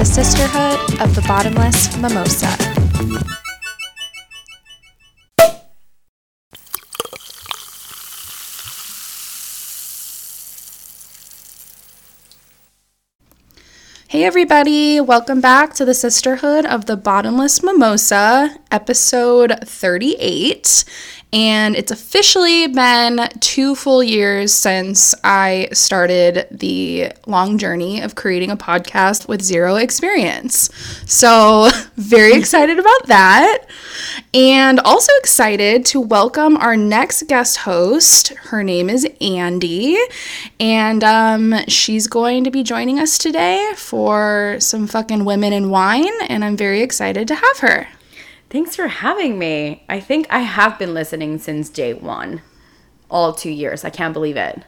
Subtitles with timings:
[0.00, 2.46] the Sisterhood of the Bottomless Mimosa.
[14.08, 20.84] Hey, everybody, welcome back to the Sisterhood of the Bottomless Mimosa, episode 38.
[21.32, 28.50] And it's officially been two full years since I started the long journey of creating
[28.50, 30.70] a podcast with zero experience.
[31.06, 33.66] So, very excited about that.
[34.34, 38.28] And also excited to welcome our next guest host.
[38.28, 39.98] Her name is Andee.
[40.58, 46.12] And um, she's going to be joining us today for some fucking women in wine.
[46.28, 47.86] And I'm very excited to have her.
[48.50, 49.84] Thanks for having me.
[49.88, 52.42] I think I have been listening since day one,
[53.08, 53.84] all two years.
[53.84, 54.64] I can't believe it.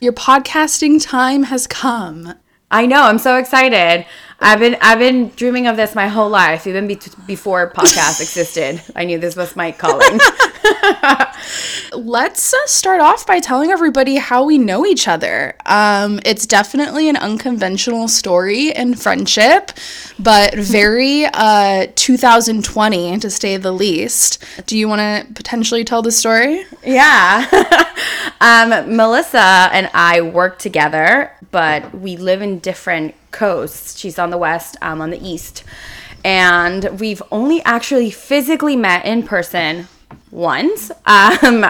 [0.00, 2.34] Your podcasting time has come.
[2.68, 3.02] I know.
[3.02, 4.06] I'm so excited.
[4.42, 6.98] I've been I've been dreaming of this my whole life, even be-
[7.28, 8.82] before podcast existed.
[8.96, 10.18] I knew this was my calling.
[11.92, 15.54] Let's uh, start off by telling everybody how we know each other.
[15.64, 19.70] Um, it's definitely an unconventional story in friendship,
[20.18, 24.42] but very uh, 2020 to say the least.
[24.66, 26.64] Do you want to potentially tell the story?
[26.84, 27.46] Yeah.
[28.40, 33.98] um, Melissa and I work together, but we live in different coasts.
[33.98, 35.64] She's on the west, I'm on the east.
[36.24, 39.88] And we've only actually physically met in person
[40.30, 40.90] once.
[41.04, 41.66] Um,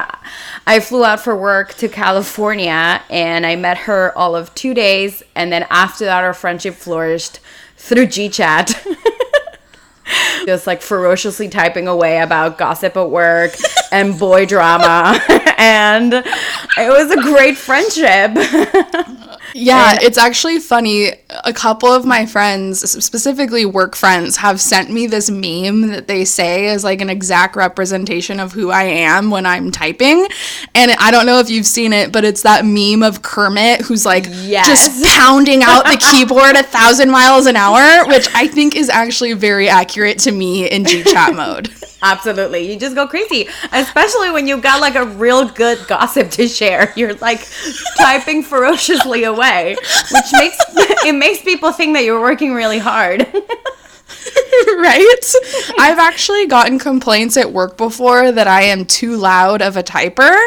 [0.66, 5.22] I flew out for work to California and I met her all of two days.
[5.34, 7.40] And then after that, our friendship flourished
[7.76, 8.86] through GChat.
[10.46, 13.54] just like ferociously typing away about gossip at work
[13.90, 15.18] and boy drama.
[15.58, 18.32] and it was a great friendship.
[19.54, 21.12] Yeah, and it's actually funny.
[21.44, 26.24] A couple of my friends, specifically work friends, have sent me this meme that they
[26.24, 30.26] say is like an exact representation of who I am when I'm typing.
[30.74, 34.04] And I don't know if you've seen it, but it's that meme of Kermit who's
[34.06, 34.66] like yes.
[34.66, 39.32] just pounding out the keyboard a thousand miles an hour, which I think is actually
[39.32, 41.70] very accurate to me in G chat mode.
[42.02, 42.70] Absolutely.
[42.70, 46.92] You just go crazy, especially when you've got like a real good gossip to share.
[46.96, 47.48] You're like
[47.96, 49.76] typing ferociously away,
[50.10, 50.56] which makes
[51.04, 53.26] it makes people think that you're working really hard.
[54.66, 55.34] right?
[55.78, 60.38] I've actually gotten complaints at work before that I am too loud of a typer.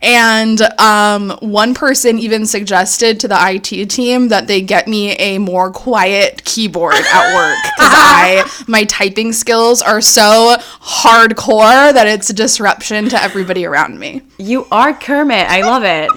[0.00, 5.38] And um, one person even suggested to the IT team that they get me a
[5.38, 12.30] more quiet keyboard at work because I my typing skills are so hardcore that it's
[12.30, 14.22] a disruption to everybody around me.
[14.38, 15.46] You are Kermit.
[15.48, 16.10] I love it.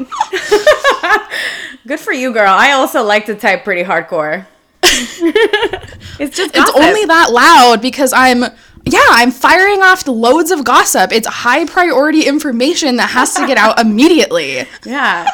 [1.88, 2.52] Good for you, girl.
[2.52, 4.48] I also like to type pretty hardcore.
[6.20, 6.76] it's just gossip.
[6.76, 8.44] it's only that loud because I'm
[8.88, 11.12] yeah, I'm firing off loads of gossip.
[11.12, 14.68] It's high priority information that has to get out immediately.
[14.86, 15.28] Yeah.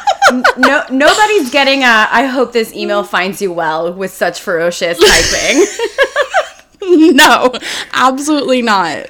[0.58, 5.66] No nobody's getting a I hope this email finds you well with such ferocious typing.
[7.14, 7.54] no,
[7.94, 9.06] absolutely not.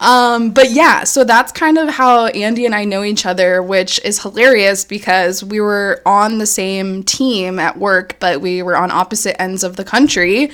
[0.00, 3.98] Um, but yeah, so that's kind of how Andee and I know each other, which
[4.04, 8.90] is hilarious because we were on the same team at work, but we were on
[8.90, 10.50] opposite ends of the country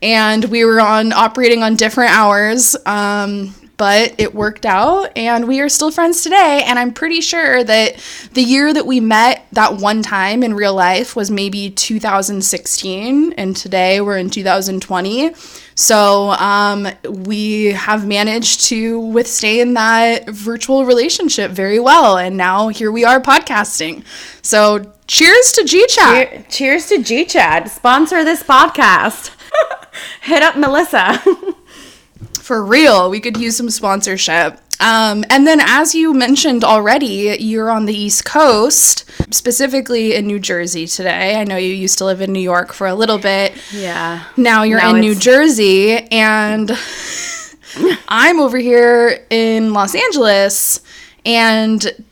[0.00, 2.76] and we were on operating on different hours.
[2.86, 7.62] Um, but it worked out and we are still friends today and i'm pretty sure
[7.62, 7.94] that
[8.32, 13.54] the year that we met that one time in real life was maybe 2016 and
[13.54, 15.34] today we're in 2020
[15.78, 22.90] so um, we have managed to withstand that virtual relationship very well and now here
[22.90, 24.02] we are podcasting
[24.42, 29.30] so cheers to gchat Cheer- cheers to gchat sponsor this podcast
[30.22, 31.22] hit up Melissa.
[32.40, 34.60] For real, we could use some sponsorship.
[34.80, 40.38] Um, and then, as you mentioned already, you're on the East Coast, specifically in New
[40.38, 41.40] Jersey today.
[41.40, 43.54] I know you used to live in New York for a little bit.
[43.72, 44.24] Yeah.
[44.36, 46.70] Now you're now in New Jersey, and
[48.08, 50.80] I'm over here in Los Angeles.
[51.24, 52.04] And,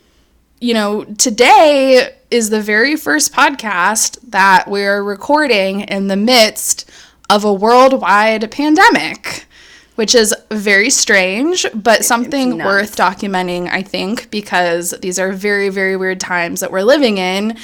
[0.59, 6.89] you know, today is the very first podcast that we're recording in the midst
[7.29, 9.45] of a worldwide pandemic,
[9.95, 15.97] which is very strange, but something worth documenting, I think, because these are very, very
[15.97, 17.57] weird times that we're living in.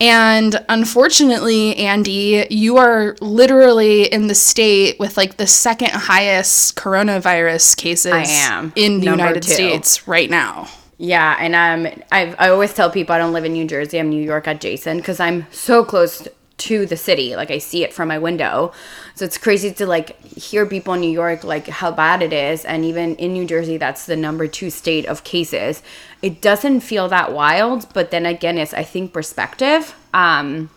[0.00, 7.76] And unfortunately, Andee, you are literally in the state with like the second highest coronavirus
[7.76, 8.72] cases I am.
[8.76, 9.52] in the Number United two.
[9.52, 10.68] States right now.
[10.96, 13.98] Yeah, and um, I I always tell people I don't live in New Jersey.
[13.98, 16.28] I'm New York adjacent because I'm so close
[16.60, 17.36] to the city.
[17.36, 18.72] Like I see it from my window.
[19.14, 22.64] So it's crazy to like hear people in New York like how bad it is
[22.64, 25.82] and even in New Jersey that's the number 2 state of cases.
[26.22, 29.94] It doesn't feel that wild, but then again it's I think perspective.
[30.12, 30.70] Um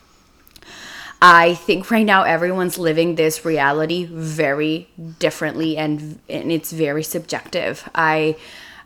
[1.22, 4.90] I think right now everyone's living this reality very
[5.20, 7.90] differently and and it's very subjective.
[7.96, 8.36] I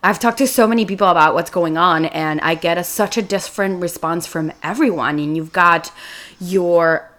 [0.07, 3.18] I've talked to so many people about what's going on and I get a, such
[3.18, 5.92] a different response from everyone and you've got
[6.39, 7.12] your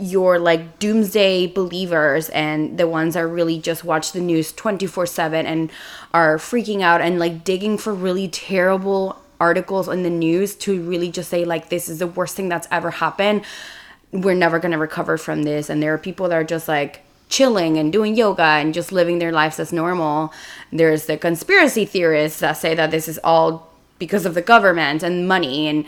[0.00, 5.70] your like doomsday believers and the ones that really just watch the news 24/7 and
[6.12, 11.12] are freaking out and like digging for really terrible articles in the news to really
[11.12, 13.42] just say like this is the worst thing that's ever happened.
[14.10, 17.03] We're never going to recover from this and there are people that are just like
[17.28, 20.32] chilling and doing yoga and just living their lives as normal.
[20.72, 25.26] There's the conspiracy theorists that say that this is all because of the government and
[25.26, 25.68] money.
[25.68, 25.84] And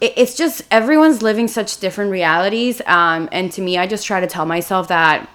[0.00, 2.80] it's just everyone's living such different realities.
[2.86, 5.28] Um, and to me i just try to tell myself that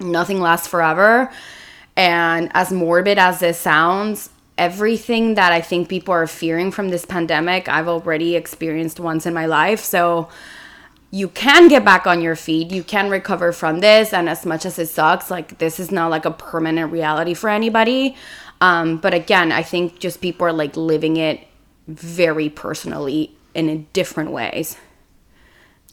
[0.00, 1.32] nothing lasts forever.
[1.96, 7.06] And as morbid as this sounds everything that i think people are fearing from this
[7.06, 9.80] pandemic i've already experienced once in my life.
[9.80, 10.28] So
[11.14, 14.66] you can get back on your feet you can recover from this and as much
[14.66, 18.16] as it sucks like this is not like a permanent reality for anybody.
[18.60, 21.46] Um, but again i think just people are like living it
[21.88, 24.76] very personally and in different ways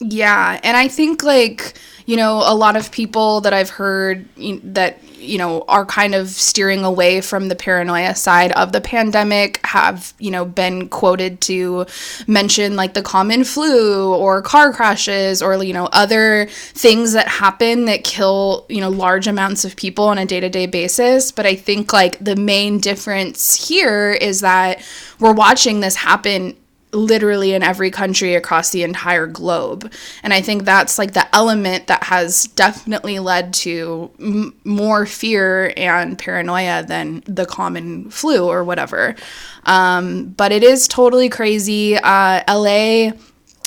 [0.00, 1.74] yeah, and I think like,
[2.06, 4.26] you know, a lot of people that I've heard
[4.74, 9.60] that, you know, are kind of steering away from the paranoia side of the pandemic
[9.66, 11.84] have, you know, been quoted to
[12.26, 17.84] mention like the common flu or car crashes or, you know, other things that happen
[17.84, 21.92] that kill, you know, large amounts of people on a day-to-day basis, but I think
[21.92, 24.82] like the main difference here is that
[25.18, 26.56] we're watching this happen
[26.92, 29.92] literally in every country across the entire globe.
[30.22, 35.72] And I think that's like the element that has definitely led to m- more fear
[35.76, 39.14] and paranoia than the common flu or whatever.
[39.64, 41.96] Um, but it is totally crazy.
[41.96, 43.12] Uh, LA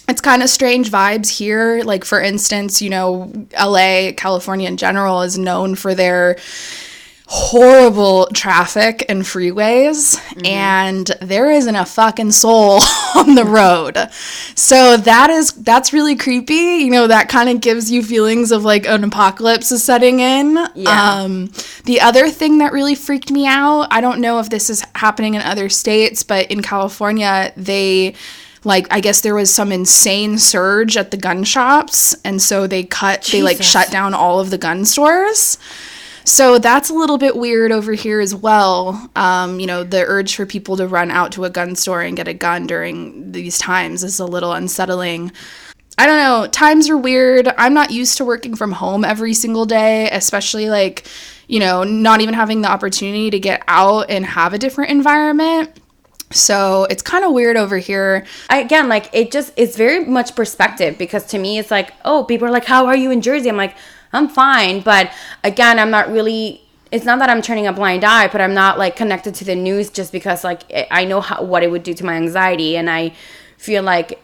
[0.08, 1.82] it's kind of strange vibes here.
[1.84, 6.38] Like, for instance, you know, LA, California in general, is known for their
[7.26, 10.46] horrible traffic and freeways mm-hmm.
[10.46, 12.82] and there isn't a fucking soul
[13.16, 13.98] on the road.
[14.56, 16.54] So that is that's really creepy.
[16.54, 20.58] You know, that kind of gives you feelings of like an apocalypse is setting in.
[20.76, 21.22] Yeah.
[21.22, 21.52] Um
[21.86, 25.36] the other thing that really freaked me out, I don't know if this is happening
[25.36, 28.16] in other states, but in California they
[28.66, 32.84] like I guess there was some insane surge at the gun shops and so they
[32.84, 33.32] cut Jesus.
[33.32, 35.58] they like shut down all of the gun stores.
[36.26, 39.10] So that's a little bit weird over here as well.
[39.16, 42.16] Um, you know, the urge for people to run out to a gun store and
[42.16, 45.32] get a gun during these times is a little unsettling.
[45.98, 47.50] I don't know, times are weird.
[47.58, 51.06] I'm not used to working from home every single day, especially like,
[51.48, 55.80] you know, not even having the opportunity to get out and have a different environment.
[56.32, 58.26] So it's kind of weird over here.
[58.50, 62.24] I, again, like it just it's very much perspective because to me it's like, oh,
[62.24, 63.50] people are like, how are you in Jersey?
[63.50, 63.76] I'm like,
[64.14, 64.82] I'm fine.
[64.82, 65.12] But
[65.44, 66.62] again, I'm not really
[66.92, 69.56] it's not that I'm turning a blind eye, but I'm not like connected to the
[69.56, 70.62] news just because like
[70.92, 73.16] I know how, what it would do to my anxiety and I
[73.58, 74.24] feel like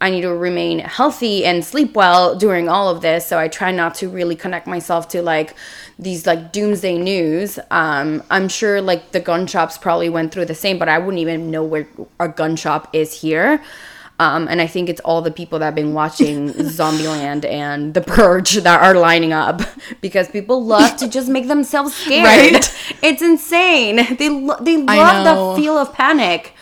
[0.00, 3.26] I need to remain healthy and sleep well during all of this.
[3.26, 5.54] So I try not to really connect myself to like
[5.98, 7.58] these like doomsday news.
[7.70, 11.20] Um, I'm sure like the gun shops probably went through the same, but I wouldn't
[11.20, 13.62] even know where a gun shop is here.
[14.20, 16.48] Um, and I think it's all the people that have been watching
[16.78, 19.62] Zombieland and The Purge that are lining up
[20.00, 22.24] because people love to just make themselves scared.
[22.54, 22.96] Right?
[23.02, 24.16] It's insane.
[24.16, 25.24] They lo- they love
[25.56, 26.52] the feel of panic.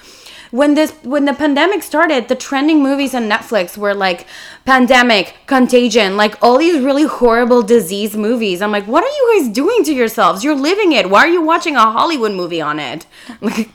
[0.53, 4.27] When this when the pandemic started, the trending movies on Netflix were like
[4.65, 8.63] pandemic, contagion, like all these really horrible disease movies.
[8.63, 10.45] I'm like, what are you guys doing to yourselves?
[10.45, 11.11] You're living it.
[11.11, 13.07] Why are you watching a Hollywood movie on it?
[13.41, 13.71] Like,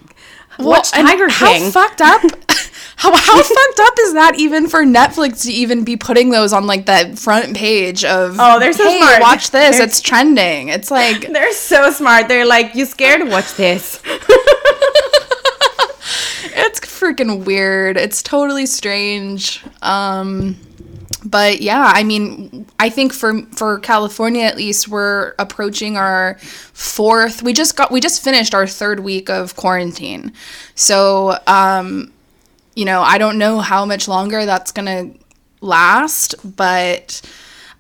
[0.60, 1.64] well, watch Tiger King.
[1.64, 2.22] How fucked up
[3.02, 6.68] How, how fucked up is that even for Netflix to even be putting those on
[6.68, 9.22] like that front page of Oh, they're so hey, smart.
[9.22, 10.68] Watch this, they're, it's trending.
[10.68, 12.28] It's like They're so smart.
[12.28, 13.28] They're like, you scared?
[13.28, 14.00] Watch this.
[16.46, 17.98] it's freaking weird.
[17.98, 19.64] It's totally strange.
[19.82, 20.58] Um
[21.24, 27.42] but yeah, I mean, I think for for California at least, we're approaching our fourth.
[27.42, 30.34] We just got we just finished our third week of quarantine,
[30.74, 32.12] so um,
[32.82, 35.20] you know, I don't know how much longer that's going to
[35.62, 37.22] last, but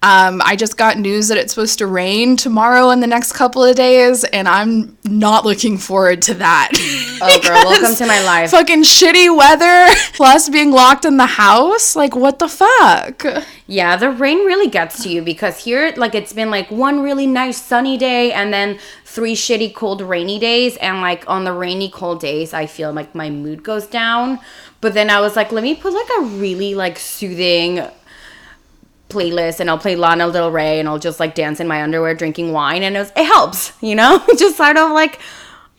[0.04, 3.64] um, I just got news that it's supposed to rain tomorrow and the next couple
[3.64, 6.70] of days, and I'm not looking forward to that.
[7.20, 8.52] Oh, girl, welcome to my life.
[8.52, 11.96] Fucking shitty weather plus being locked in the house.
[11.96, 13.26] Like, what the fuck?
[13.66, 17.26] Yeah, the rain really gets to you because here, like, it's been like one really
[17.26, 18.78] nice sunny day and then
[19.12, 20.78] three shitty cold rainy days.
[20.78, 24.40] And like on the rainy cold days, I feel like my mood goes down.
[24.80, 27.86] But then I was like, let me put like a really like soothing
[29.10, 32.16] playlist and I'll play Lana Del Rey and I'll just like dance in my underwear
[32.16, 34.24] drinking wine and it, was, it helps, you know?
[34.38, 35.20] just sort of like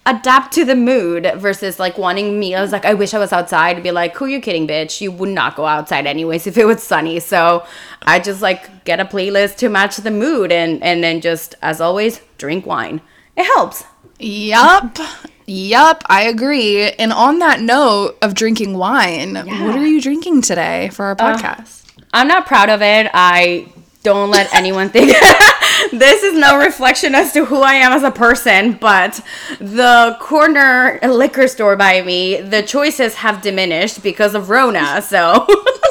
[0.04, 2.54] adapt to the mood versus like wanting me.
[2.54, 5.00] I was like, I wish I was outside to be like, who you kidding, bitch?
[5.00, 7.18] You would not go outside anyways if it was sunny.
[7.18, 7.64] So
[8.02, 11.80] I just like get a playlist to match the mood and and then just as
[11.80, 13.00] always drink wine.
[13.36, 13.84] It helps.
[14.18, 14.98] Yup.
[15.46, 16.90] Yup, I agree.
[16.92, 19.66] And on that note of drinking wine, Yeah.
[19.66, 21.82] what are you drinking today for our uh, podcast?
[22.12, 23.10] I'm not proud of it.
[23.12, 23.68] I
[24.02, 25.08] don't let anyone think
[25.92, 29.20] this is no reflection as to who I am as a person, but
[29.60, 35.00] the corner liquor store by me, the choices have diminished because of Rona.
[35.02, 35.46] So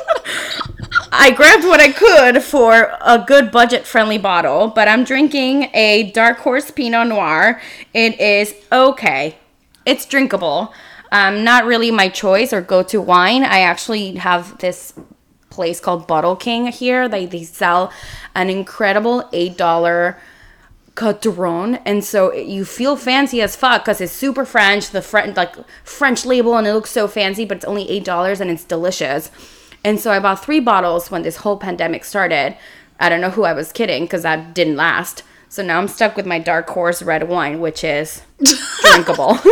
[1.12, 6.12] I grabbed what I could for a good budget friendly bottle, but I'm drinking a
[6.12, 7.62] Dark Horse Pinot Noir.
[7.94, 9.36] It is okay.
[9.86, 10.74] It's drinkable.
[11.12, 13.44] Um, not really my choice or go to wine.
[13.44, 14.94] I actually have this
[15.50, 17.10] place called Bottle King here.
[17.10, 17.92] They they sell
[18.34, 20.18] an incredible eight dollar
[20.96, 25.02] Côtes du Rhône, and so you feel fancy as fuck because it's super French, the
[25.02, 28.50] French like French label, and it looks so fancy, but it's only eight dollars and
[28.50, 29.30] it's delicious.
[29.84, 32.56] And so I bought three bottles when this whole pandemic started.
[33.00, 35.24] I don't know who I was kidding because that didn't last.
[35.50, 38.22] So now I'm stuck with my dark horse red wine, which is
[38.82, 39.38] drinkable.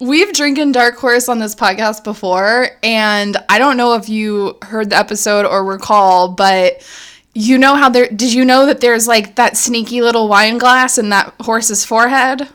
[0.00, 4.90] We've drinking Dark Horse on this podcast before, and I don't know if you heard
[4.90, 6.86] the episode or recall, but
[7.34, 10.98] you know how there did you know that there's like that sneaky little wine glass
[10.98, 12.48] in that horse's forehead?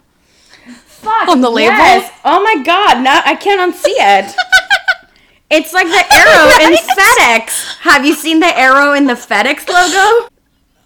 [0.85, 1.73] Fuck, On the label?
[1.75, 2.09] yes.
[2.23, 4.33] Oh my god, now I can't unsee it.
[5.53, 7.77] it's like the arrow in FedEx.
[7.81, 10.29] Have you seen the arrow in the FedEx logo?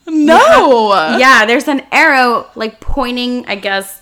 [0.07, 1.17] No.
[1.17, 4.01] Yeah, there's an arrow like pointing, I guess,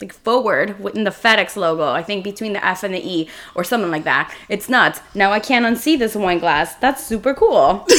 [0.00, 1.88] like forward in the FedEx logo.
[1.88, 4.34] I think between the F and the E or something like that.
[4.48, 5.00] It's nuts.
[5.14, 6.74] Now I can't unsee this wine glass.
[6.76, 7.86] That's super cool.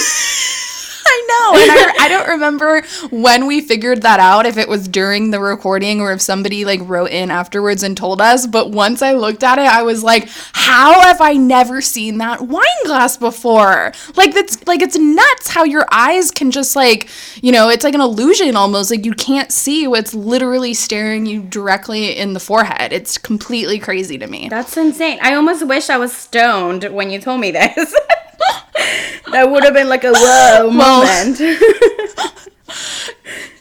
[1.07, 1.59] I know.
[1.61, 2.81] And I, I don't remember
[3.11, 6.79] when we figured that out, if it was during the recording or if somebody like
[6.83, 8.47] wrote in afterwards and told us.
[8.47, 12.41] But once I looked at it, I was like, how have I never seen that
[12.41, 13.93] wine glass before?
[14.15, 17.09] Like that's like it's nuts how your eyes can just like,
[17.41, 18.89] you know, it's like an illusion almost.
[18.89, 22.93] Like you can't see what's literally staring you directly in the forehead.
[22.93, 24.49] It's completely crazy to me.
[24.49, 25.19] That's insane.
[25.21, 27.95] I almost wish I was stoned when you told me this.
[29.31, 31.41] that would have been like a whoa moment.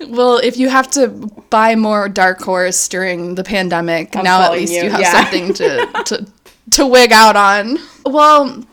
[0.08, 1.08] Well, if you have to
[1.50, 5.12] buy more Dark Horse during the pandemic, now at least you, you, have yeah.
[5.12, 6.26] something to, to
[6.72, 7.78] to wig out on.
[8.04, 8.64] Well,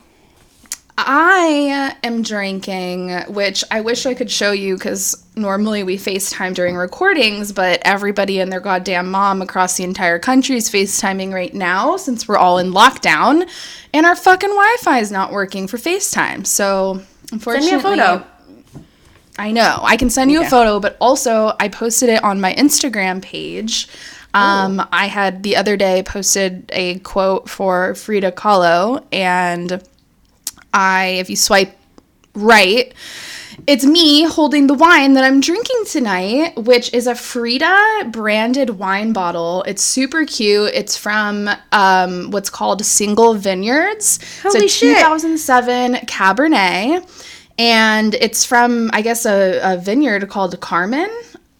[1.06, 6.76] I am drinking, which I wish I could show you because normally we FaceTime during
[6.76, 11.98] recordings, but everybody and their goddamn mom across the entire country is FaceTiming right now
[11.98, 13.50] since we're all in lockdown
[13.94, 16.46] and our fucking Wi Fi is not working for FaceTime.
[16.46, 17.70] So, unfortunately.
[17.70, 18.26] Send me a photo.
[19.38, 19.80] I know.
[19.82, 23.88] I can send you a photo, but also I posted it on my Instagram page.
[24.34, 29.82] Um, I had the other day posted a quote for Frida Kahlo, and
[30.74, 31.78] I, if you swipe
[32.34, 32.94] right,
[33.68, 39.14] it's me holding the wine that I'm drinking tonight, which is a Frida branded wine
[39.14, 39.64] bottle.
[39.64, 40.72] It's super cute.
[40.74, 44.20] It's from um, what's called Single Vineyards.
[44.42, 44.98] Holy it's a shit.
[44.98, 47.08] 2007 Cabernet,
[47.60, 51.10] and it's from I guess a, a vineyard called Carmen.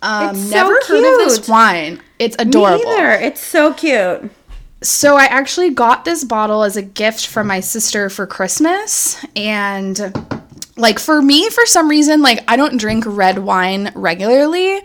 [0.02, 2.02] Um, It's so never heard of this wine.
[2.18, 2.84] It's adorable.
[2.84, 3.12] Me either.
[3.12, 4.32] It's so cute.
[4.84, 10.12] So I actually got this bottle as a gift from my sister for Christmas and
[10.76, 14.82] like for me for some reason like I don't drink red wine regularly.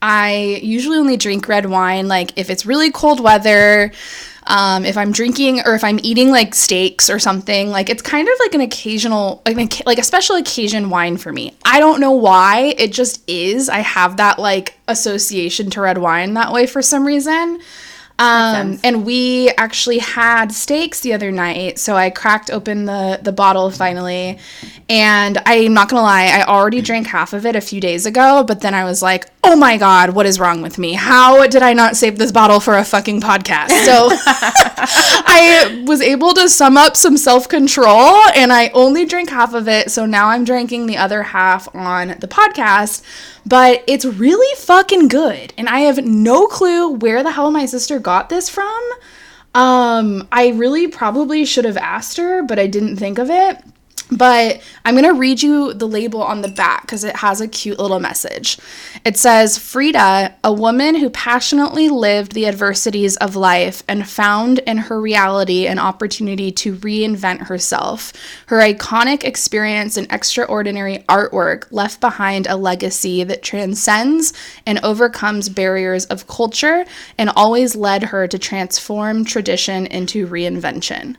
[0.00, 3.90] I usually only drink red wine like if it's really cold weather,
[4.46, 7.70] um, if I'm drinking or if I'm eating like steaks or something.
[7.70, 11.56] Like it's kind of like an occasional like like a special occasion wine for me.
[11.64, 13.68] I don't know why, it just is.
[13.68, 17.60] I have that like association to red wine that way for some reason.
[18.20, 23.32] Um, and we actually had steaks the other night, so I cracked open the the
[23.32, 24.38] bottle finally,
[24.90, 28.44] and I'm not gonna lie, I already drank half of it a few days ago,
[28.46, 30.92] but then I was like, oh my god, what is wrong with me?
[30.92, 33.70] How did I not save this bottle for a fucking podcast?
[33.86, 39.54] So I was able to sum up some self control, and I only drank half
[39.54, 43.02] of it, so now I'm drinking the other half on the podcast.
[43.46, 47.98] But it's really fucking good, and I have no clue where the hell my sister
[47.98, 48.82] got this from.
[49.54, 53.58] Um, I really probably should have asked her, but I didn't think of it.
[54.10, 57.48] But I'm going to read you the label on the back because it has a
[57.48, 58.58] cute little message.
[59.04, 64.78] It says Frida, a woman who passionately lived the adversities of life and found in
[64.78, 68.12] her reality an opportunity to reinvent herself.
[68.46, 74.32] Her iconic experience and extraordinary artwork left behind a legacy that transcends
[74.66, 76.84] and overcomes barriers of culture
[77.16, 81.16] and always led her to transform tradition into reinvention.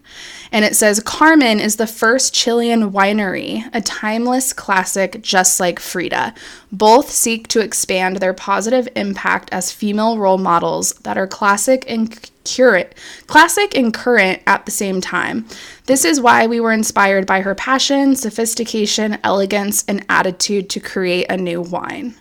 [0.51, 6.33] And it says Carmen is the first Chilean winery, a timeless classic just like Frida.
[6.71, 12.31] Both seek to expand their positive impact as female role models that are classic and
[12.45, 12.93] current,
[13.27, 15.45] classic and current at the same time.
[15.85, 21.27] This is why we were inspired by her passion, sophistication, elegance, and attitude to create
[21.29, 22.15] a new wine.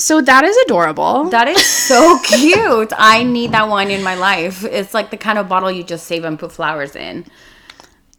[0.00, 1.24] So that is adorable.
[1.24, 2.90] That is so cute.
[2.96, 4.64] I need that wine in my life.
[4.64, 7.26] It's like the kind of bottle you just save and put flowers in.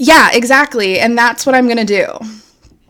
[0.01, 0.99] Yeah, exactly.
[0.99, 2.07] And that's what I'm going to do.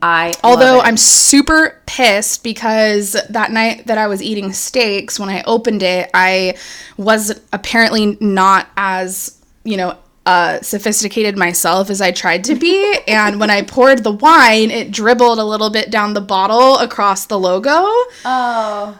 [0.02, 0.80] I Although.
[0.80, 6.10] I'm super pissed because that night that I was eating steaks, when I opened it,
[6.14, 6.56] I
[6.96, 12.98] was apparently not as, you know, uh, sophisticated myself as I tried to be.
[13.10, 17.26] and when I poured the wine, it dribbled a little bit down the bottle across
[17.26, 17.70] the logo.
[17.70, 19.00] oh,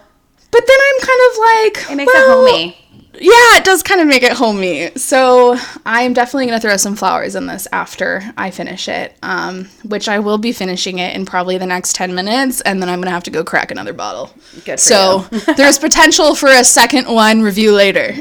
[0.52, 2.81] But then I'm kind of like, it makes well, it homey.
[3.14, 4.92] Yeah, it does kind of make it homey.
[4.96, 9.66] So I'm definitely going to throw some flowers in this after I finish it, um,
[9.84, 13.00] which I will be finishing it in probably the next 10 minutes, and then I'm
[13.00, 14.32] going to have to go crack another bottle.
[14.66, 15.18] Good for so
[15.58, 18.14] there's potential for a second one review later.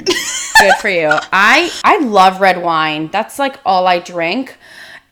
[0.61, 1.11] Good for you.
[1.33, 3.09] I I love red wine.
[3.09, 4.57] That's like all I drink.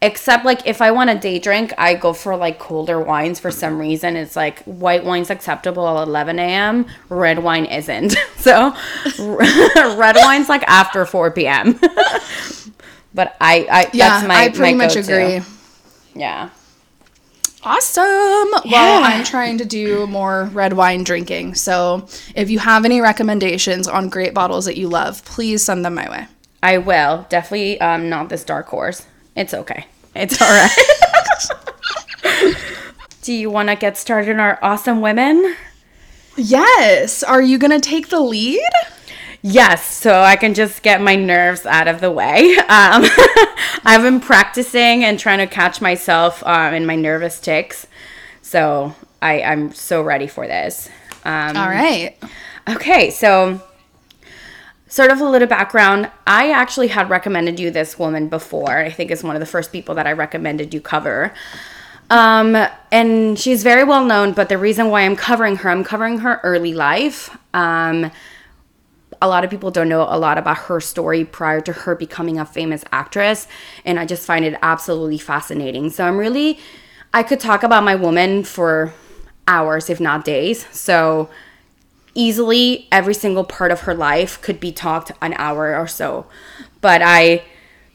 [0.00, 3.50] Except like if I want a day drink, I go for like colder wines for
[3.50, 4.14] some reason.
[4.14, 6.87] It's like white wine's acceptable at 11 a.m.
[7.09, 8.17] Red wine isn't.
[8.38, 8.75] So
[9.19, 11.73] red wine's like after 4 p.m.
[13.14, 15.43] but I, I yeah, that's my I pretty my much agree.
[16.14, 16.50] Yeah.
[17.64, 18.05] Awesome.
[18.71, 21.57] Well, I'm trying to do more red wine drinking.
[21.57, 25.95] So if you have any recommendations on great bottles that you love, please send them
[25.95, 26.28] my way.
[26.63, 27.26] I will.
[27.28, 29.04] Definitely um not this dark horse.
[29.39, 29.87] It's okay.
[30.17, 30.77] It's all right.
[33.23, 35.55] Do you want to get started on our awesome women?
[36.37, 37.23] Yes.
[37.23, 38.61] Are you going to take the lead?
[39.41, 42.57] Yes, so I can just get my nerves out of the way.
[42.57, 43.05] Um,
[43.85, 47.87] I've been practicing and trying to catch myself um, in my nervous ticks.
[48.43, 50.91] So I, I'm so ready for this.
[51.25, 52.17] Um, All right.
[52.69, 53.63] Okay, so
[54.89, 56.11] sort of a little background.
[56.27, 58.79] I actually had recommended you this woman before.
[58.79, 61.33] I think it's one of the first people that I recommended you cover.
[62.11, 62.57] Um,
[62.91, 66.41] and she's very well known, but the reason why I'm covering her, I'm covering her
[66.43, 67.37] early life.
[67.53, 68.11] Um,
[69.21, 72.39] a lot of people don't know a lot about her story prior to her becoming
[72.39, 73.47] a famous actress,
[73.85, 75.91] and I just find it absolutely fascinating.
[75.91, 76.59] So I'm really,
[77.13, 78.95] I could talk about my woman for
[79.47, 80.67] hours, if not days.
[80.71, 81.29] So
[82.19, 86.26] easily every single part of her life could be talked an hour or so.
[86.81, 87.45] But I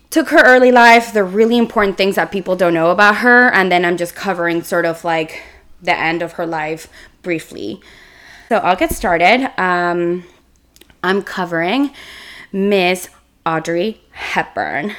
[0.10, 3.70] took her early life, the really important things that people don't know about her, and
[3.72, 5.44] then I'm just covering sort of like
[5.82, 6.88] the end of her life
[7.22, 7.82] briefly.
[8.48, 9.52] So I'll get started.
[9.62, 10.24] Um,
[11.04, 11.92] I'm covering
[12.52, 13.10] Miss
[13.46, 14.96] Audrey Hepburn.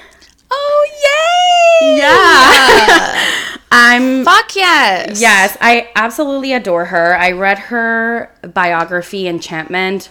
[0.51, 1.34] Oh, yay!
[1.81, 3.31] Yeah.
[3.73, 5.21] I'm Fuck yes.
[5.21, 7.17] Yes, I absolutely adore her.
[7.17, 10.11] I read her biography, Enchantment,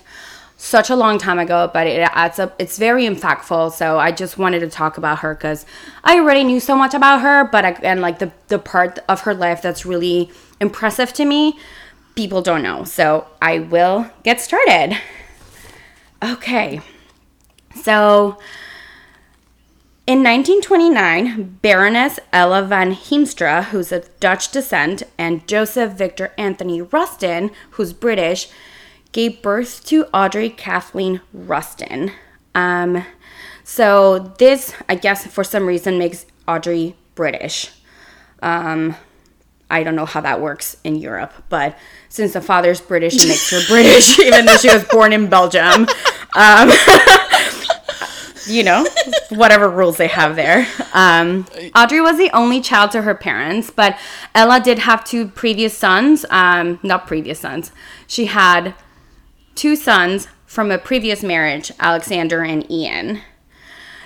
[0.58, 2.56] such a long time ago, but it adds up.
[2.60, 3.72] It's very impactful.
[3.72, 5.66] So I just wanted to talk about her because
[6.04, 9.22] I already knew so much about her, but I, and like the the part of
[9.22, 11.58] her life that's really impressive to me,
[12.16, 12.84] people don't know.
[12.84, 14.98] So I will get started.
[16.22, 16.82] Okay,
[17.82, 18.38] so.
[20.06, 27.52] In 1929, Baroness Ella van Heemstra, who's of Dutch descent, and Joseph Victor Anthony Ruston,
[27.72, 28.50] who's British,
[29.14, 32.12] gave birth to Audrey Kathleen Ruston.
[32.54, 33.06] Um,
[33.64, 37.72] so this, I guess, for some reason, makes Audrey British.
[38.42, 38.98] Um,
[39.72, 41.78] I don't know how that works in Europe, but
[42.10, 45.88] since the father's British, it makes her British, even though she was born in Belgium.
[46.36, 46.72] Um,
[48.48, 48.88] you know,
[49.30, 50.68] whatever rules they have there.
[50.94, 53.98] Um, Audrey was the only child to her parents, but
[54.36, 56.26] Ella did have two previous sons.
[56.30, 57.72] Um, not previous sons.
[58.08, 58.76] She had
[59.56, 63.22] two sons from a previous marriage, Alexander and Ian.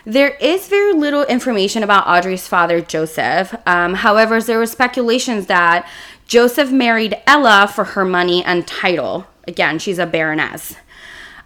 [0.06, 3.54] There is very little information about Audrey's father, Joseph.
[3.66, 5.86] Um, however, there were speculations that
[6.28, 9.28] Joseph married Ella for her money and title.
[9.46, 10.76] Again, she's a baroness.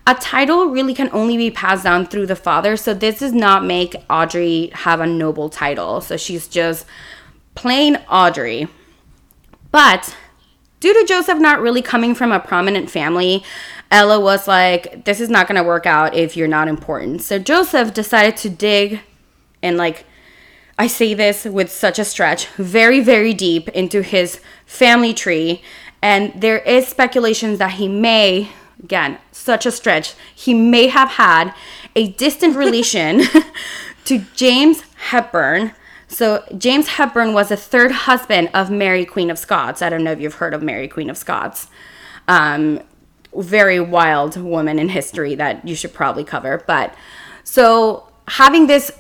[0.08, 2.76] A title really can only be passed down through the father.
[2.76, 6.02] So this does not make Audrey have a noble title.
[6.02, 6.86] So she's just
[7.56, 8.68] plain Audrey.
[9.72, 10.16] But
[10.80, 13.44] due to Joseph not really coming from a prominent family,
[13.92, 17.22] Ella was like, this is not going to work out if you're not important.
[17.22, 19.02] So Joseph decided to dig
[19.62, 20.06] and, like,
[20.80, 25.62] I say this with such a stretch, very, very deep into his family tree.
[26.02, 28.50] And there is speculations that he may,
[28.84, 31.54] again, such a stretch, he may have had
[31.96, 33.22] a distant relation
[34.06, 35.74] to James Hepburn.
[36.08, 39.82] So James Hepburn was the third husband of Mary, Queen of Scots.
[39.82, 41.68] I don't know if you've heard of Mary, Queen of Scots.
[42.28, 42.82] Um,
[43.34, 46.64] very wild woman in history that you should probably cover.
[46.68, 46.94] But
[47.44, 48.92] so having this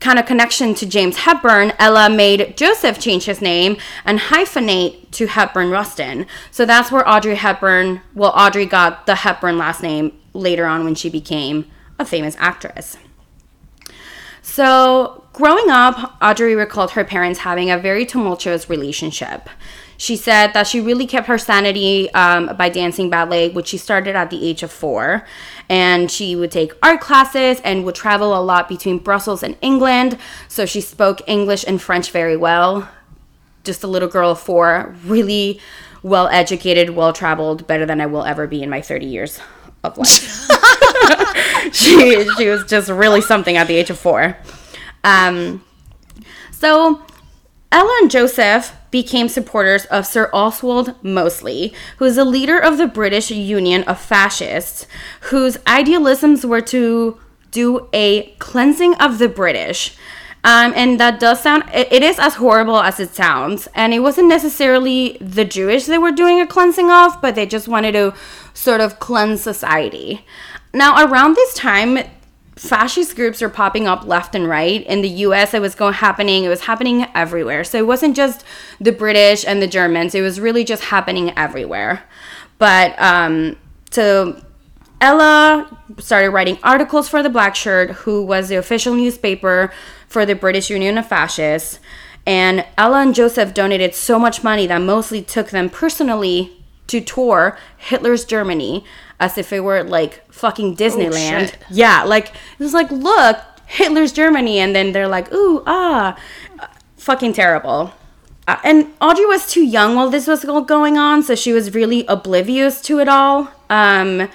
[0.00, 5.26] kind of connection to James Hepburn, Ella made Joseph change his name and hyphenate to
[5.26, 6.26] Hepburn Ruston.
[6.50, 10.94] So that's where Audrey Hepburn, well, Audrey got the Hepburn last name later on when
[10.94, 12.96] she became a famous actress.
[14.50, 19.48] So, growing up, Audrey recalled her parents having a very tumultuous relationship.
[19.96, 24.16] She said that she really kept her sanity um, by dancing ballet, which she started
[24.16, 25.24] at the age of four.
[25.68, 30.18] And she would take art classes and would travel a lot between Brussels and England.
[30.48, 32.88] So she spoke English and French very well.
[33.62, 35.60] Just a little girl of four, really
[36.02, 39.38] well educated, well traveled, better than I will ever be in my 30 years
[39.84, 40.50] of life.
[41.72, 44.36] she, she was just really something at the age of four.
[45.04, 45.64] Um,
[46.50, 47.02] so
[47.72, 52.86] Ella and Joseph became supporters of Sir Oswald Mosley, who is a leader of the
[52.86, 54.86] British Union of Fascists,
[55.22, 57.18] whose idealisms were to
[57.50, 59.96] do a cleansing of the British.
[60.42, 63.68] Um, and that does sound, it, it is as horrible as it sounds.
[63.74, 67.68] And it wasn't necessarily the Jewish they were doing a cleansing of, but they just
[67.68, 68.14] wanted to
[68.54, 70.24] sort of cleanse society.
[70.72, 71.98] Now, around this time,
[72.60, 74.86] fascist groups are popping up left and right.
[74.86, 77.64] In the US it was going happening it was happening everywhere.
[77.64, 78.44] So it wasn't just
[78.78, 82.02] the British and the Germans it was really just happening everywhere.
[82.58, 83.56] But um
[83.90, 84.44] so
[85.00, 89.72] Ella started writing articles for the Black Shirt who was the official newspaper
[90.06, 91.78] for the British Union of Fascists.
[92.26, 96.52] And Ella and Joseph donated so much money that mostly took them personally
[96.88, 98.84] to tour Hitler's Germany
[99.20, 101.50] as if it were like fucking Disneyland.
[101.50, 101.58] shit.
[101.70, 106.18] yeah, like it was like, look, Hitler's Germany, and then they're like, ooh, ah,
[106.96, 107.92] fucking terrible.
[108.48, 111.74] Uh, and Audrey was too young while this was all going on, so she was
[111.74, 113.48] really oblivious to it all.
[113.68, 114.28] Um,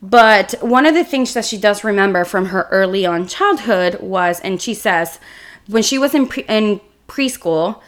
[0.00, 4.40] but one of the things that she does remember from her early on childhood was,
[4.40, 5.18] and she says,
[5.66, 7.82] when she was in pre- in preschool,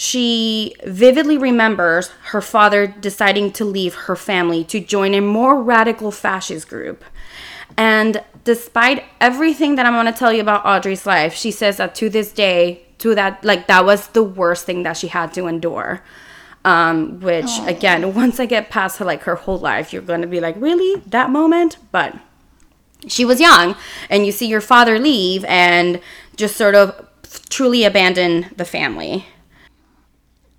[0.00, 6.10] she vividly remembers her father deciding to leave her family to join a more radical
[6.10, 7.04] fascist group.
[7.76, 11.94] And despite everything that I'm going to tell you about Audrey's life, she says that
[11.96, 15.46] to this day, to that, like, that was the worst thing that she had to
[15.46, 16.02] endure.
[16.64, 20.26] Um, which, again, once I get past her, like, her whole life, you're going to
[20.26, 21.02] be like, really?
[21.08, 21.76] That moment?
[21.92, 22.16] But
[23.06, 23.76] she was young,
[24.08, 26.00] and you see your father leave and
[26.36, 27.06] just sort of
[27.50, 29.26] truly abandon the family.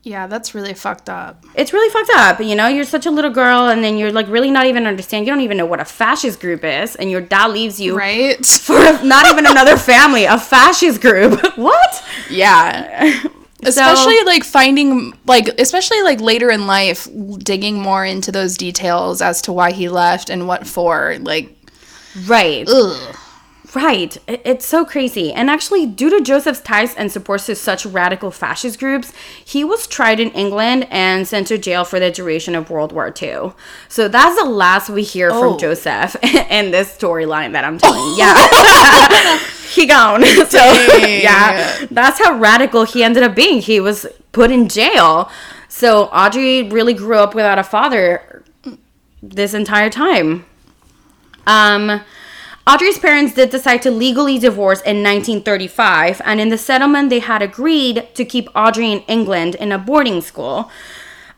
[0.03, 1.45] Yeah, that's really fucked up.
[1.53, 2.39] It's really fucked up.
[2.39, 5.27] You know, you're such a little girl, and then you're like really not even understand.
[5.27, 8.43] You don't even know what a fascist group is, and your dad leaves you Right?
[8.45, 11.39] for not even another family, a fascist group.
[11.55, 12.03] what?
[12.29, 13.21] Yeah.
[13.63, 19.39] Especially like finding like especially like later in life digging more into those details as
[19.43, 21.17] to why he left and what for.
[21.19, 21.55] Like
[22.25, 22.67] Right.
[22.67, 23.15] ugh.
[23.73, 24.17] Right.
[24.27, 25.31] It's so crazy.
[25.31, 29.13] And actually, due to Joseph's ties and supports to such radical fascist groups,
[29.45, 33.13] he was tried in England and sent to jail for the duration of World War
[33.21, 33.53] II.
[33.87, 35.51] So that's the last we hear Oh.
[35.51, 38.15] from Joseph in this storyline that I'm telling.
[38.17, 39.37] Yeah.
[39.73, 40.23] he gone.
[40.25, 40.57] So,
[41.05, 41.85] yeah.
[41.89, 43.61] That's how radical he ended up being.
[43.61, 45.31] He was put in jail.
[45.69, 48.43] So Audrey really grew up without a father
[49.23, 50.45] this entire time.
[51.47, 52.01] Um,
[52.67, 57.41] Audrey's parents did decide to legally divorce in 1935, and in the settlement, they had
[57.41, 60.69] agreed to keep Audrey in England in a boarding school.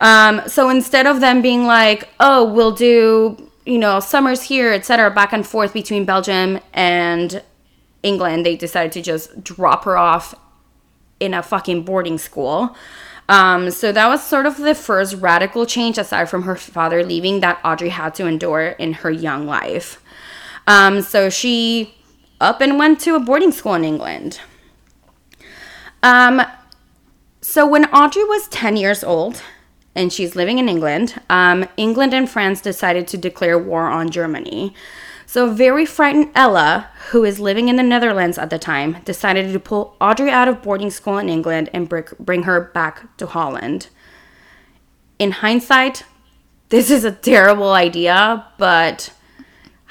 [0.02, 5.10] Um, so instead of them being like, oh, we'll do, you know, summers here, etc.,
[5.12, 7.42] back and forth between Belgium and
[8.04, 10.36] England, they decided to just drop her off
[11.22, 12.76] in a fucking boarding school.
[13.30, 17.40] Um, so that was sort of the first radical change, aside from her father leaving,
[17.40, 20.03] that Audrey had to endure in her young life.
[20.68, 21.96] Um, so she
[22.40, 24.40] up and went to a boarding school in England.
[26.02, 26.42] Um,
[27.42, 29.42] so when Audrey was 10 years old
[29.96, 34.74] and she's living in England, um, England and France decided to declare war on Germany.
[35.26, 39.60] So, very frightened Ella, who is living in the Netherlands at the time, decided to
[39.60, 43.88] pull Audrey out of boarding school in England and bring her back to Holland.
[45.18, 46.04] In hindsight,
[46.70, 49.12] this is a terrible idea, but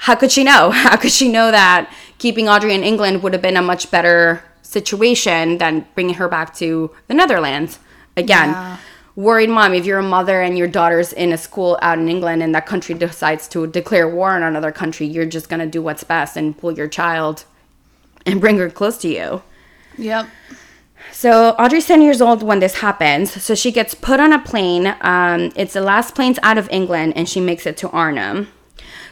[0.03, 0.69] how could she know?
[0.85, 4.43] How could she know that keeping Audrey in England would have been a much better
[4.61, 7.79] situation than bringing her back to the Netherlands?
[8.17, 8.77] Again, yeah.
[9.15, 12.43] worried mom, if you're a mother and your daughter's in a school out in England
[12.43, 15.81] and that country decides to declare war on another country, you're just going to do
[15.81, 17.45] what's best and pull your child
[18.25, 19.41] and bring her close to you.
[19.97, 20.27] Yep.
[21.13, 23.41] So Audrey's 10 years old when this happens.
[23.41, 24.97] So she gets put on a plane.
[24.99, 28.49] Um, it's the last planes out of England, and she makes it to Arnhem.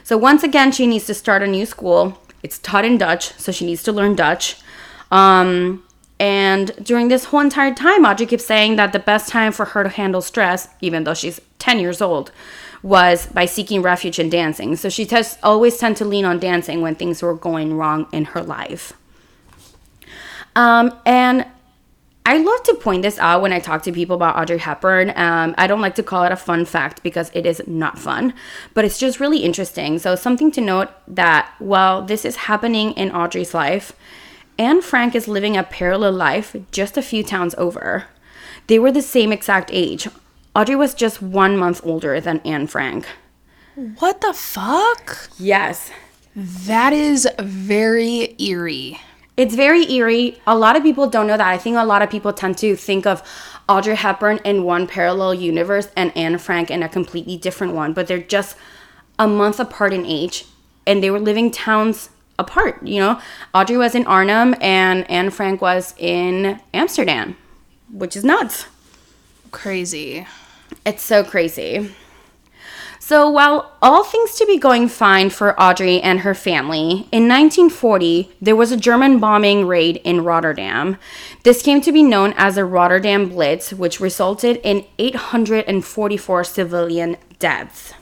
[0.04, 2.18] So once again, she needs to start a new school.
[2.42, 4.56] It's taught in Dutch, so she needs to learn Dutch.
[5.10, 5.84] Um,
[6.18, 9.82] and during this whole entire time, Audrey keeps saying that the best time for her
[9.82, 12.32] to handle stress, even though she's 10 years old,
[12.82, 14.76] was by seeking refuge in dancing.
[14.76, 18.26] So she does always tend to lean on dancing when things were going wrong in
[18.26, 18.92] her life.
[20.54, 21.46] Um, and
[22.24, 25.12] I love to point this out when I talk to people about Audrey Hepburn.
[25.16, 28.32] Um, I don't like to call it a fun fact because it is not fun,
[28.74, 29.98] but it's just really interesting.
[29.98, 33.92] So, something to note that while this is happening in Audrey's life,
[34.56, 38.04] Anne Frank is living a parallel life just a few towns over.
[38.68, 40.08] They were the same exact age.
[40.54, 43.08] Audrey was just one month older than Anne Frank.
[43.98, 45.30] What the fuck?
[45.38, 45.90] Yes.
[46.36, 49.00] That is very eerie.
[49.36, 50.40] It's very eerie.
[50.46, 51.46] A lot of people don't know that.
[51.46, 53.22] I think a lot of people tend to think of
[53.68, 58.06] Audrey Hepburn in one parallel universe and Anne Frank in a completely different one, but
[58.06, 58.56] they're just
[59.18, 60.44] a month apart in age
[60.86, 63.20] and they were living towns apart, you know.
[63.54, 67.36] Audrey was in Arnhem and Anne Frank was in Amsterdam,
[67.90, 68.66] which is nuts.
[69.50, 70.26] Crazy.
[70.84, 71.94] It's so crazy.
[73.12, 78.32] So, while all things to be going fine for Audrey and her family, in 1940
[78.40, 80.96] there was a German bombing raid in Rotterdam.
[81.42, 87.92] This came to be known as the Rotterdam Blitz, which resulted in 844 civilian deaths.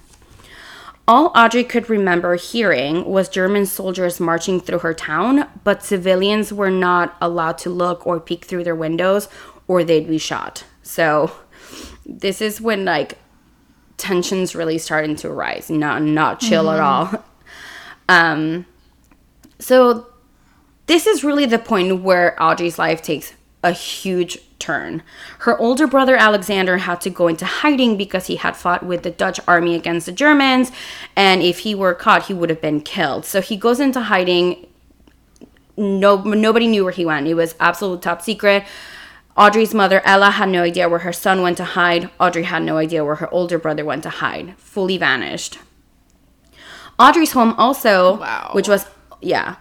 [1.09, 6.70] All Audrey could remember hearing was German soldiers marching through her town, but civilians were
[6.70, 9.29] not allowed to look or peek through their windows
[9.66, 10.62] or they'd be shot.
[10.85, 11.33] So,
[12.07, 13.18] this is when like
[14.00, 16.74] tensions really starting to rise, not not chill mm-hmm.
[16.74, 17.24] at all.
[18.08, 18.66] Um,
[19.60, 20.08] so
[20.86, 25.04] this is really the point where Audrey's life takes a huge turn.
[25.40, 29.12] Her older brother Alexander had to go into hiding because he had fought with the
[29.12, 30.72] Dutch army against the Germans,
[31.14, 33.24] and if he were caught, he would have been killed.
[33.24, 34.66] So he goes into hiding.
[35.76, 37.28] No, nobody knew where he went.
[37.28, 38.64] It was absolute top secret.
[39.40, 42.11] Audrey's mother, Ella, had no idea where her son went to hide.
[42.20, 44.55] Audrey had no idea where her older brother went to hide.
[44.59, 45.59] Fully vanished.
[46.98, 48.50] Audrey's home also, wow.
[48.53, 48.85] which was,
[49.22, 49.57] yeah,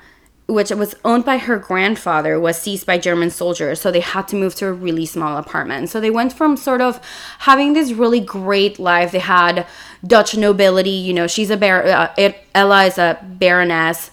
[0.47, 3.79] which was owned by her grandfather, was seized by German soldiers.
[3.79, 5.87] So they had to move to a really small apartment.
[5.87, 6.99] So they went from sort of
[7.39, 9.13] having this really great life.
[9.13, 9.65] They had
[10.05, 10.89] Dutch nobility.
[10.89, 11.85] You know, she's a bar.
[11.85, 14.11] Uh, Ella is a baroness.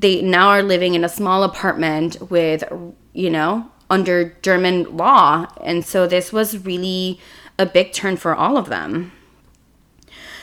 [0.00, 2.64] They now are living in a small apartment with,
[3.12, 5.46] you know, under German law.
[5.62, 7.20] And so this was really
[7.58, 9.12] a big turn for all of them.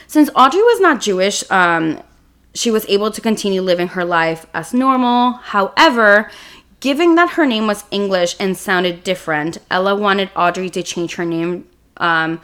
[0.08, 2.02] Since Audrey was not Jewish, um,
[2.54, 5.34] she was able to continue living her life as normal.
[5.34, 6.30] However,
[6.80, 11.26] given that her name was English and sounded different, Ella wanted Audrey to change her
[11.26, 12.42] name um,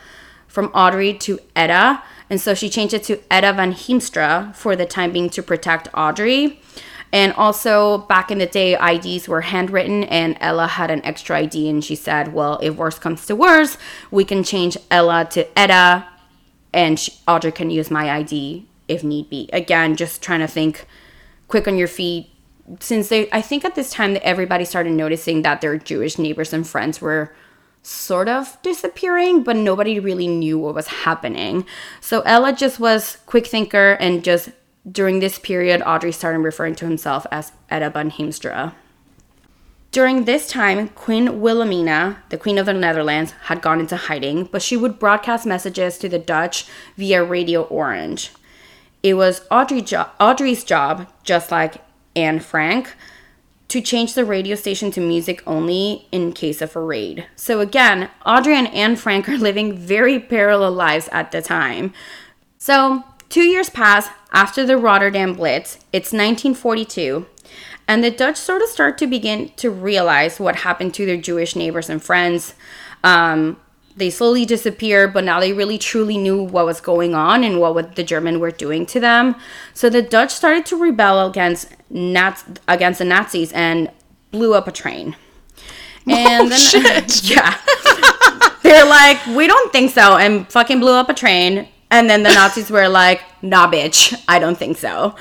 [0.47, 2.01] from Audrey to Etta.
[2.29, 5.89] And so she changed it to Etta van Heemstra for the time being to protect
[5.93, 6.61] Audrey.
[7.11, 11.67] And also, back in the day, IDs were handwritten, and Ella had an extra ID,
[11.67, 13.77] and she said, Well, if worse comes to worse,
[14.11, 16.07] we can change Ella to Etta,
[16.71, 19.49] and she, Audrey can use my ID if need be.
[19.53, 20.85] Again, just trying to think
[21.47, 22.29] quick on your feet.
[22.79, 26.53] Since they, I think at this time that everybody started noticing that their Jewish neighbors
[26.53, 27.33] and friends were
[27.81, 31.65] sort of disappearing, but nobody really knew what was happening.
[32.01, 34.49] So Ella just was quick thinker and just
[34.89, 38.73] during this period, Audrey started referring to himself as Etta van Heemstra.
[39.91, 44.61] During this time, Queen Wilhelmina, the Queen of the Netherlands, had gone into hiding, but
[44.61, 46.65] she would broadcast messages to the Dutch
[46.95, 48.31] via Radio Orange.
[49.01, 51.77] It was Audrey jo- Audrey's job, just like
[52.15, 52.93] Anne Frank,
[53.69, 57.25] to change the radio station to music only in case of a raid.
[57.35, 61.93] So again, Audrey and Anne Frank are living very parallel lives at the time.
[62.59, 65.75] So Two years pass after the Rotterdam Blitz.
[65.91, 67.25] It's 1942,
[67.87, 71.55] and the Dutch sort of start to begin to realize what happened to their Jewish
[71.55, 72.53] neighbors and friends.
[73.03, 73.57] Um,
[73.95, 77.95] they slowly disappeared, but now they really truly knew what was going on and what
[77.95, 79.35] the German were doing to them.
[79.73, 83.91] So the Dutch started to rebel against Nats against the Nazis and
[84.31, 85.15] blew up a train.
[86.07, 87.23] And oh, then, shit.
[87.29, 87.55] yeah,
[88.63, 91.67] they're like, we don't think so, and fucking blew up a train.
[91.91, 95.15] And then the Nazis were like, nah, bitch, I don't think so.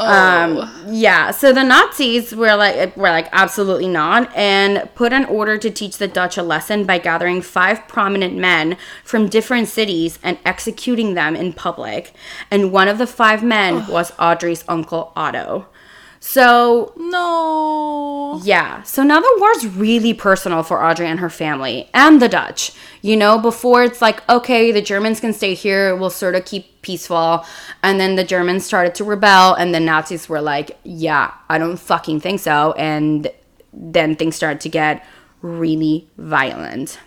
[0.00, 0.04] Oh.
[0.04, 5.58] Um, yeah, so the Nazis were like, were like, absolutely not, and put an order
[5.58, 10.38] to teach the Dutch a lesson by gathering five prominent men from different cities and
[10.44, 12.12] executing them in public.
[12.50, 15.66] And one of the five men was Audrey's uncle Otto.
[16.20, 18.40] So no.
[18.42, 18.82] yeah.
[18.82, 22.72] So now the war's really personal for Audrey and her family and the Dutch.
[23.02, 26.82] You know, before it's like, okay, the Germans can stay here, we'll sort of keep
[26.82, 27.44] peaceful.
[27.82, 31.76] And then the Germans started to rebel, and the Nazis were like, yeah, I don't
[31.76, 32.72] fucking think so.
[32.72, 33.30] And
[33.72, 35.06] then things started to get
[35.42, 36.98] really violent.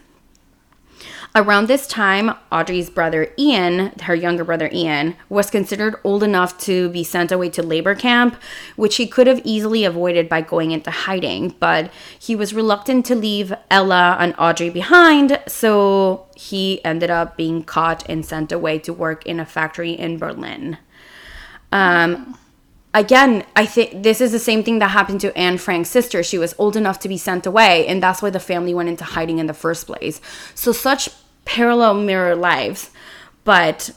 [1.33, 6.89] Around this time, Audrey's brother Ian, her younger brother Ian, was considered old enough to
[6.89, 8.35] be sent away to labor camp,
[8.75, 11.89] which he could have easily avoided by going into hiding, but
[12.19, 18.07] he was reluctant to leave Ella and Audrey behind, so he ended up being caught
[18.09, 20.79] and sent away to work in a factory in Berlin.
[21.71, 22.37] Um,
[22.93, 26.23] again, I think this is the same thing that happened to Anne Frank's sister.
[26.23, 29.05] She was old enough to be sent away, and that's why the family went into
[29.05, 30.19] hiding in the first place.
[30.55, 31.07] So, such
[31.51, 32.91] parallel mirror lives.
[33.43, 33.91] But,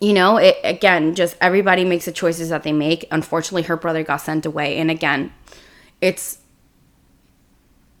[0.00, 3.06] you know, it again, just everybody makes the choices that they make.
[3.10, 4.78] Unfortunately, her brother got sent away.
[4.78, 5.32] And again,
[6.00, 6.38] it's.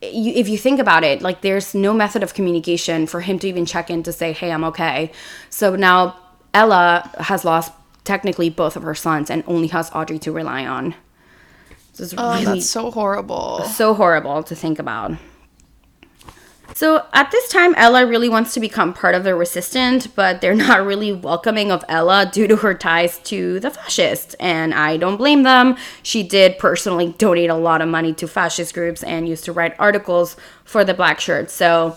[0.02, 3.64] If you think about it, like there's no method of communication for him to even
[3.64, 5.10] check in to say, "Hey, I'm okay."
[5.48, 6.16] So now
[6.52, 7.72] Ella has lost
[8.04, 10.94] technically both of her sons and only has Audrey to rely on.
[11.96, 13.64] This is oh, really that's so horrible.
[13.64, 15.12] So horrible to think about.
[16.74, 20.54] So at this time, Ella really wants to become part of the resistance, but they're
[20.54, 24.34] not really welcoming of Ella due to her ties to the fascists.
[24.34, 25.76] And I don't blame them.
[26.02, 29.74] She did personally donate a lot of money to fascist groups and used to write
[29.78, 31.54] articles for the Black Shirts.
[31.54, 31.96] So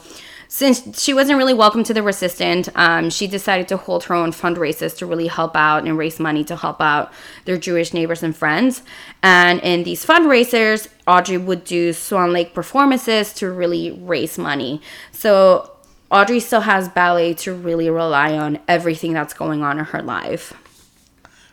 [0.52, 4.32] since she wasn't really welcome to the resistant, um, she decided to hold her own
[4.32, 7.14] fundraisers to really help out and raise money to help out
[7.46, 8.82] their Jewish neighbors and friends.
[9.22, 14.82] And in these fundraisers, Audrey would do Swan Lake performances to really raise money.
[15.12, 15.72] So
[16.10, 20.54] Audrey still has ballet to really rely on everything that's going on in her life.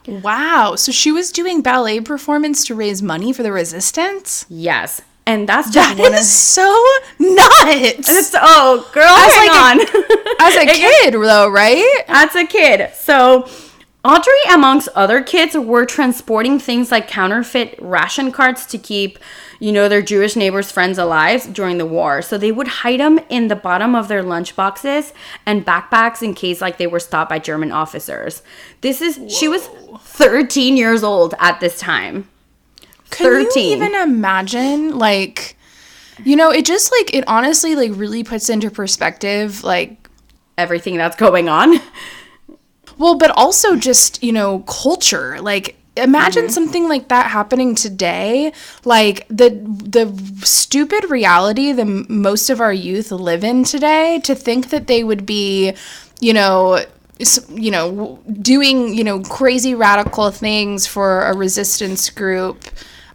[0.09, 0.77] Wow.
[0.77, 4.47] So she was doing ballet performance to raise money for the resistance?
[4.49, 5.03] Yes.
[5.27, 6.85] And that's just that one is of, so
[7.19, 8.09] nuts.
[8.09, 9.81] It's, oh, girl, as hang like on.
[9.81, 12.05] A, as a kid, though, right?
[12.07, 12.95] As a kid.
[12.95, 13.49] So
[14.07, 19.19] Audrey, amongst other kids, were transporting things like counterfeit ration cards to keep,
[19.59, 22.23] you know, their Jewish neighbors' friends alive during the war.
[22.23, 25.13] So they would hide them in the bottom of their lunch boxes
[25.45, 28.43] and backpacks in case, like, they were stopped by German officers.
[28.81, 29.29] This is, Whoa.
[29.29, 29.67] she was
[30.03, 32.29] 13 years old at this time.
[33.11, 33.65] Can 13.
[33.65, 35.57] you even imagine like
[36.25, 40.09] you know, it just like it honestly like really puts into perspective like
[40.57, 41.79] everything that's going on.
[42.99, 45.39] Well, but also just, you know, culture.
[45.41, 46.53] Like imagine mm-hmm.
[46.53, 48.53] something like that happening today
[48.85, 50.07] like the the
[50.45, 55.25] stupid reality that most of our youth live in today to think that they would
[55.25, 55.73] be
[56.21, 56.85] you know
[57.49, 62.63] you know doing you know crazy radical things for a resistance group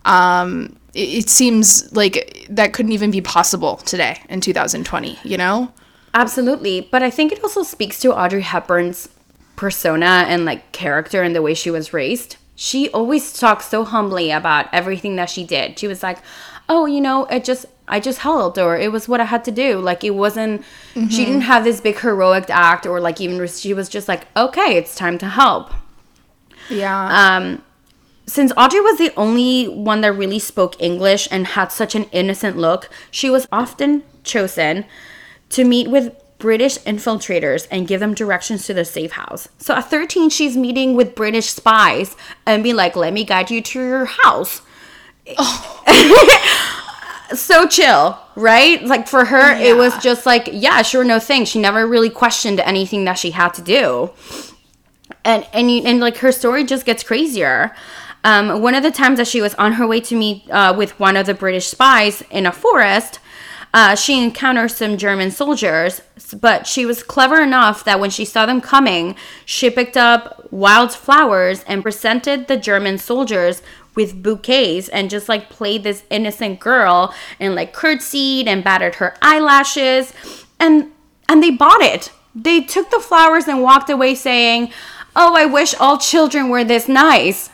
[0.05, 5.71] um, it, it seems like that couldn't even be possible today in 2020, you know?
[6.13, 6.81] Absolutely.
[6.81, 9.09] But I think it also speaks to Audrey Hepburn's
[9.55, 12.37] persona and like character and the way she was raised.
[12.55, 15.79] She always talks so humbly about everything that she did.
[15.79, 16.19] She was like,
[16.67, 19.51] "Oh, you know, it just I just helped or it was what I had to
[19.51, 20.61] do." Like it wasn't
[20.93, 21.07] mm-hmm.
[21.07, 24.77] she didn't have this big heroic act or like even she was just like, "Okay,
[24.77, 25.71] it's time to help."
[26.69, 27.37] Yeah.
[27.37, 27.63] Um
[28.27, 32.57] since Audrey was the only one that really spoke English and had such an innocent
[32.57, 34.85] look, she was often chosen
[35.49, 39.47] to meet with British infiltrators and give them directions to the safe house.
[39.59, 43.61] So at 13, she's meeting with British spies and be like, let me guide you
[43.61, 44.61] to your house.
[45.37, 47.27] Oh.
[47.35, 48.83] so chill, right?
[48.83, 49.69] Like for her, yeah.
[49.69, 51.45] it was just like, yeah, sure, no thing.
[51.45, 54.11] She never really questioned anything that she had to do.
[55.23, 57.75] And, and, and like her story just gets crazier.
[58.23, 60.99] Um, one of the times that she was on her way to meet uh, with
[60.99, 63.19] one of the British spies in a forest,
[63.73, 66.01] uh, she encountered some German soldiers,
[66.39, 69.15] but she was clever enough that when she saw them coming,
[69.45, 73.61] she picked up wild flowers and presented the German soldiers
[73.95, 79.15] with bouquets and just like played this innocent girl and like curtsied and battered her
[79.21, 80.13] eyelashes.
[80.59, 80.91] And
[81.27, 82.11] and they bought it.
[82.35, 84.71] They took the flowers and walked away saying,
[85.15, 87.49] "Oh, I wish all children were this nice."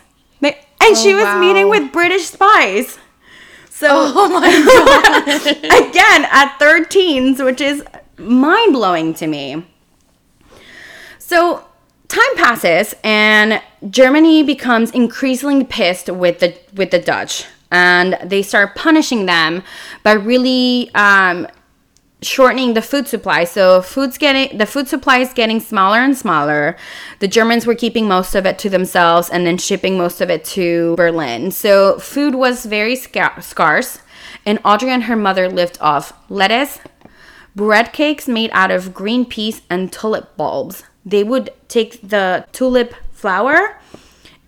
[0.87, 1.39] And she was wow.
[1.39, 2.97] meeting with British spies.
[3.69, 5.87] So Oh my god.
[5.87, 7.83] again at 13s, which is
[8.17, 9.65] mind blowing to me.
[11.19, 11.63] So
[12.07, 18.75] time passes and Germany becomes increasingly pissed with the with the Dutch, and they start
[18.75, 19.61] punishing them
[20.03, 21.47] by really um,
[22.21, 23.43] shortening the food supply.
[23.43, 26.75] So food's getting the food supply is getting smaller and smaller.
[27.19, 30.43] The Germans were keeping most of it to themselves and then shipping most of it
[30.45, 31.51] to Berlin.
[31.51, 33.99] So food was very sca- scarce,
[34.45, 36.79] and Audrey and her mother lived off lettuce,
[37.55, 40.83] bread cakes made out of green peas and tulip bulbs.
[41.05, 43.79] They would take the tulip flower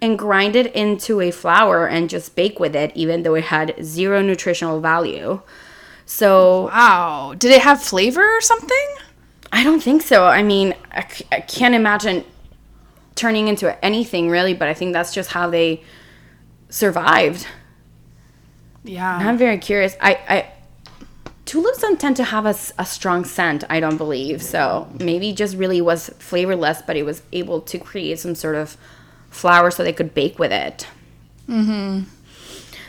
[0.02, 3.76] and grind it into a flour and just bake with it, even though it had
[3.84, 5.42] zero nutritional value.
[6.10, 7.36] So Wow.
[7.38, 8.88] Did it have flavor or something?
[9.52, 10.26] I don't think so.
[10.26, 12.26] I mean, I, c- I can't imagine
[13.14, 15.84] turning into anything really, but I think that's just how they
[16.70, 17.46] survived.
[18.84, 19.18] Yeah.
[19.18, 19.96] I'm very curious.
[20.02, 20.52] I, I
[21.46, 23.64] tulips don't tend to have a strong scent.
[23.70, 24.88] I don't believe so.
[25.00, 28.78] Maybe just really was flavorless, but it was able to create some sort of
[29.30, 30.88] flour so they could bake with it.
[31.48, 32.04] Mm-hmm.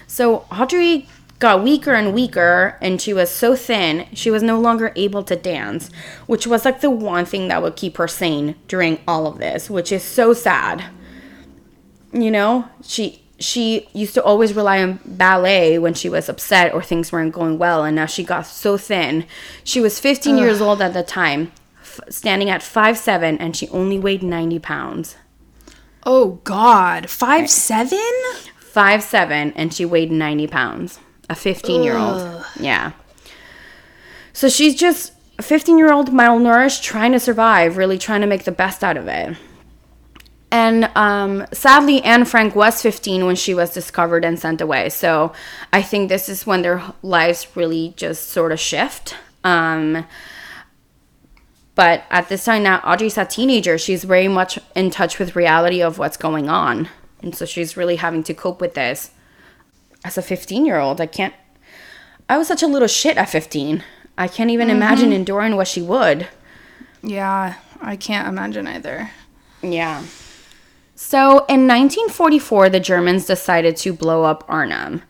[0.06, 1.06] So Audrey
[1.40, 5.34] got weaker and weaker, and she was so thin she was no longer able to
[5.34, 5.90] dance,
[6.26, 9.68] which was like the one thing that would keep her sane during all of this,
[9.68, 10.84] which is so sad.
[12.12, 12.68] You know?
[12.82, 17.32] She she used to always rely on ballet when she was upset or things weren't
[17.32, 19.24] going well and now she got so thin.
[19.64, 23.98] She was 15 years old at the time f- standing at 5'7 and she only
[23.98, 25.16] weighed 90 pounds.
[26.04, 27.08] Oh God.
[27.08, 27.98] Five seven?
[28.74, 30.98] 5'7 and she weighed 90 pounds
[31.30, 32.92] a 15 year old yeah
[34.32, 38.44] so she's just a 15 year old malnourished trying to survive really trying to make
[38.44, 39.36] the best out of it
[40.52, 44.88] And um, sadly, Anne Frank was 15 when she was discovered and sent away.
[44.88, 45.32] So
[45.72, 49.14] I think this is when their lives really just sort of shift.
[49.44, 50.04] Um,
[51.76, 53.78] but at this time now, Audrey's a teenager.
[53.78, 56.88] She's very much in touch with reality of what's going on.
[57.22, 59.12] And so she's really having to cope with this.
[60.04, 61.34] As a 15 year old, I can't.
[62.28, 63.82] I was such a little shit at 15.
[64.16, 65.14] I can't even imagine mm-hmm.
[65.14, 66.28] enduring what she would.
[67.02, 69.10] Yeah, I can't imagine either.
[69.62, 70.04] Yeah.
[70.94, 75.02] So in 1944, the Germans decided to blow up Arnhem.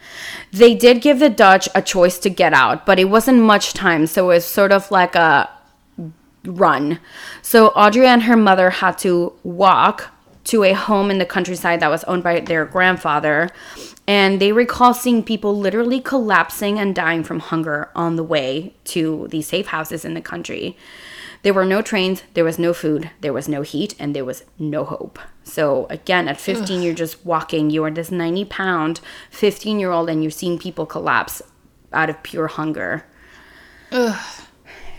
[0.52, 4.06] They did give the Dutch a choice to get out, but it wasn't much time,
[4.06, 5.50] so it was sort of like a
[6.44, 7.00] run.
[7.42, 10.12] So Audrey and her mother had to walk
[10.44, 13.50] to a home in the countryside that was owned by their grandfather.
[14.10, 19.28] And they recall seeing people literally collapsing and dying from hunger on the way to
[19.30, 20.76] these safe houses in the country.
[21.42, 24.42] There were no trains, there was no food, there was no heat, and there was
[24.58, 25.20] no hope.
[25.44, 27.70] So, again, at 15, you're just walking.
[27.70, 29.00] You are this 90 pound
[29.30, 31.40] 15 year old, and you're seeing people collapse
[31.92, 33.04] out of pure hunger.
[33.92, 34.18] Ugh.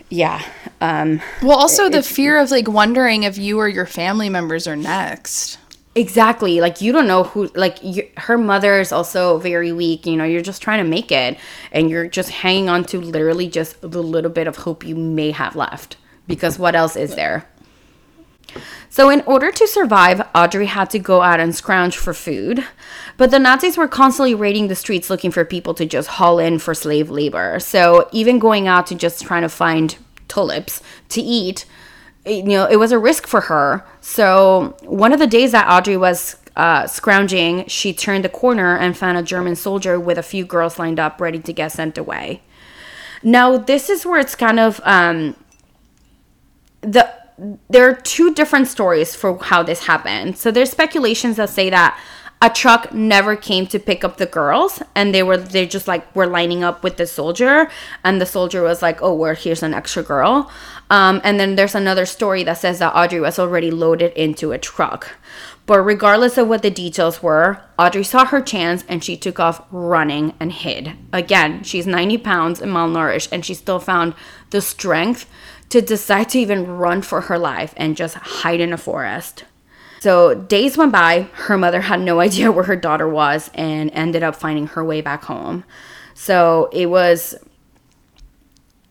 [0.07, 0.41] Yeah.
[0.79, 4.77] Um, Well, also the fear of like wondering if you or your family members are
[4.77, 5.57] next.
[5.93, 6.61] Exactly.
[6.61, 7.47] Like you don't know who.
[7.53, 10.05] Like you, her mother is also very weak.
[10.05, 11.37] You know, you're just trying to make it,
[11.71, 15.31] and you're just hanging on to literally just the little bit of hope you may
[15.31, 15.97] have left.
[16.27, 17.45] Because what else is there?
[18.89, 22.65] So, in order to survive, Audrey had to go out and scrounge for food.
[23.17, 26.59] But the Nazis were constantly raiding the streets looking for people to just haul in
[26.59, 27.59] for slave labor.
[27.59, 31.65] So, even going out to just trying to find tulips to eat,
[32.25, 33.85] you know, it was a risk for her.
[34.01, 38.95] So, one of the days that Audrey was uh, scrounging, she turned the corner and
[38.95, 42.41] found a German soldier with a few girls lined up ready to get sent away.
[43.23, 45.35] Now, this is where it's kind of um,
[46.81, 47.09] the
[47.69, 50.37] there are two different stories for how this happened.
[50.37, 51.99] So there's speculations that say that
[52.41, 56.15] a truck never came to pick up the girls and they were they just like
[56.15, 57.69] were lining up with the soldier
[58.03, 60.51] and the soldier was like oh well here's an extra girl.
[60.89, 64.57] Um, and then there's another story that says that audrey was already loaded into a
[64.57, 65.11] truck.
[65.65, 69.63] But regardless of what the details were audrey saw her chance and she took off
[69.71, 70.93] running and hid.
[71.13, 74.15] Again she's 90 pounds and malnourished and she still found
[74.49, 75.29] the strength
[75.69, 79.45] to decide to even run for her life and just hide in a forest
[80.01, 81.27] so days went by.
[81.33, 84.99] Her mother had no idea where her daughter was and ended up finding her way
[84.99, 85.63] back home.
[86.15, 87.35] So it was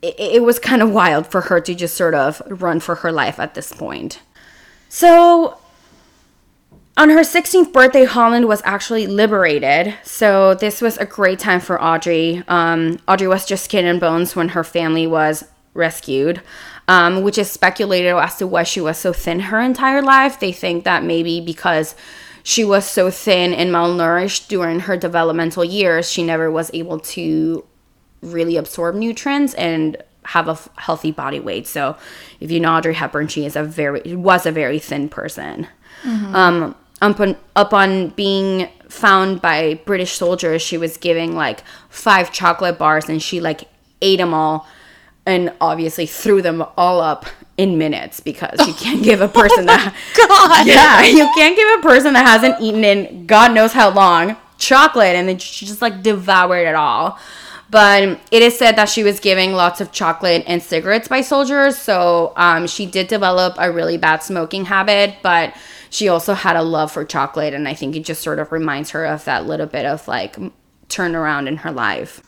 [0.03, 3.11] it, it was kind of wild for her to just sort of run for her
[3.11, 4.21] life at this point.
[4.89, 5.59] So
[6.97, 9.95] on her 16th birthday, Holland was actually liberated.
[10.05, 12.45] So this was a great time for Audrey.
[12.47, 15.43] Um, Audrey was just skin and bones when her family was
[15.75, 16.41] rescued,
[16.91, 20.41] um, which is speculated as to why she was so thin her entire life.
[20.41, 21.95] They think that maybe because
[22.43, 27.65] she was so thin and malnourished during her developmental years, she never was able to
[28.23, 31.69] really absorb nutrients and have a f- healthy body weight.
[31.69, 31.97] So,
[32.41, 35.69] if you know Audrey Hepburn, she is a very was a very thin person.
[36.35, 42.33] Um, up on, up on being found by British soldiers, she was giving like five
[42.33, 43.69] chocolate bars, and she like
[44.03, 44.67] ate them all,
[45.27, 49.95] and obviously threw them all up in minutes because you can't give a person that
[50.17, 50.67] God.
[50.67, 55.17] yeah, you can't give a person that hasn't eaten in God knows how long chocolate
[55.17, 57.19] and then she just like devoured it all.
[57.71, 61.79] But it is said that she was giving lots of chocolate and cigarettes by soldiers,
[61.79, 65.55] so um, she did develop a really bad smoking habit, but
[65.89, 68.91] she also had a love for chocolate, and I think it just sort of reminds
[68.91, 70.37] her of that little bit of like
[70.89, 72.21] turnaround in her life.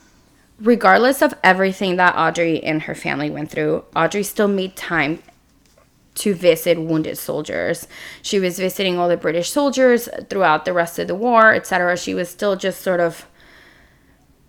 [0.63, 5.21] Regardless of everything that Audrey and her family went through, Audrey still made time
[6.15, 7.85] to visit wounded soldiers.
[8.21, 11.97] She was visiting all the British soldiers throughout the rest of the war, etc.
[11.97, 13.27] She was still just sort of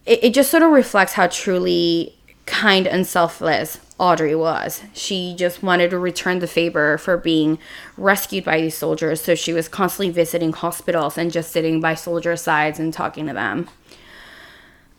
[0.06, 4.82] it, it just sort of reflects how truly kind and selfless Audrey was.
[4.92, 7.58] She just wanted to return the favor for being
[7.96, 12.42] rescued by these soldiers, so she was constantly visiting hospitals and just sitting by soldiers'
[12.42, 13.68] sides and talking to them.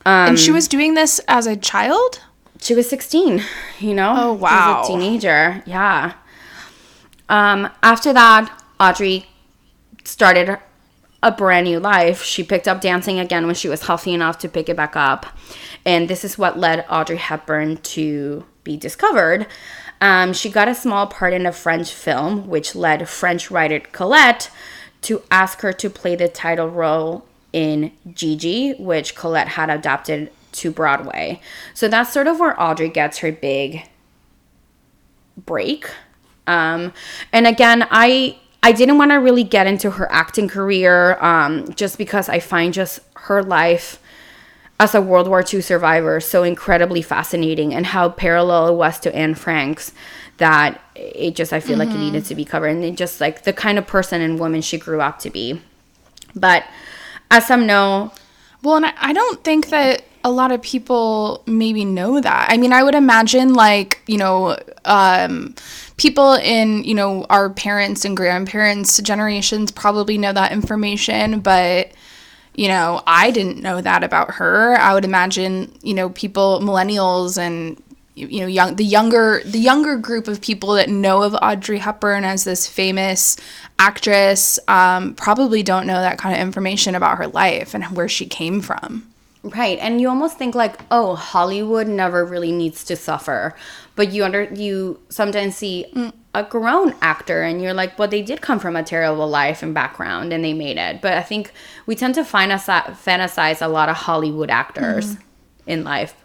[0.06, 2.22] And she was doing this as a child?
[2.60, 3.44] she was 16
[3.80, 4.14] you know?
[4.18, 4.84] Oh, wow.
[4.86, 6.14] She was a teenager yeah.
[7.30, 9.28] Um after that audrey
[10.04, 10.60] started
[11.26, 12.22] a brand new life.
[12.22, 15.26] She picked up dancing again when she was healthy enough to pick it back up.
[15.84, 19.48] And this is what led audrey hepburn to be discovered.
[20.02, 24.52] Um, she got a small part in a french film which led french writer colette
[25.02, 27.26] to ask her to play the title role
[27.56, 31.40] in Gigi, which Colette had adapted to Broadway.
[31.74, 33.88] So that's sort of where Audrey gets her big
[35.38, 35.90] break.
[36.48, 36.92] Um,
[37.32, 41.98] and again, I I didn't want to really get into her acting career um, just
[41.98, 44.00] because I find just her life
[44.78, 49.16] as a World War II survivor so incredibly fascinating and how parallel it was to
[49.16, 49.94] Anne Frank's
[50.38, 53.44] that it just I feel like it needed to be covered and it just like
[53.44, 55.62] the kind of person and woman she grew up to be.
[56.36, 56.66] But
[57.32, 58.12] as some know,
[58.64, 62.50] Well, and I, don't think that a lot of people maybe know that.
[62.50, 65.54] I mean, I would imagine like, you know, um,
[65.98, 71.92] people in, you know, our parents and grandparents' generations probably know that information, but
[72.56, 74.76] you know, I didn't know that about her.
[74.76, 77.82] I would imagine, you know, people millennials and
[78.16, 82.24] you know, young the younger the younger group of people that know of Audrey Hepburn
[82.24, 83.36] as this famous
[83.78, 88.26] actress um, probably don't know that kind of information about her life and where she
[88.26, 89.12] came from.
[89.44, 93.54] Right, and you almost think like, oh, Hollywood never really needs to suffer,
[93.96, 95.86] but you under you sometimes see
[96.34, 99.74] a grown actor, and you're like, well, they did come from a terrible life and
[99.74, 101.00] background, and they made it.
[101.00, 101.52] But I think
[101.86, 105.18] we tend to fantasize a lot of Hollywood actors
[105.68, 106.16] in life.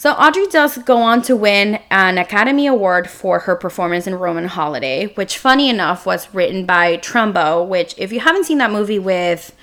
[0.00, 4.46] So Audrey does go on to win an Academy Award for her performance in Roman
[4.46, 7.68] Holiday, which, funny enough, was written by Trumbo.
[7.68, 9.54] Which, if you haven't seen that movie with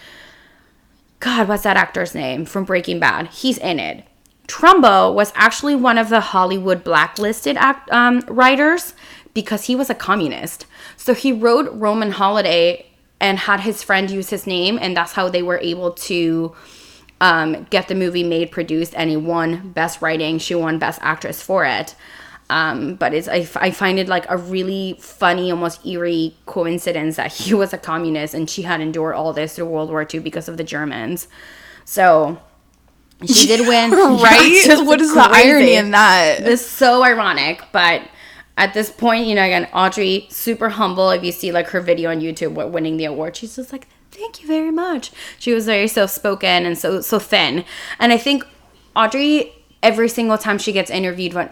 [1.20, 3.30] God, what's that actor's name from Breaking Bad?
[3.30, 4.06] He's in it.
[4.48, 8.94] Trumbo was actually one of the Hollywood blacklisted act, um, writers
[9.34, 10.68] because he was a communist.
[10.98, 12.86] So he wrote Roman Holiday
[13.20, 16.56] and had his friend use his name, and that's how they were able to
[17.20, 20.38] um, get the movie made, produced, and he won Best Writing.
[20.40, 21.96] She won Best Actress for it.
[22.50, 27.18] Um, but it's I, f- I find it like a really funny, almost eerie coincidence
[27.18, 30.22] that he was a communist and she had endured all this through World War II
[30.22, 31.28] because of the Germans.
[31.84, 32.40] So
[33.26, 33.92] she did win,
[34.22, 34.62] right?
[34.64, 36.40] just what is the irony in that?
[36.42, 38.04] It's so ironic, but
[38.58, 41.10] at this point, you know, again, Audrey, super humble.
[41.12, 43.88] If you see like her video on YouTube wi- winning the award, she's just like,
[44.18, 47.64] "Thank you very much." She was very soft spoken and so so thin,
[48.00, 48.44] and I think
[48.96, 49.54] Audrey,
[49.84, 51.50] every single time she gets interviewed, when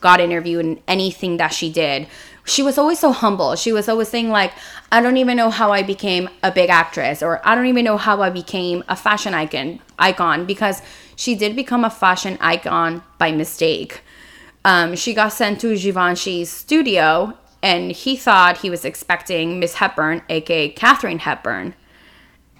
[0.00, 2.06] got interviewed in anything that she did,
[2.44, 3.56] she was always so humble.
[3.56, 4.52] She was always saying like,
[4.92, 7.98] "I don't even know how I became a big actress," or "I don't even know
[7.98, 10.82] how I became a fashion icon." Icon because
[11.16, 14.02] she did become a fashion icon by mistake
[14.66, 20.22] um, she got sent to Givenchy's studio, and he thought he was expecting Miss Hepburn,
[20.28, 21.74] aka Katharine Hepburn,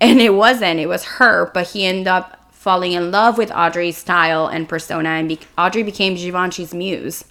[0.01, 0.80] and it wasn't.
[0.80, 5.11] It was her, but he ended up falling in love with Audrey's style and persona,
[5.11, 7.24] and be- Audrey became Givenchy's muse.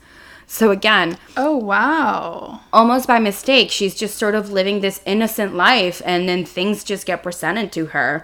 [0.47, 2.61] So again, Oh wow.
[2.71, 7.05] almost by mistake, she's just sort of living this innocent life, and then things just
[7.07, 8.23] get presented to her.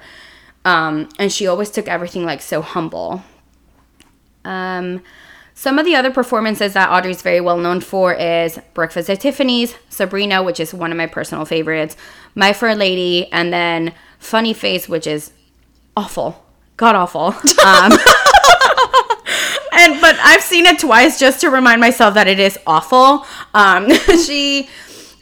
[0.63, 3.23] Um, and she always took everything like so humble.
[4.45, 5.01] Um,
[5.61, 9.75] Some of the other performances that Audrey's very well known for is Breakfast at Tiffany's,
[9.89, 11.95] Sabrina, which is one of my personal favorites,
[12.33, 15.33] My Fair Lady, and then Funny Face, which is
[15.95, 16.43] awful,
[16.77, 17.35] god awful.
[17.63, 17.91] Um,
[19.71, 23.27] and but I've seen it twice just to remind myself that it is awful.
[23.53, 23.93] Um,
[24.25, 24.67] she,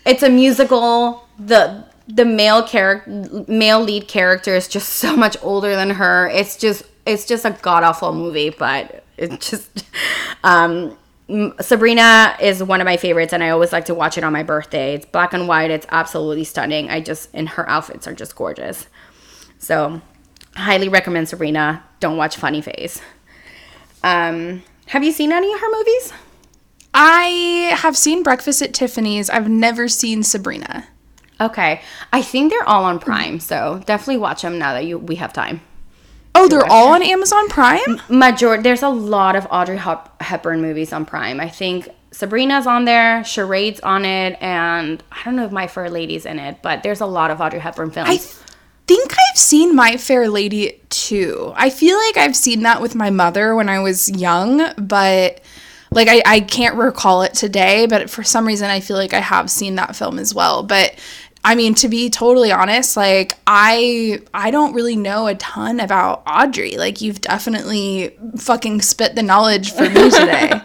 [0.05, 1.27] it's a musical.
[1.37, 6.29] the The male character, male lead character, is just so much older than her.
[6.29, 8.49] It's just, it's just a god awful movie.
[8.49, 9.85] But it just,
[10.43, 10.97] um,
[11.61, 14.43] Sabrina is one of my favorites, and I always like to watch it on my
[14.43, 14.95] birthday.
[14.95, 15.71] It's black and white.
[15.71, 16.89] It's absolutely stunning.
[16.89, 18.87] I just, and her outfits are just gorgeous.
[19.57, 20.01] So,
[20.55, 21.83] highly recommend Sabrina.
[21.99, 23.01] Don't watch Funny Face.
[24.03, 26.13] Um, have you seen any of her movies?
[26.93, 29.29] I have seen Breakfast at Tiffany's.
[29.29, 30.87] I've never seen Sabrina.
[31.41, 31.81] Okay,
[32.11, 35.31] I think they're all on Prime, so definitely watch them now that you we have
[35.31, 35.61] time.
[36.35, 38.01] Oh, they're all on Amazon Prime?
[38.09, 41.39] Major, there's a lot of Audrey Hep- Hepburn movies on Prime.
[41.39, 45.89] I think Sabrina's on there, Charade's on it, and I don't know if My Fair
[45.89, 48.09] Lady's in it, but there's a lot of Audrey Hepburn films.
[48.09, 48.35] I th-
[48.87, 51.53] think I've seen My Fair Lady too.
[51.55, 55.41] I feel like I've seen that with my mother when I was young, but
[55.91, 59.19] like I, I can't recall it today, but for some reason I feel like I
[59.19, 60.63] have seen that film as well.
[60.63, 60.95] But
[61.43, 66.21] I mean, to be totally honest, like I I don't really know a ton about
[66.27, 66.75] Audrey.
[66.77, 70.51] Like you've definitely fucking spit the knowledge for me today.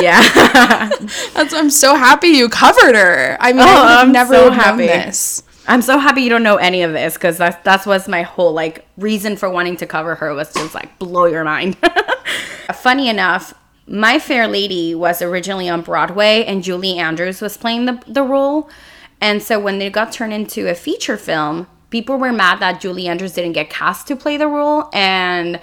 [0.00, 0.88] yeah.
[1.34, 3.36] That's I'm so happy you covered her.
[3.40, 4.86] I mean, Oh, I would have I'm never so happy.
[4.86, 5.42] this.
[5.66, 8.52] I'm so happy you don't know any of this because that's that's was my whole
[8.54, 11.76] like reason for wanting to cover her was just like blow your mind.
[12.74, 13.52] Funny enough,
[13.86, 18.70] My Fair Lady was originally on Broadway and Julie Andrews was playing the the role,
[19.20, 23.08] and so when they got turned into a feature film, people were mad that Julie
[23.08, 25.60] Andrews didn't get cast to play the role and.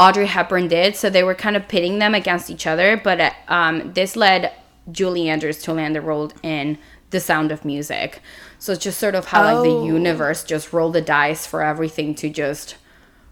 [0.00, 2.96] Audrey Hepburn did, so they were kind of pitting them against each other.
[2.96, 4.52] But uh, um, this led
[4.92, 6.78] Julie Andrews to land the role in
[7.10, 8.22] The Sound of Music.
[8.60, 9.80] So it's just sort of how like Oh.
[9.80, 12.76] the universe just rolled the dice for everything to just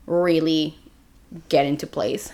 [0.07, 0.77] really
[1.49, 2.33] get into place.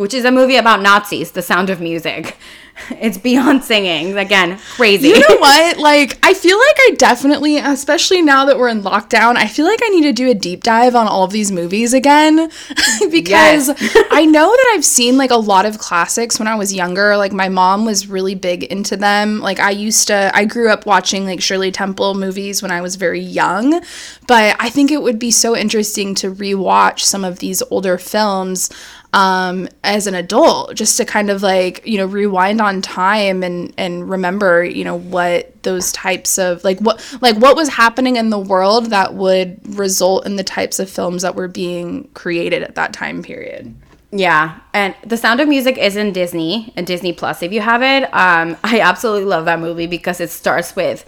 [0.00, 2.38] Which is a movie about Nazis, The Sound of Music.
[2.92, 4.16] It's beyond singing.
[4.16, 5.08] Again, crazy.
[5.08, 5.76] You know what?
[5.76, 9.80] Like, I feel like I definitely, especially now that we're in lockdown, I feel like
[9.82, 12.36] I need to do a deep dive on all of these movies again
[13.10, 13.68] because
[14.10, 17.18] I know that I've seen like a lot of classics when I was younger.
[17.18, 19.40] Like, my mom was really big into them.
[19.40, 22.96] Like, I used to, I grew up watching like Shirley Temple movies when I was
[22.96, 23.82] very young,
[24.26, 28.70] but I think it would be so interesting to rewatch some of these older films
[29.12, 33.74] um as an adult just to kind of like you know rewind on time and
[33.76, 38.30] and remember you know what those types of like what like what was happening in
[38.30, 42.76] the world that would result in the types of films that were being created at
[42.76, 43.74] that time period
[44.12, 47.44] Yeah, and The Sound of Music is in Disney and Disney Plus.
[47.44, 51.04] If you have it, um, I absolutely love that movie because it starts with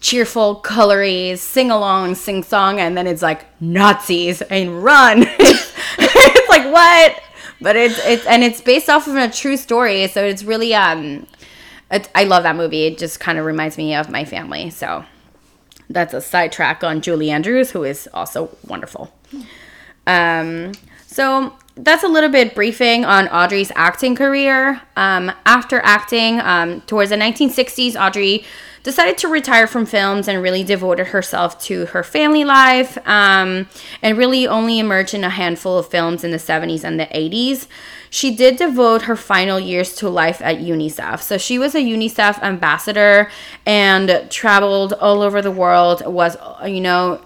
[0.00, 5.24] cheerful, colory, sing along, sing song, and then it's like Nazis and run.
[5.98, 7.22] it's like what?
[7.60, 11.26] But it's it's and it's based off of a true story, so it's really um,
[11.90, 12.86] it, I love that movie.
[12.86, 14.70] It just kind of reminds me of my family.
[14.70, 15.04] So
[15.88, 19.12] that's a sidetrack on Julie Andrews, who is also wonderful.
[20.06, 20.72] Um,
[21.06, 24.80] so that's a little bit briefing on Audrey's acting career.
[24.96, 28.44] Um, after acting, um, towards the 1960s, Audrey
[28.84, 33.66] decided to retire from films and really devoted herself to her family life um,
[34.02, 37.66] and really only emerged in a handful of films in the 70s and the 80s.
[38.10, 41.20] She did devote her final years to life at UNICEF.
[41.20, 43.30] So she was a UNICEF ambassador
[43.66, 47.20] and traveled all over the world, was, you know,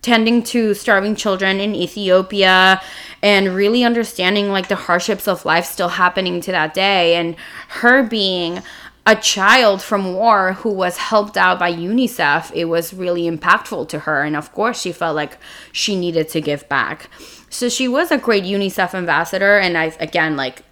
[0.00, 2.80] tending to starving children in Ethiopia
[3.20, 7.36] and really understanding like the hardships of life still happening to that day and
[7.68, 8.62] her being
[9.08, 14.00] a child from war who was helped out by UNICEF it was really impactful to
[14.00, 15.38] her and of course she felt like
[15.72, 17.08] she needed to give back.
[17.48, 20.62] So she was a great UNICEF ambassador and I again like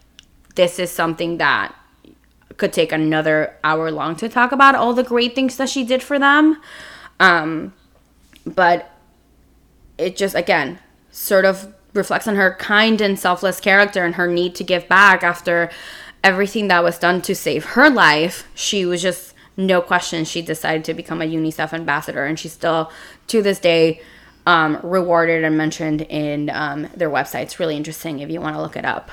[0.55, 1.75] this is something that
[2.59, 6.03] could take another hour long to talk about all the great things that she did
[6.03, 6.61] for them.
[7.19, 7.73] Um
[8.45, 8.91] but
[9.97, 10.79] it just again
[11.11, 15.23] sort of reflects on her kind and selfless character and her need to give back
[15.23, 15.71] after
[16.27, 20.85] everything that was done to save her life she was just no question she decided
[20.85, 22.91] to become a unicef ambassador and she's still
[23.27, 24.01] to this day
[24.47, 28.61] um, rewarded and mentioned in um, their website it's really interesting if you want to
[28.61, 29.11] look it up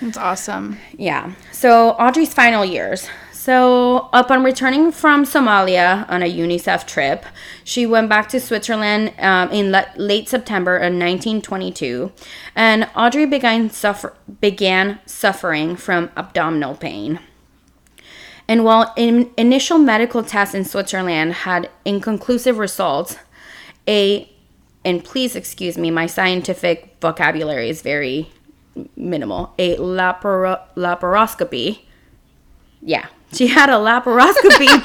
[0.00, 1.32] that's awesome yeah.
[1.52, 3.08] So Audrey's final years.
[3.44, 7.26] So, upon returning from Somalia on a UNICEF trip,
[7.64, 12.12] she went back to Switzerland um, in le- late September of 1922,
[12.54, 17.18] and Audrey began, suffer- began suffering from abdominal pain.
[18.46, 23.16] And while in initial medical tests in Switzerland had inconclusive results,
[23.88, 24.30] a
[24.84, 28.30] and please excuse me, my scientific vocabulary is very
[28.94, 29.52] minimal.
[29.58, 31.80] A laparo- laparoscopy.
[32.80, 34.66] Yeah, she had a laparoscopy.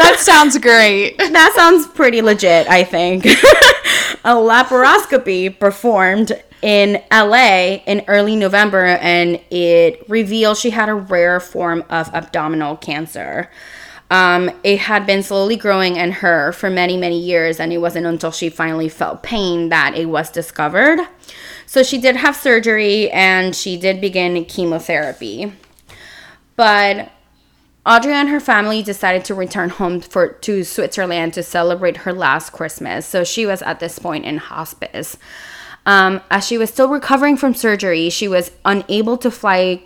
[0.00, 1.18] that sounds great.
[1.18, 3.24] that sounds pretty legit, I think.
[4.24, 11.40] a laparoscopy performed in LA in early November and it revealed she had a rare
[11.40, 13.50] form of abdominal cancer.
[14.10, 18.06] Um, it had been slowly growing in her for many, many years, and it wasn't
[18.06, 20.98] until she finally felt pain that it was discovered.
[21.64, 25.52] So she did have surgery and she did begin chemotherapy.
[26.56, 27.12] But
[27.86, 32.50] Audrey and her family decided to return home for to Switzerland to celebrate her last
[32.50, 33.06] Christmas.
[33.06, 35.16] So she was at this point in hospice.
[35.86, 39.82] Um, as she was still recovering from surgery, she was unable to fly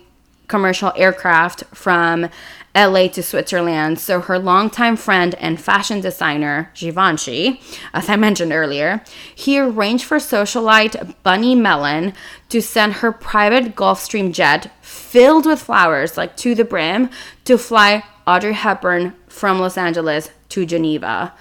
[0.47, 2.29] commercial aircraft from
[2.75, 3.99] LA to Switzerland.
[3.99, 7.61] So her longtime friend and fashion designer, Givenchy,
[7.93, 9.03] as I mentioned earlier,
[9.33, 12.13] he arranged for socialite Bunny Mellon
[12.49, 17.09] to send her private Gulfstream jet filled with flowers, like to the brim,
[17.45, 21.33] to fly Audrey Hepburn from Los Angeles to Geneva.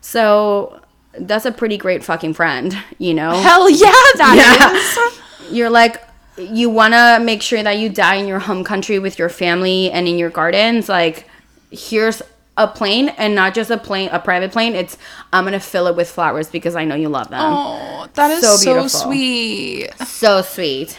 [0.00, 0.80] So
[1.18, 3.32] that's a pretty great fucking friend, you know?
[3.32, 5.52] Hell yeah, that is.
[5.52, 6.02] You're like,
[6.40, 9.90] you want to make sure that you die in your home country with your family
[9.90, 10.88] and in your gardens.
[10.88, 11.26] Like
[11.70, 12.22] here's
[12.56, 14.74] a plane and not just a plane a private plane.
[14.74, 14.98] It's
[15.32, 17.40] i'm gonna fill it with flowers because i know you love them.
[17.42, 19.90] Oh that is so, so sweet.
[20.04, 20.98] So sweet.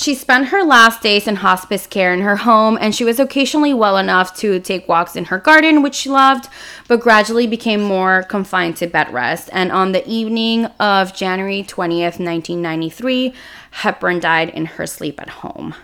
[0.00, 3.74] She spent her last days in hospice care in her home, and she was occasionally
[3.74, 6.48] well enough to take walks in her garden, which she loved,
[6.88, 9.50] but gradually became more confined to bed rest.
[9.52, 13.34] And on the evening of January 20th, 1993,
[13.70, 15.74] Hepburn died in her sleep at home.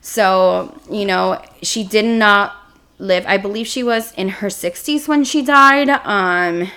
[0.00, 2.56] So, you know, she did not
[2.98, 5.88] live, I believe she was in her 60s when she died.
[5.88, 6.70] Um,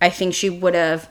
[0.00, 1.08] I think she would have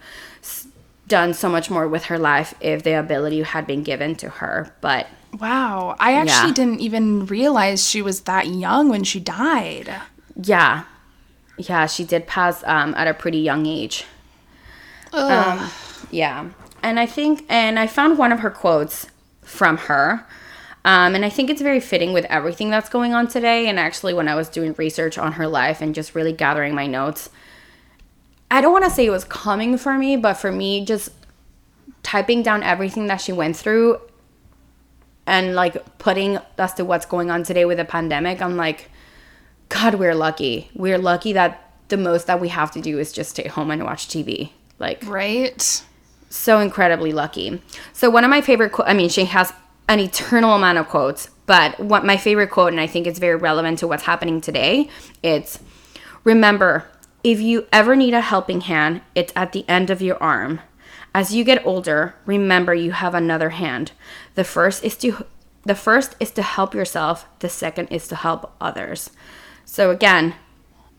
[1.08, 4.74] done so much more with her life if the ability had been given to her.
[4.82, 5.08] But
[5.40, 6.54] wow, I actually yeah.
[6.54, 9.94] didn't even realize she was that young when she died.
[10.42, 10.84] Yeah,
[11.58, 14.06] yeah, she did pass um, at a pretty young age.
[15.14, 15.70] Um,
[16.10, 16.50] yeah,
[16.84, 19.08] and I think, and I found one of her quotes
[19.42, 20.26] from her.
[20.84, 23.68] Um, and I think it's very fitting with everything that's going on today.
[23.68, 26.88] And actually, when I was doing research on her life and just really gathering my
[26.88, 27.30] notes,
[28.50, 31.12] I don't want to say it was coming for me, but for me, just
[32.04, 34.02] typing down everything that she went through
[35.28, 38.90] and like putting us to what's going on today with the pandemic, I'm like,
[39.70, 40.70] God, we're lucky.
[40.74, 43.84] We're lucky that the most that we have to do is just stay home and
[43.84, 44.52] watch TV.
[44.80, 45.84] Like, right?
[46.32, 47.62] So incredibly lucky.
[47.92, 49.52] So, one of my favorite, quotes, I mean, she has
[49.90, 53.36] an eternal amount of quotes, but what my favorite quote, and I think it's very
[53.36, 54.90] relevant to what's happening today,
[55.22, 55.60] it's
[56.24, 56.88] remember,
[57.22, 60.62] if you ever need a helping hand, it's at the end of your arm.
[61.14, 63.92] As you get older, remember you have another hand.
[64.36, 65.26] The first is to
[65.66, 69.12] the first is to help yourself, the second is to help others.
[69.66, 70.36] So again,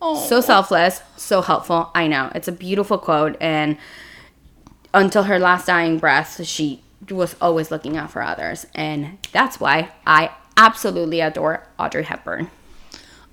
[0.03, 0.29] Aww.
[0.29, 1.91] so selfless, so helpful.
[1.95, 2.31] I know.
[2.35, 3.79] It's a beautiful quote and
[4.95, 8.67] until her last dying breath, she was always looking out for others.
[8.75, 12.51] And that's why I absolutely adore Audrey Hepburn.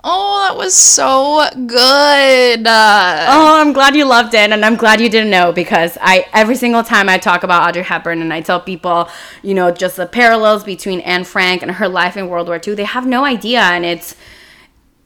[0.02, 2.66] Oh, that was so good.
[2.66, 6.26] Uh, oh, I'm glad you loved it, and I'm glad you didn't know because I
[6.32, 9.10] every single time I talk about Audrey Hepburn and I tell people,
[9.44, 12.76] you know, just the parallels between Anne Frank and her life in World War II,
[12.76, 14.16] they have no idea, and it's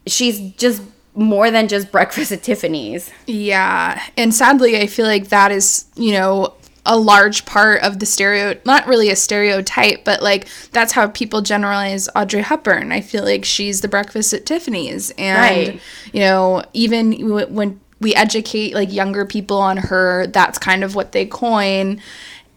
[0.06, 0.80] she's just
[1.14, 3.10] more than just breakfast at Tiffany's.
[3.26, 6.54] Yeah, and sadly, I feel like that is you know
[6.86, 11.40] a large part of the stereo not really a stereotype but like that's how people
[11.40, 15.38] generalize audrey hepburn i feel like she's the breakfast at tiffany's and
[15.72, 15.80] right.
[16.12, 20.94] you know even w- when we educate like younger people on her that's kind of
[20.94, 21.98] what they coin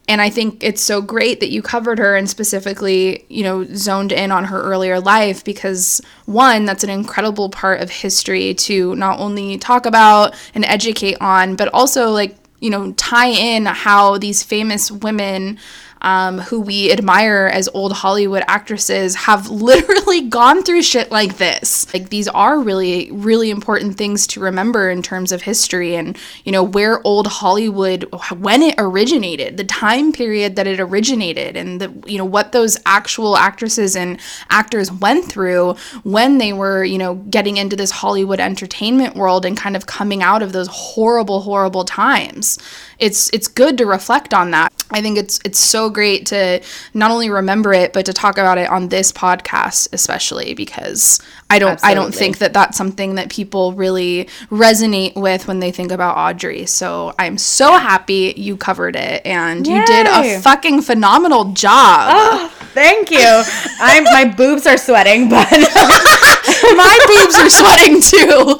[0.08, 4.12] and i think it's so great that you covered her and specifically you know zoned
[4.12, 9.20] in on her earlier life because one that's an incredible part of history to not
[9.20, 14.44] only talk about and educate on but also like you know, tie in how these
[14.44, 15.60] famous women
[16.02, 21.92] um, who we admire as old Hollywood actresses have literally gone through shit like this.
[21.94, 26.52] Like these are really, really important things to remember in terms of history and, you
[26.52, 28.04] know, where old Hollywood,
[28.40, 32.78] when it originated, the time period that it originated, and the, you know, what those
[32.86, 34.20] actual actresses and
[34.50, 39.58] actors went through when they were, you know, getting into this Hollywood entertainment world and
[39.58, 42.58] kind of coming out of those horrible, horrible times.
[43.00, 44.74] It's it's good to reflect on that.
[44.90, 46.62] I think it's it's so great to
[46.94, 51.20] not only remember it but to talk about it on this podcast especially because
[51.50, 51.92] I don't Absolutely.
[51.92, 56.18] I don't think that that's something that people really resonate with when they think about
[56.18, 56.66] Audrey.
[56.66, 59.76] So I'm so happy you covered it and Yay.
[59.76, 62.10] you did a fucking phenomenal job.
[62.14, 63.44] Oh, thank you.
[63.80, 68.60] I'm my boobs are sweating, but my boobs are sweating too.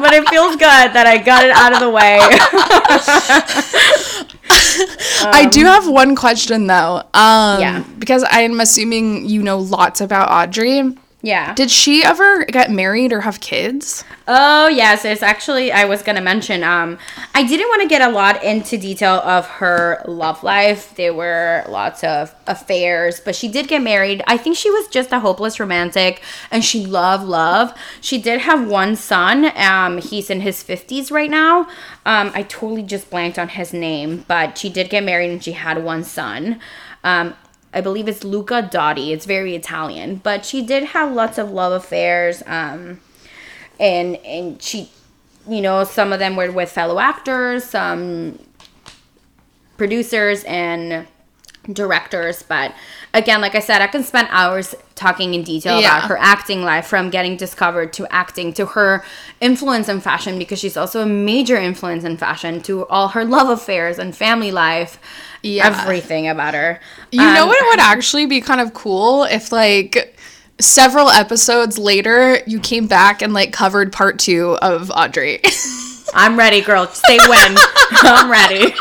[0.00, 2.18] but it feels good that I got it out of the way.
[5.22, 7.02] I do have one question though.
[7.14, 7.84] Um, yeah.
[7.98, 10.96] Because I'm assuming you know lots about Audrey.
[11.22, 11.52] Yeah.
[11.54, 14.04] Did she ever get married or have kids?
[14.26, 16.64] Oh yes, it's actually I was gonna mention.
[16.64, 16.98] Um,
[17.34, 20.94] I didn't want to get a lot into detail of her love life.
[20.94, 24.22] There were lots of affairs, but she did get married.
[24.26, 27.74] I think she was just a hopeless romantic, and she loved love.
[28.00, 29.52] She did have one son.
[29.56, 31.68] Um, he's in his fifties right now.
[32.06, 35.52] Um, I totally just blanked on his name, but she did get married and she
[35.52, 36.60] had one son.
[37.04, 37.34] Um,
[37.72, 39.12] I believe it's Luca Dotti.
[39.12, 42.42] It's very Italian, but she did have lots of love affairs.
[42.46, 43.00] Um,
[43.78, 44.90] and and she,
[45.48, 48.38] you know, some of them were with fellow actors, some
[49.76, 51.06] producers, and
[51.72, 52.42] directors.
[52.42, 52.74] But
[53.14, 55.98] again, like I said, I can spend hours talking in detail yeah.
[55.98, 59.04] about her acting life from getting discovered to acting to her
[59.40, 63.48] influence in fashion because she's also a major influence in fashion to all her love
[63.48, 64.98] affairs and family life
[65.42, 65.66] yeah.
[65.66, 66.80] everything about her.
[67.12, 70.16] You um, know what would actually be kind of cool if like
[70.60, 75.40] several episodes later you came back and like covered part 2 of Audrey.
[76.14, 76.86] I'm ready, girl.
[76.88, 77.56] Say when.
[78.02, 78.74] I'm ready.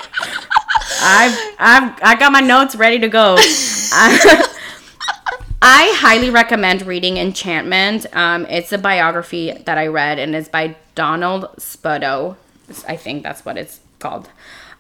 [1.02, 3.36] I've I've I got my notes ready to go.
[5.62, 8.06] I highly recommend reading Enchantment.
[8.16, 12.38] Um, it's a biography that I read and it's by Donald Spoto.
[12.88, 14.30] I think that's what it's called.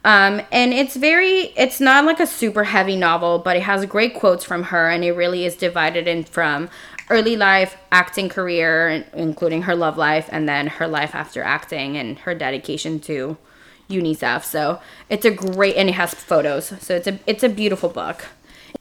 [0.05, 4.15] Um, and it's very, it's not like a super heavy novel, but it has great
[4.15, 6.69] quotes from her, and it really is divided in from
[7.09, 12.19] early life, acting career, including her love life, and then her life after acting and
[12.19, 13.37] her dedication to
[13.89, 14.43] UNICEF.
[14.43, 14.79] So
[15.09, 16.73] it's a great, and it has photos.
[16.79, 18.25] So it's a, it's a beautiful book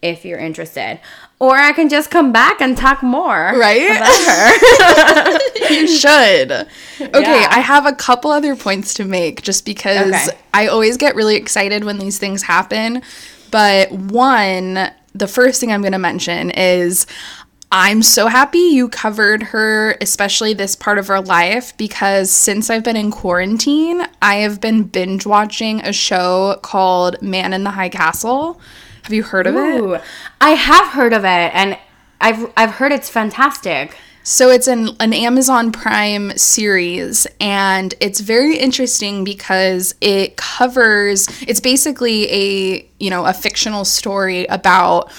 [0.02, 1.00] if you're interested.
[1.40, 3.52] Or I can just come back and talk more.
[3.56, 3.90] Right?
[3.90, 5.70] About her.
[5.72, 6.52] you should.
[6.52, 7.48] Okay, yeah.
[7.50, 10.38] I have a couple other points to make just because okay.
[10.52, 13.02] I always get really excited when these things happen.
[13.50, 17.06] But one, the first thing I'm going to mention is
[17.70, 22.82] I'm so happy you covered her, especially this part of her life, because since I've
[22.82, 27.90] been in quarantine, I have been binge watching a show called Man in the High
[27.90, 28.58] Castle.
[29.02, 30.02] Have you heard of Ooh, it?
[30.40, 31.78] I have heard of it, and
[32.20, 33.96] I've I've heard it's fantastic.
[34.22, 41.28] So it's an, an Amazon Prime series, and it's very interesting because it covers.
[41.46, 45.10] It's basically a you know a fictional story about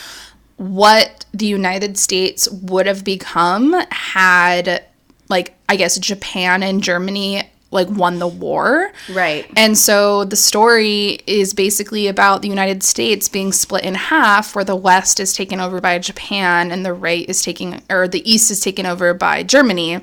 [0.60, 4.84] what the United States would have become had
[5.30, 8.91] like I guess Japan and Germany like won the war.
[9.10, 9.49] Right.
[9.55, 14.66] And so the story is basically about the United States being split in half where
[14.66, 18.51] the west is taken over by Japan and the right is taking or the east
[18.51, 20.01] is taken over by Germany.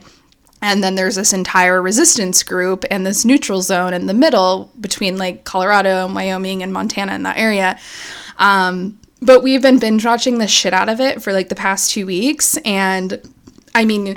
[0.62, 5.18] And then there's this entire resistance group and this neutral zone in the middle between
[5.18, 7.78] like Colorado and Wyoming and Montana in that area.
[8.38, 11.90] Um, but we've been binge watching the shit out of it for like the past
[11.90, 12.56] two weeks.
[12.58, 13.20] And
[13.74, 14.16] I mean,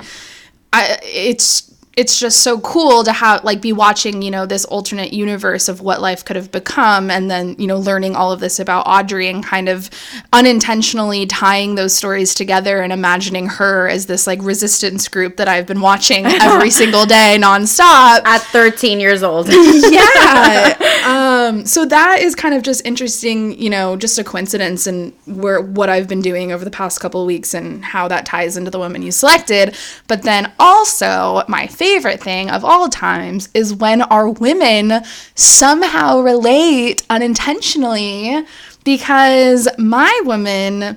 [0.72, 1.69] I, it's
[2.00, 5.82] it's just so cool to have like be watching you know this alternate universe of
[5.82, 9.28] what life could have become and then you know learning all of this about audrey
[9.28, 9.90] and kind of
[10.32, 15.66] unintentionally tying those stories together and imagining her as this like resistance group that i've
[15.66, 18.22] been watching every single day nonstop.
[18.24, 19.48] At 13 years old.
[19.90, 20.76] Yeah.
[21.00, 25.60] Um, so that is kind of just interesting you know just a coincidence and where
[25.60, 28.70] what i've been doing over the past couple of weeks and how that ties into
[28.70, 29.76] the woman you selected.
[30.06, 35.02] But then also my favorite favorite thing of all times is when our women
[35.34, 38.44] somehow relate unintentionally
[38.84, 40.96] because my woman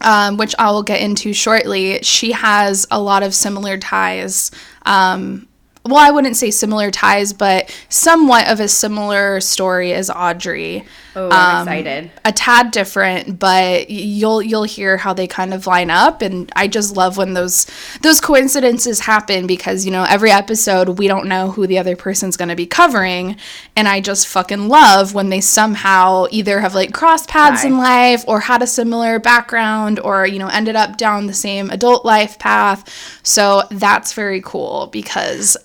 [0.00, 4.52] um, which I will get into shortly, she has a lot of similar ties
[4.86, 5.47] um,
[5.88, 10.84] well, I wouldn't say similar ties, but somewhat of a similar story as Audrey.
[11.16, 12.10] Oh, I'm um, excited.
[12.24, 16.68] A tad different, but you'll you'll hear how they kind of line up, and I
[16.68, 17.66] just love when those
[18.02, 22.36] those coincidences happen because you know every episode we don't know who the other person's
[22.36, 23.36] going to be covering,
[23.74, 28.24] and I just fucking love when they somehow either have like crossed paths in life
[28.28, 32.38] or had a similar background or you know ended up down the same adult life
[32.38, 33.18] path.
[33.24, 35.56] So that's very cool because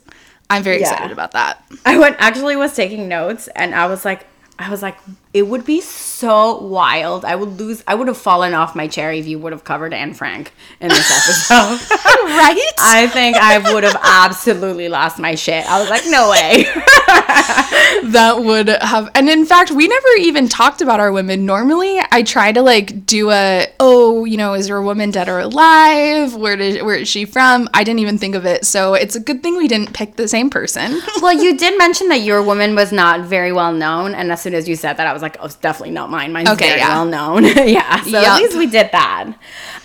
[0.53, 0.91] I'm very Yeah.
[0.91, 1.63] excited about that.
[1.85, 4.27] I went actually was taking notes and I was like
[4.59, 4.97] I was like
[5.33, 7.25] it would be so wild.
[7.25, 9.93] I would lose I would have fallen off my chair if you would have covered
[9.93, 11.95] Anne Frank in this episode.
[12.23, 12.71] right?
[12.79, 15.65] I think I would have absolutely lost my shit.
[15.69, 16.65] I was like, no way.
[18.11, 22.21] that would have and in fact we never even talked about our women normally i
[22.21, 26.55] try to like do a oh you know is your woman dead or alive where
[26.55, 29.41] did where is she from i didn't even think of it so it's a good
[29.41, 32.91] thing we didn't pick the same person well, you did mention that your woman was
[32.91, 35.45] not very well known, and as soon as you said that, I was like, oh,
[35.45, 36.31] it's definitely not mine.
[36.31, 36.89] Mine's Okay, very yeah.
[36.89, 37.43] well known.
[37.67, 38.01] yeah.
[38.03, 38.25] So Yup.
[38.27, 39.33] at least we did that.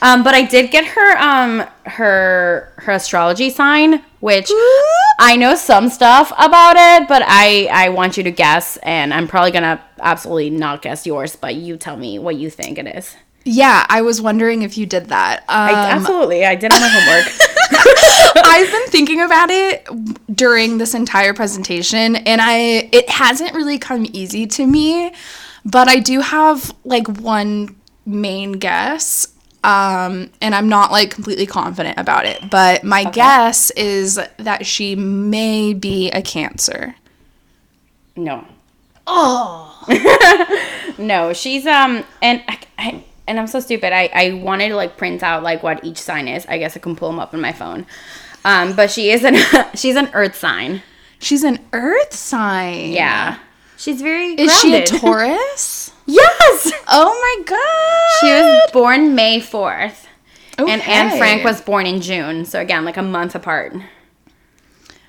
[0.03, 4.51] Um, but I did get her um her her astrology sign, which
[5.20, 9.26] I know some stuff about it, but I I want you to guess, and I'm
[9.26, 13.16] probably gonna absolutely not guess yours, but you tell me what you think it is.
[13.49, 16.88] Yeah i was wondering if you did that I, um, absolutely, I did all my
[16.88, 17.26] homework.
[18.36, 19.86] I've been thinking about it
[20.34, 25.12] during this entire presentation and I it hasn't really come easy to me,
[25.64, 27.76] but I do have like one
[28.07, 29.28] main guess.
[29.64, 34.94] Um and I'm not like completely confident about it, but my guess is that she
[34.94, 36.94] may be a cancer.
[38.16, 38.46] No.
[39.07, 39.74] Oh.
[40.99, 43.93] No, she's um and I, I and I'm so stupid.
[43.93, 46.45] I I wanted to like print out like what each sign is.
[46.47, 47.87] I guess I can pull them up on my phone.
[48.45, 49.37] Um, but she is an
[49.74, 50.83] she's an Earth sign.
[51.20, 52.93] She's an earth sign.
[52.93, 53.39] Yeah,
[53.76, 54.35] she's very.
[54.35, 54.87] Is she a.
[54.87, 55.93] Taurus?
[56.07, 56.72] yes.
[56.87, 58.20] Oh my god.
[58.20, 60.07] She was born May fourth,
[60.57, 62.45] and Anne Frank was born in June.
[62.45, 63.74] So again, like a month apart.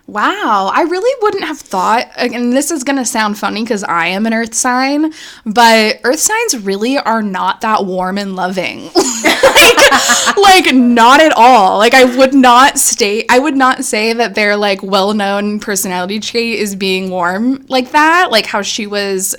[0.09, 4.25] Wow, I really wouldn't have thought, and this is gonna sound funny because I am
[4.25, 5.13] an earth sign,
[5.45, 8.85] but earth signs really are not that warm and loving.
[9.23, 11.77] like, like, not at all.
[11.77, 16.19] Like, I would not state, I would not say that their like well known personality
[16.19, 19.35] trait is being warm like that, like how she was.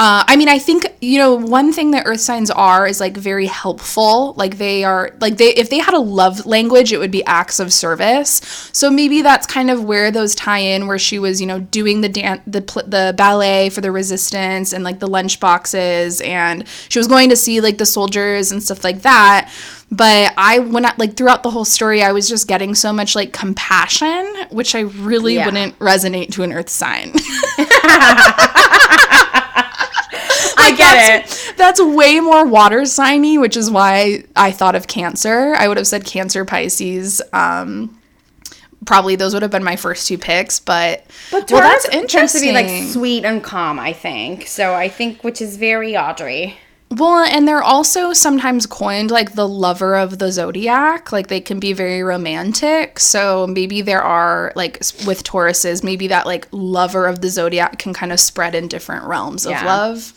[0.00, 3.18] Uh, I mean, I think you know one thing that earth signs are is like
[3.18, 4.32] very helpful.
[4.32, 7.60] Like they are like they if they had a love language, it would be acts
[7.60, 8.40] of service.
[8.72, 12.00] So maybe that's kind of where those tie in, where she was you know doing
[12.00, 16.66] the dance, the pl- the ballet for the resistance and like the lunch boxes, and
[16.88, 19.52] she was going to see like the soldiers and stuff like that.
[19.92, 23.14] But I when I like throughout the whole story, I was just getting so much
[23.14, 25.44] like compassion, which I really Yeah.
[25.44, 27.12] wouldn't resonate to an earth sign.
[30.60, 31.56] I get that's, it.
[31.56, 35.54] That's way more water signy, which is why I thought of Cancer.
[35.56, 37.20] I would have said Cancer, Pisces.
[37.32, 37.98] Um,
[38.86, 42.08] probably those would have been my first two picks, but, But well, that's interesting.
[42.08, 43.78] tends to be like sweet and calm.
[43.78, 44.74] I think so.
[44.74, 46.56] I think which is very Audrey.
[46.92, 51.12] Well, and they're also sometimes coined like the lover of the zodiac.
[51.12, 52.98] Like they can be very romantic.
[52.98, 57.94] So maybe there are like with Tauruses, maybe that like lover of the zodiac can
[57.94, 59.66] kind of spread in different realms of Yeah.
[59.66, 60.12] love.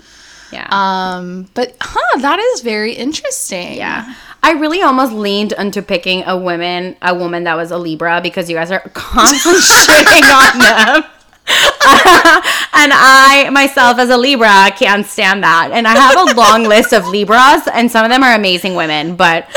[0.53, 0.67] Yeah.
[0.69, 3.75] Um, but huh, that is very interesting.
[3.75, 4.13] Yeah.
[4.41, 8.49] I really almost leaned into picking a woman, a woman that was a Libra because
[8.49, 11.09] you guys are constantly shitting on them.
[11.45, 15.71] and I myself as a Libra can't stand that.
[15.73, 19.15] And I have a long list of Libras and some of them are amazing women,
[19.15, 19.47] but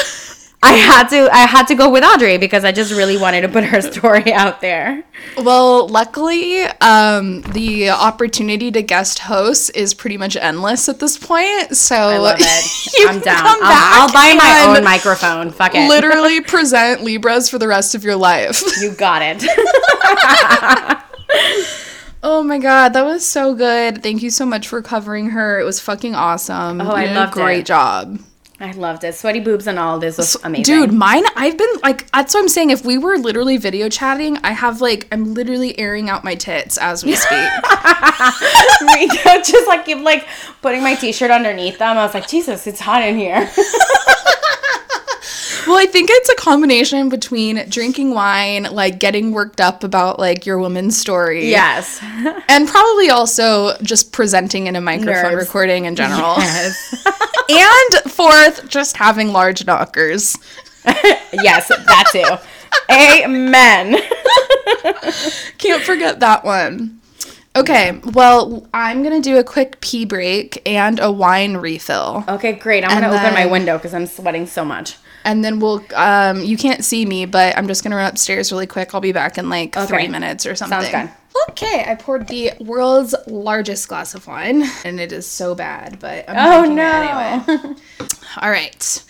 [0.62, 3.48] I had to I had to go with Audrey because I just really wanted to
[3.48, 5.04] put her story out there.
[5.36, 11.76] Well, luckily, um, the opportunity to guest host is pretty much endless at this point.
[11.76, 12.94] So I love it.
[12.98, 13.36] you I'm down.
[13.38, 15.50] come I'll, I'll buy my own microphone.
[15.50, 15.88] Fuck it.
[15.88, 18.60] Literally present Libras for the rest of your life.
[18.80, 19.42] You got it.
[22.22, 24.02] oh my god, that was so good.
[24.02, 25.60] Thank you so much for covering her.
[25.60, 26.80] It was fucking awesome.
[26.80, 27.66] Oh, I You did loved great it.
[27.66, 28.18] job.
[28.58, 29.14] I loved it.
[29.14, 30.64] Sweaty boobs and all this was amazing.
[30.64, 32.70] Dude, mine, I've been like, that's what I'm saying.
[32.70, 36.78] If we were literally video chatting, I have like, I'm literally airing out my tits
[36.78, 37.30] as we speak.
[38.88, 39.42] Too.
[39.44, 40.26] Just like keep like
[40.62, 41.98] putting my t-shirt underneath them.
[41.98, 43.50] I was like, Jesus, it's hot in here.
[45.66, 50.46] Well, I think it's a combination between drinking wine, like getting worked up about like
[50.46, 51.48] your woman's story.
[51.50, 52.00] yes.
[52.48, 55.46] And probably also just presenting in a microphone Nerves.
[55.46, 56.34] recording in general.
[56.38, 57.04] Yes.
[57.50, 60.36] and fourth, just having large knockers.
[61.32, 62.36] yes, that too.
[62.92, 63.96] Amen.
[65.58, 67.00] Can't forget that one.
[67.56, 72.22] Okay, well, I'm gonna do a quick pee break and a wine refill.
[72.28, 72.84] Okay, great.
[72.84, 74.96] I'm And gonna open my window because I'm sweating so much.
[75.26, 78.66] And then we'll, um, you can't see me, but I'm just gonna run upstairs really
[78.68, 78.94] quick.
[78.94, 79.86] I'll be back in like Okay.
[79.86, 80.80] three minutes or something.
[80.88, 81.10] Sounds good.
[81.50, 86.24] Okay, I poured the world's largest glass of wine, and it is so bad, but
[86.30, 86.36] I'm
[86.68, 87.42] Oh no.
[87.44, 87.74] anyway.
[88.40, 89.04] All right.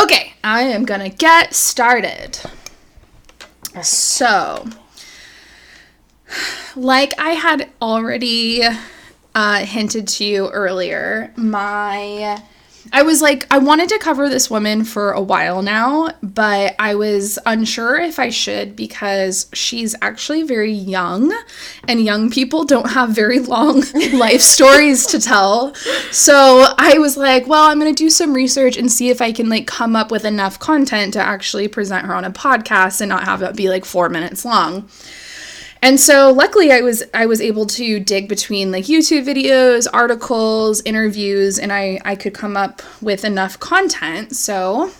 [0.00, 2.38] Okay, I am gonna get started.
[3.82, 4.66] So,
[6.76, 8.62] like I had already
[9.34, 12.42] uh, hinted to you earlier, my
[12.92, 16.94] I was like I wanted to cover this woman for a while now, but I
[16.94, 21.32] was unsure if I should because she's actually very young
[21.88, 23.82] and young people don't have very long
[24.12, 25.74] life stories to tell.
[26.10, 29.32] So, I was like, well, I'm going to do some research and see if I
[29.32, 33.08] can like come up with enough content to actually present her on a podcast and
[33.08, 34.88] not have it be like 4 minutes long.
[35.82, 40.80] And so luckily I was I was able to dig between like YouTube videos, articles,
[40.84, 44.36] interviews and I I could come up with enough content.
[44.36, 44.92] So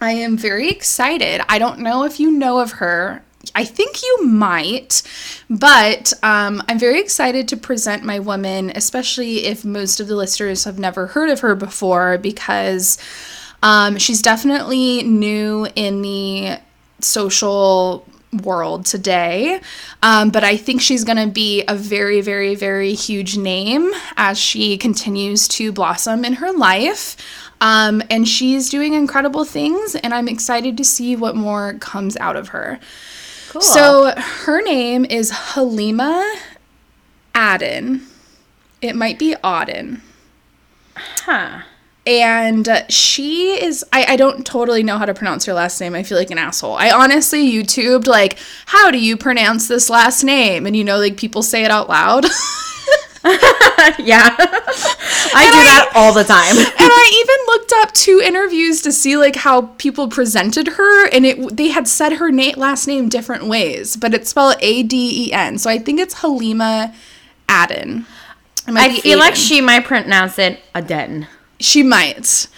[0.00, 1.42] I am very excited.
[1.48, 3.22] I don't know if you know of her.
[3.54, 5.02] I think you might,
[5.48, 10.64] but um, I'm very excited to present my woman, especially if most of the listeners
[10.64, 12.98] have never heard of her before, because
[13.62, 16.58] um, she's definitely new in the
[17.00, 19.60] social world today.
[20.02, 24.38] Um, but I think she's going to be a very, very, very huge name as
[24.38, 27.16] she continues to blossom in her life.
[27.60, 32.36] Um, and she's doing incredible things, and I'm excited to see what more comes out
[32.36, 32.80] of her.
[33.50, 33.60] Cool.
[33.60, 36.36] So her name is Halima
[37.36, 38.06] Aden.
[38.80, 40.00] It might be Auden.
[40.96, 41.62] huh.
[42.06, 45.94] And uh, she is, I, I don't totally know how to pronounce her last name.
[45.94, 46.74] I feel like an asshole.
[46.74, 50.66] I honestly YouTubed, like, how do you pronounce this last name?
[50.66, 52.24] And you know, like, people say it out loud.
[53.24, 54.34] yeah.
[54.38, 56.56] I do that all the time.
[56.56, 61.26] and I even looked up two interviews to see like how people presented her, and
[61.26, 65.26] it they had said her na- last name different ways, but it's spelled A D
[65.26, 65.58] E N.
[65.58, 66.94] So I think it's Halima
[67.50, 68.06] Aden.
[68.66, 71.26] I feel like she might pronounce it Aden.
[71.60, 72.48] She might.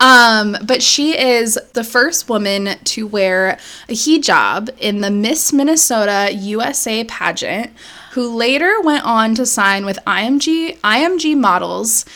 [0.00, 6.30] Um, but she is the first woman to wear a hijab in the Miss Minnesota
[6.32, 7.70] USA pageant,
[8.12, 12.06] who later went on to sign with IMG IMG Models.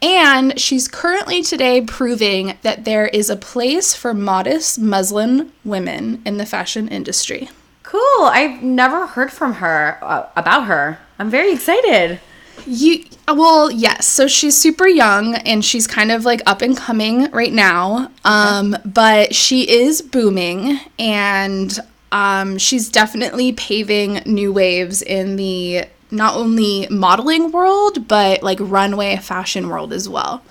[0.00, 6.38] And she's currently today proving that there is a place for modest Muslim women in
[6.38, 7.50] the fashion industry.
[7.82, 8.24] Cool.
[8.24, 10.98] I've never heard from her uh, about her.
[11.18, 12.20] I'm very excited.
[12.66, 14.06] You well, yes.
[14.06, 18.10] So she's super young and she's kind of like up and coming right now.
[18.24, 21.78] Um, but she is booming and
[22.10, 29.16] um, she's definitely paving new waves in the not only modeling world but like runway
[29.16, 30.42] fashion world as well.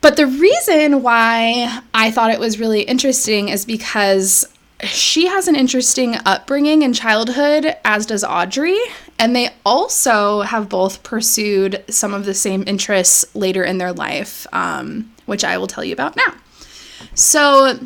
[0.00, 4.48] But the reason why I thought it was really interesting is because
[4.84, 8.78] she has an interesting upbringing in childhood, as does Audrey.
[9.20, 14.46] And they also have both pursued some of the same interests later in their life,
[14.50, 16.34] um, which I will tell you about now.
[17.14, 17.78] So,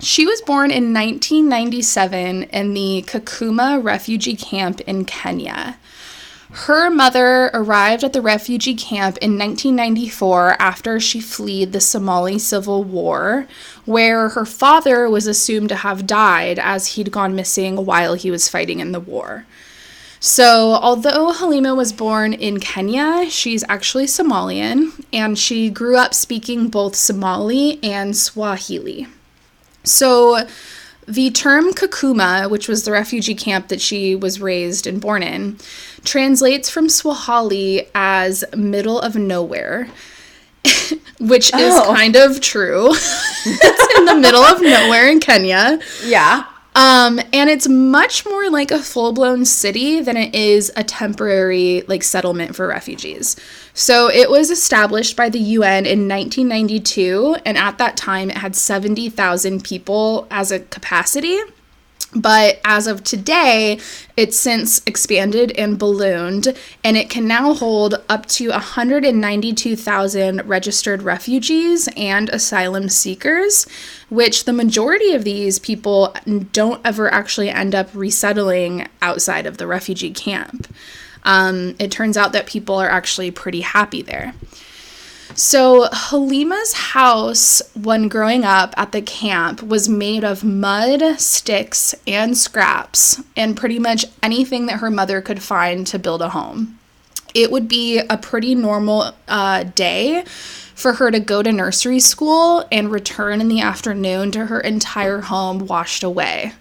[0.00, 5.76] she was born in 1997 in the Kakuma refugee camp in Kenya.
[6.52, 12.84] Her mother arrived at the refugee camp in 1994 after she fled the Somali Civil
[12.84, 13.46] War,
[13.84, 18.48] where her father was assumed to have died as he'd gone missing while he was
[18.48, 19.44] fighting in the war.
[20.22, 26.68] So, although Halima was born in Kenya, she's actually Somalian, and she grew up speaking
[26.68, 29.06] both Somali and Swahili.
[29.82, 30.46] So,
[31.08, 35.56] the term Kakuma, which was the refugee camp that she was raised and born in,
[36.04, 39.88] translates from Swahili as middle of nowhere,
[41.18, 41.94] which is Oh.
[41.94, 42.90] kind of true.
[43.46, 45.80] it's in the middle of nowhere in Kenya.
[46.04, 46.44] Yeah.
[46.74, 51.82] Um, and it's much more like a full blown city than it is a temporary
[51.88, 53.36] like settlement for refugees.
[53.74, 58.54] So it was established by the UN in 1992, and at that time it had
[58.54, 61.38] 70,000 people as a capacity.
[62.14, 63.78] But as of today,
[64.16, 71.88] it's since expanded and ballooned, and it can now hold up to 192,000 registered refugees
[71.96, 73.64] and asylum seekers,
[74.08, 76.16] which the majority of these people
[76.52, 80.66] don't ever actually end up resettling outside of the refugee camp.
[81.22, 84.34] Um, it turns out that people are actually pretty happy there.
[85.34, 92.36] So, Halima's house, when growing up at the camp, was made of mud, sticks, and
[92.36, 96.78] scraps, and pretty much anything that her mother could find to build a home.
[97.32, 100.24] It would be a pretty normal uh, day
[100.74, 105.20] for her to go to nursery school and return in the afternoon to her entire
[105.20, 106.54] home washed away.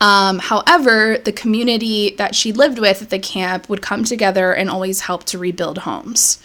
[0.00, 4.68] Um, however, the community that she lived with at the camp would come together and
[4.68, 6.38] always help to rebuild homes.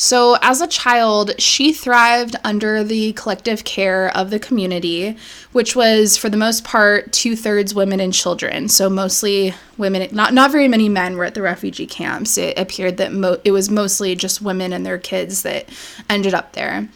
[0.00, 5.16] So, as a child, she thrived under the collective care of the community,
[5.50, 8.68] which was for the most part two thirds women and children.
[8.68, 12.38] So, mostly women, not, not very many men were at the refugee camps.
[12.38, 15.68] It appeared that mo- it was mostly just women and their kids that
[16.08, 16.88] ended up there.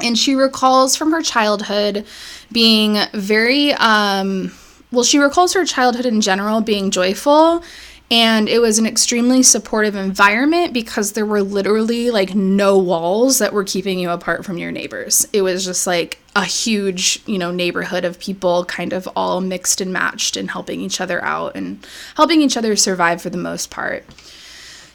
[0.00, 2.06] And she recalls from her childhood
[2.52, 4.52] being very, um,
[4.92, 7.64] well, she recalls her childhood in general being joyful
[8.10, 13.52] and it was an extremely supportive environment because there were literally like no walls that
[13.52, 15.26] were keeping you apart from your neighbors.
[15.32, 19.80] It was just like a huge, you know, neighborhood of people kind of all mixed
[19.82, 21.86] and matched and helping each other out and
[22.16, 24.04] helping each other survive for the most part.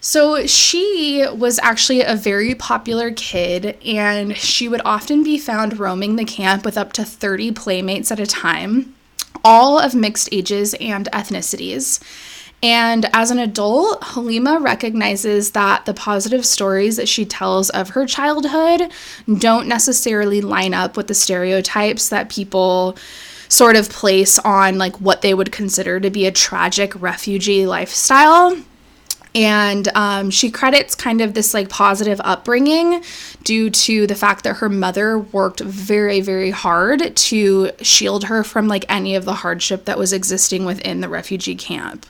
[0.01, 6.17] So she was actually a very popular kid, and she would often be found roaming
[6.17, 8.95] the camp with up to 30 playmates at a time,
[9.45, 12.03] all of mixed ages and ethnicities.
[12.63, 18.05] And as an adult, Halima recognizes that the positive stories that she tells of her
[18.05, 18.89] childhood
[19.37, 22.97] don't necessarily line up with the stereotypes that people
[23.49, 28.57] sort of place on like what they would consider to be a tragic refugee lifestyle
[29.35, 33.03] and um, she credits kind of this like positive upbringing
[33.43, 38.67] due to the fact that her mother worked very very hard to shield her from
[38.67, 42.05] like any of the hardship that was existing within the refugee camp.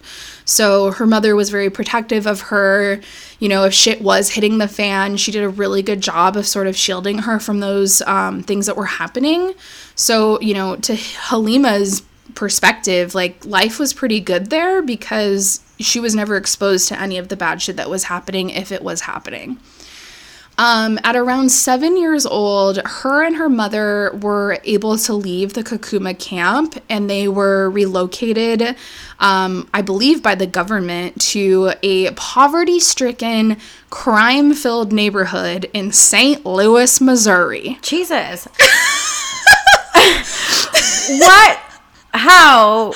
[0.45, 2.99] So her mother was very protective of her.
[3.39, 6.45] You know if shit was hitting the fan she did a really good job of
[6.45, 9.53] sort of shielding her from those um, things that were happening.
[9.95, 12.03] So you know to halima's
[12.35, 17.27] perspective like life was pretty good there because she was never exposed to any of
[17.27, 19.59] the bad shit that was happening if it was happening.
[20.55, 25.63] Um, at around seven years old, her and her mother were able to leave the
[25.63, 28.75] Kakuma camp and they were relocated,
[29.19, 33.57] um, I believe, by the government to a poverty stricken,
[33.89, 36.45] crime filled neighborhood in St.
[36.45, 37.79] Louis, Missouri.
[37.81, 38.45] Jesus.
[41.09, 41.59] what?
[42.13, 42.93] How?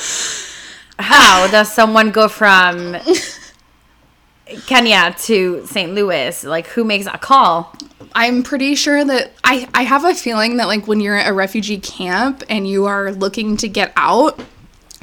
[0.99, 2.97] How does someone go from
[4.65, 5.93] Kenya to St.
[5.93, 6.43] Louis?
[6.43, 7.75] Like, who makes a call?
[8.13, 11.33] I'm pretty sure that I, I have a feeling that, like, when you're at a
[11.33, 14.39] refugee camp and you are looking to get out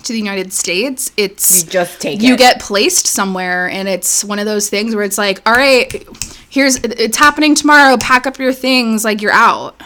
[0.04, 2.38] to the United States, it's you just take you it.
[2.38, 6.06] get placed somewhere, and it's one of those things where it's like, all right,
[6.48, 7.96] here's it's happening tomorrow.
[7.98, 9.80] Pack up your things, like you're out.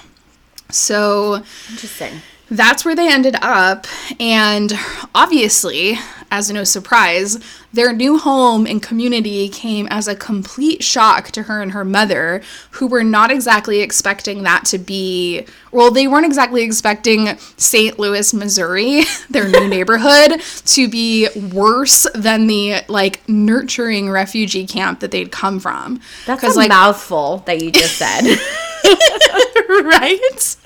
[0.71, 2.21] So interesting
[2.51, 3.87] that's where they ended up.
[4.19, 4.73] And
[5.15, 5.99] obviously,
[6.31, 7.39] as no surprise,
[7.73, 12.43] their new home and community came as a complete shock to her and her mother,
[12.73, 17.99] who were not exactly expecting that to be, well, they weren't exactly expecting St.
[17.99, 25.11] Louis, Missouri, their new neighborhood, to be worse than the like nurturing refugee camp that
[25.11, 26.01] they'd come from.
[26.27, 28.23] That's a like, mouthful that you just said.
[29.69, 30.57] right?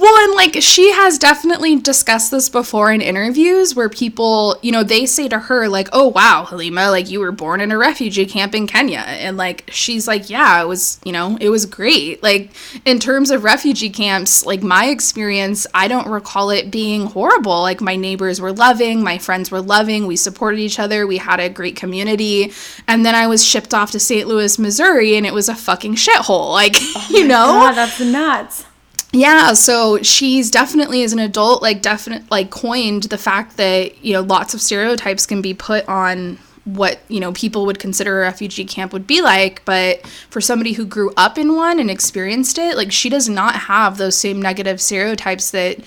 [0.00, 4.82] Well, and like she has definitely discussed this before in interviews where people, you know,
[4.82, 8.24] they say to her, like, oh, wow, Halima, like you were born in a refugee
[8.24, 9.00] camp in Kenya.
[9.00, 12.22] And like she's like, yeah, it was, you know, it was great.
[12.22, 12.50] Like
[12.86, 17.60] in terms of refugee camps, like my experience, I don't recall it being horrible.
[17.60, 21.40] Like my neighbors were loving, my friends were loving, we supported each other, we had
[21.40, 22.54] a great community.
[22.88, 24.26] And then I was shipped off to St.
[24.26, 26.52] Louis, Missouri, and it was a fucking shithole.
[26.52, 27.48] Like, oh you know?
[27.48, 28.64] God, that's nuts
[29.12, 34.12] yeah so she's definitely as an adult like definite like coined the fact that you
[34.12, 38.22] know lots of stereotypes can be put on what you know people would consider a
[38.22, 42.58] refugee camp would be like but for somebody who grew up in one and experienced
[42.58, 45.78] it like she does not have those same negative stereotypes that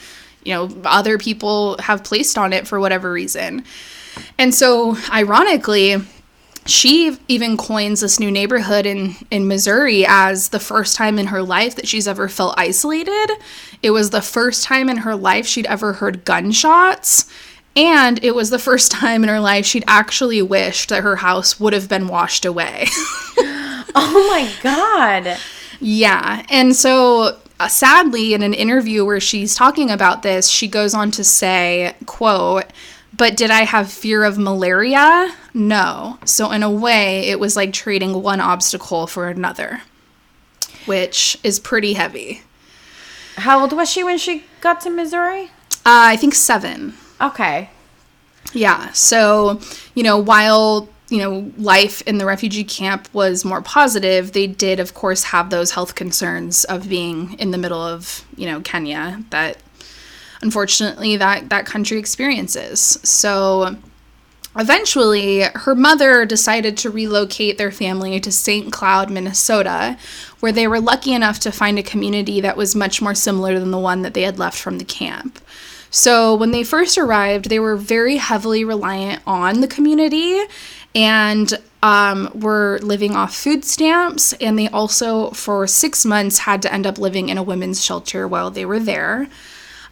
[0.43, 3.63] you know other people have placed on it for whatever reason.
[4.37, 5.97] And so ironically
[6.65, 11.43] she even coins this new neighborhood in, in Missouri as the first time in her
[11.43, 13.31] life that she's ever felt isolated.
[13.81, 17.29] It was the first time in her life she'd ever heard gunshots.
[17.75, 21.59] And it was the first time in her life she'd actually wished that her house
[21.59, 22.85] would have been washed away.
[23.95, 25.37] oh my God.
[25.79, 26.45] Yeah.
[26.49, 31.11] And so uh, sadly, in an interview where she's talking about this, she goes on
[31.11, 32.65] to say, quote,
[33.15, 35.33] but did I have fear of malaria?
[35.53, 36.17] No.
[36.25, 39.81] So, in a way, it was like trading one obstacle for another.
[40.85, 42.41] which is pretty heavy.
[43.37, 45.45] How old was she when she got to Missouri?
[45.85, 46.93] Uh, I think seven.
[47.21, 47.69] Okay.
[48.53, 48.91] Yeah.
[48.91, 49.59] So,
[49.95, 54.79] you know, while, you know, life in the refugee camp was more positive, they did,
[54.79, 59.23] of course, have those health concerns of being in the middle of, you know, Kenya
[59.29, 59.57] that
[60.43, 62.99] unfortunately that, that country experiences.
[63.03, 63.77] So,
[64.55, 68.71] Eventually, her mother decided to relocate their family to St.
[68.71, 69.97] Cloud, Minnesota,
[70.41, 73.71] where they were lucky enough to find a community that was much more similar than
[73.71, 75.39] the one that they had left from the camp.
[75.89, 80.39] So, when they first arrived, they were very heavily reliant on the community
[80.93, 81.51] and
[81.81, 84.33] um, were living off food stamps.
[84.33, 88.27] And they also, for six months, had to end up living in a women's shelter
[88.27, 89.27] while they were there.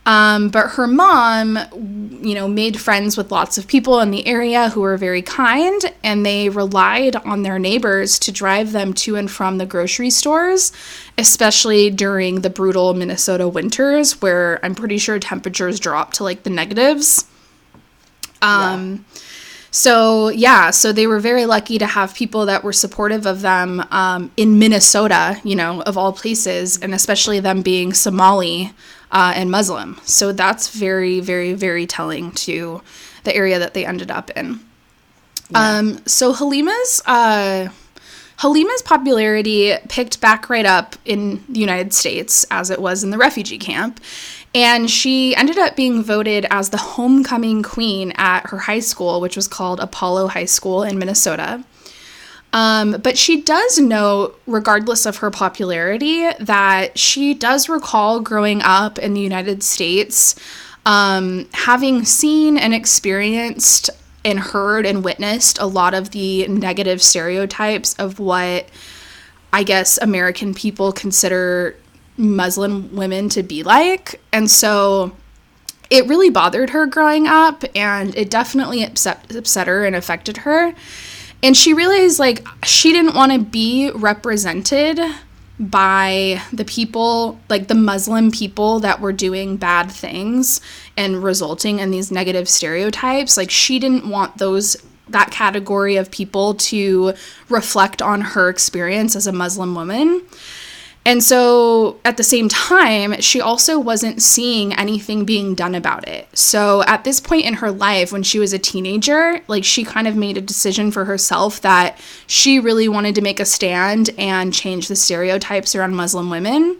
[0.04, 1.60] Um, but her mom,
[2.24, 5.80] you know, made friends with lots of people in the area who were very kind,
[6.04, 10.72] and they relied on their neighbors to drive them to and from the grocery stores,
[11.20, 16.50] especially during the brutal Minnesota winters where I'm pretty sure temperatures drop to like the
[16.50, 17.26] negatives.
[18.42, 19.18] Um, yeah.
[19.74, 23.86] So, yeah, so they were very lucky to have people that were supportive of them
[23.92, 28.74] um, in Minnesota, you know, of all places, and especially them being Somali
[29.12, 30.00] uh, and Muslim.
[30.04, 32.82] So that's very, very, very telling to
[33.24, 34.60] the area that they ended up in.
[35.50, 35.78] Yeah.
[35.78, 37.70] Um, so Halima's uh,
[38.42, 43.18] Halima's popularity picked back right up in the United States as it was in the
[43.18, 44.00] refugee camp.
[44.54, 49.36] And she ended up being voted as the homecoming queen at her high school, which
[49.36, 51.64] was called Apollo High School in Minnesota.
[52.54, 59.00] Um, but she does know, regardless of her popularity, that she does recall growing up
[59.00, 60.36] in the United States,
[60.86, 63.90] um, having seen and experienced
[64.26, 68.68] and heard and witnessed a lot of the negative stereotypes of what
[69.54, 71.76] I guess American people consider
[72.18, 74.22] Muslim women to be like.
[74.32, 75.16] And so
[75.90, 80.74] it really bothered her growing up, and it definitely upset, upset her and affected her
[81.44, 85.00] and she realized like she didn't want to be represented
[85.60, 90.60] by the people like the muslim people that were doing bad things
[90.98, 93.38] and resulting in these negative stereotypes.
[93.38, 94.78] Like she didn't want those
[95.10, 97.14] that category of people to
[97.50, 100.22] reflect on her experience as a muslim woman
[101.04, 106.28] and so at the same time, she also wasn't seeing anything being done about it.
[106.38, 110.08] So at this point in her life, when she was a teenager, like she kind
[110.08, 114.54] of made a decision for herself that she really wanted to make a stand and
[114.54, 116.78] change the stereotypes around Muslim women.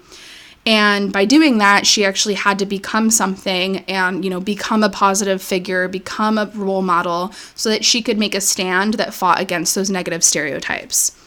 [0.68, 4.90] And by doing that, she actually had to become something and, you know, become a
[4.90, 9.42] positive figure, become a role model so that she could make a stand that fought
[9.42, 11.18] against those negative stereotypes.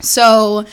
[0.00, 0.66] So,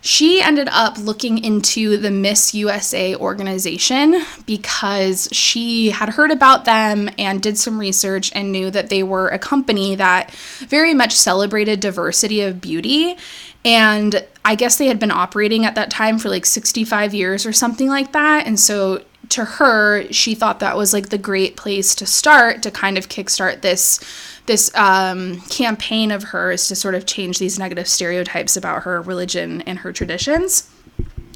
[0.00, 7.10] she ended up looking into the Miss USA organization because she had heard about them
[7.18, 11.80] and did some research and knew that they were a company that very much celebrated
[11.80, 13.16] diversity of beauty.
[13.64, 17.52] And I guess they had been operating at that time for like 65 years or
[17.52, 18.46] something like that.
[18.46, 22.70] And so to her, she thought that was like the great place to start to
[22.70, 24.00] kind of kickstart this
[24.46, 29.62] this um, campaign of hers to sort of change these negative stereotypes about her religion
[29.62, 30.68] and her traditions.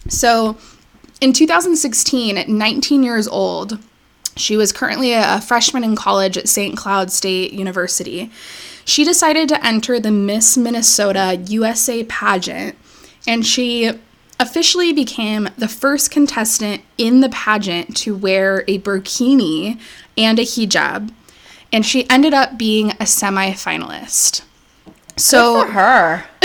[0.09, 0.57] So,
[1.21, 3.79] in 2016, at 19 years old,
[4.37, 6.77] she was currently a freshman in college at St.
[6.77, 8.33] Cloud State University.
[8.85, 12.77] She decided to enter the Miss Minnesota USA pageant,
[13.29, 13.93] and she
[14.41, 19.81] officially became the first contestant in the pageant to wear a burkini
[20.17, 21.13] and a hijab
[21.75, 24.43] and she ended up being a semifinalist.
[25.17, 26.25] So for her.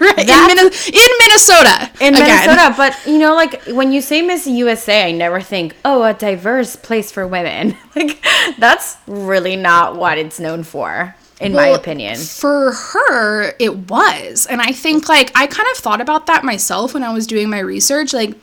[0.00, 1.90] right, in, Min- in, Minnesota.
[2.00, 2.46] In again.
[2.46, 6.14] Minnesota, but you know, like when you say Miss USA, I never think, oh, a
[6.14, 7.76] diverse place for women.
[7.96, 8.24] like
[8.58, 12.16] that's really not what it's known for in well, my opinion.
[12.16, 14.46] For her, it was.
[14.46, 17.50] And I think like I kind of thought about that myself when I was doing
[17.50, 18.12] my research.
[18.12, 18.34] Like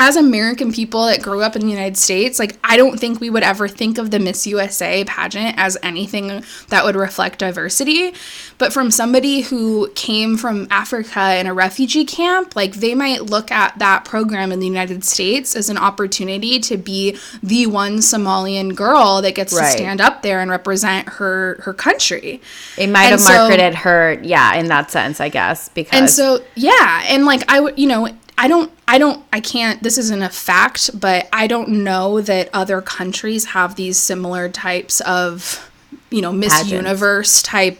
[0.00, 3.30] as American people that grew up in the United States, like I don't think we
[3.30, 8.14] would ever think of the Miss USA pageant as anything that would reflect diversity.
[8.58, 13.50] But from somebody who came from Africa in a refugee camp, like they might look
[13.50, 18.74] at that program in the United States as an opportunity to be the one Somalian
[18.74, 19.70] girl that gets right.
[19.70, 22.40] to stand up there and represent her her country.
[22.76, 25.68] It might and have so, marketed her, yeah, in that sense, I guess.
[25.68, 28.08] Because and so yeah, and like I would, you know,
[28.38, 32.48] I don't I don't I can't this isn't a fact, but I don't know that
[32.54, 35.70] other countries have these similar types of
[36.10, 36.72] you know Miss Pageants.
[36.72, 37.78] Universe type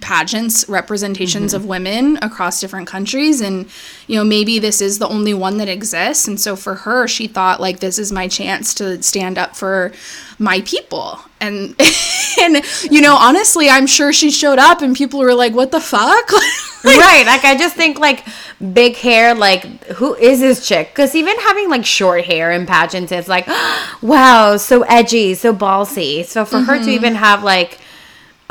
[0.00, 1.70] pageants representations of mm-hmm.
[1.70, 3.40] women across different countries.
[3.40, 3.68] And
[4.06, 6.28] you know maybe this is the only one that exists.
[6.28, 9.92] And so for her she thought like this is my chance to stand up for
[10.38, 11.20] my people.
[11.40, 11.74] And
[12.40, 15.80] and you know honestly i'm sure she showed up and people were like what the
[15.80, 16.30] fuck?
[16.84, 17.26] Right.
[17.26, 18.24] Like i just think like
[18.72, 20.90] big hair like who is this chick?
[20.90, 23.46] Because even having like short hair in pageants is like
[24.02, 26.24] wow so edgy so ballsy.
[26.24, 26.90] So for her to mm-hmm.
[26.90, 27.78] even have like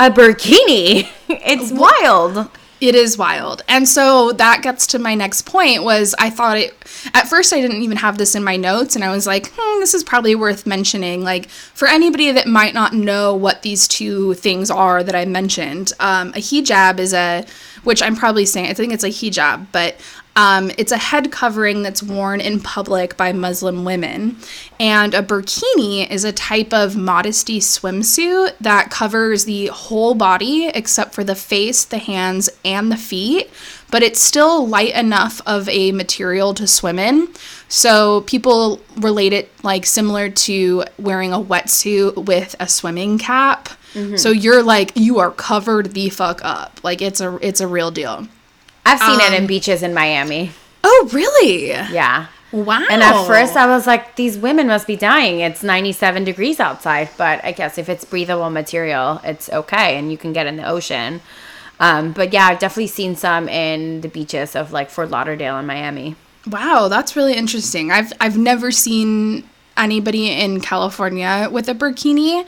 [0.00, 2.48] a bikini it's wild
[2.80, 3.62] It is wild.
[3.66, 6.76] And so that gets to my next point was I thought it
[7.12, 9.80] at first I didn't even have this in my notes and I was like, hmm,
[9.80, 11.24] this is probably worth mentioning.
[11.24, 15.92] Like for anybody that might not know what these two things are that I mentioned,
[15.98, 17.44] um, a hijab is a
[17.84, 19.96] which I'm probably saying I think it's a hijab, but
[20.38, 24.36] um, it's a head covering that's worn in public by Muslim women.
[24.78, 31.12] And a burkini is a type of modesty swimsuit that covers the whole body except
[31.12, 33.50] for the face, the hands, and the feet.
[33.90, 37.28] But it's still light enough of a material to swim in.
[37.68, 43.70] So people relate it like similar to wearing a wetsuit with a swimming cap.
[44.16, 46.80] So you're like you are covered the fuck up.
[46.82, 48.28] Like it's a it's a real deal.
[48.86, 50.52] i've seen it in beaches in miami
[50.84, 51.68] Oh, really?
[51.70, 52.86] yeah Wow.
[52.88, 55.40] And at first, I was like, these women must be dying.
[55.40, 57.10] It's 97 degrees outside.
[57.18, 59.98] But I guess if it's breathable material, it's okay.
[59.98, 61.20] And you can get in the ocean.
[61.78, 65.66] Um, but yeah, I've definitely seen some in the beaches of like Fort Lauderdale and
[65.66, 66.16] Miami.
[66.46, 67.90] Wow, that's really interesting.
[67.92, 69.44] I've I've never seen
[69.76, 72.46] anybody in California with a burkini.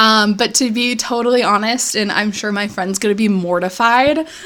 [0.00, 4.26] Um, but to be totally honest, and I'm sure my friend's gonna be mortified.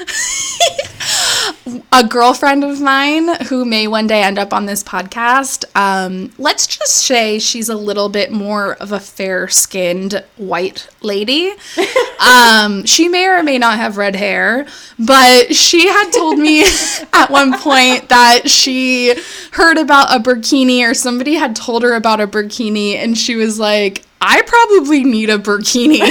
[1.93, 6.67] a girlfriend of mine who may one day end up on this podcast, um, let's
[6.67, 11.53] just say she's a little bit more of a fair skinned white lady.
[12.19, 14.67] um, she may or may not have red hair,
[14.99, 16.63] but she had told me
[17.13, 19.15] at one point that she
[19.51, 23.57] heard about a burkini or somebody had told her about a burkini and she was
[23.57, 25.99] like, I probably need a burkini.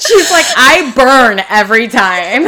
[0.00, 2.46] She's like, I burn every time.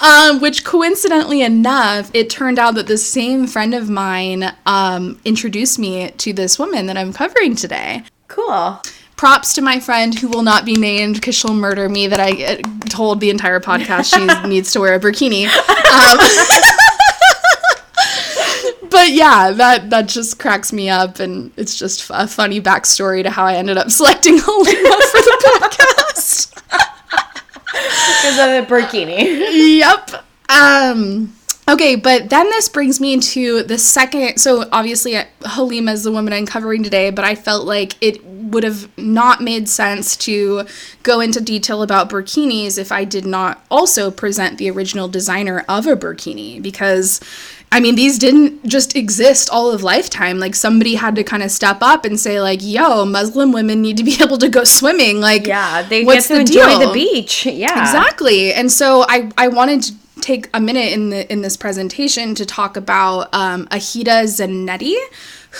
[0.00, 5.78] um, which coincidentally enough, it turned out that the same friend of mine um, introduced
[5.78, 8.02] me to this woman that I'm covering today.
[8.26, 8.82] cool.
[9.16, 12.44] Props to my friend who will not be named because she'll murder me that I
[12.44, 12.56] uh,
[12.88, 15.46] told the entire podcast she needs to wear a burkini.
[15.46, 16.18] Um,
[19.08, 23.30] but yeah, that that just cracks me up, and it's just a funny backstory to
[23.30, 26.54] how I ended up selecting Halima for the podcast.
[27.72, 29.78] Because of the burkini.
[29.78, 30.10] yep.
[30.50, 31.34] Um
[31.66, 36.12] okay, but then this brings me into the second so obviously uh, Halima is the
[36.12, 40.66] woman I'm covering today, but I felt like it would have not made sense to
[41.02, 45.86] go into detail about burkinis if I did not also present the original designer of
[45.86, 47.20] a burkini because
[47.70, 50.38] I mean, these didn't just exist all of lifetime.
[50.38, 53.96] Like somebody had to kind of step up and say, like, "Yo, Muslim women need
[53.98, 56.88] to be able to go swimming." Like, Yeah, they what's get to the enjoy deal?
[56.88, 57.44] the beach.
[57.46, 57.80] Yeah.
[57.82, 58.52] Exactly.
[58.54, 62.44] And so I, I wanted to take a minute in the in this presentation to
[62.46, 64.96] talk about um, Aheda Zanetti,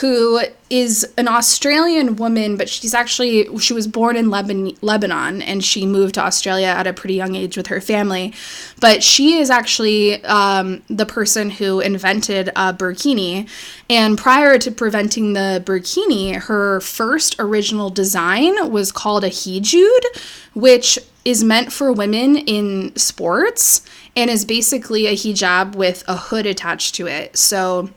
[0.00, 5.86] who is an Australian woman, but she's actually she was born in Lebanon, and she
[5.86, 8.34] moved to Australia at a pretty young age with her family.
[8.80, 13.48] But she is actually um, the person who invented a burkini,
[13.88, 20.04] and prior to preventing the burkini, her first original design was called a hijood,
[20.54, 23.82] which is meant for women in sports
[24.16, 27.36] and is basically a hijab with a hood attached to it.
[27.36, 27.90] So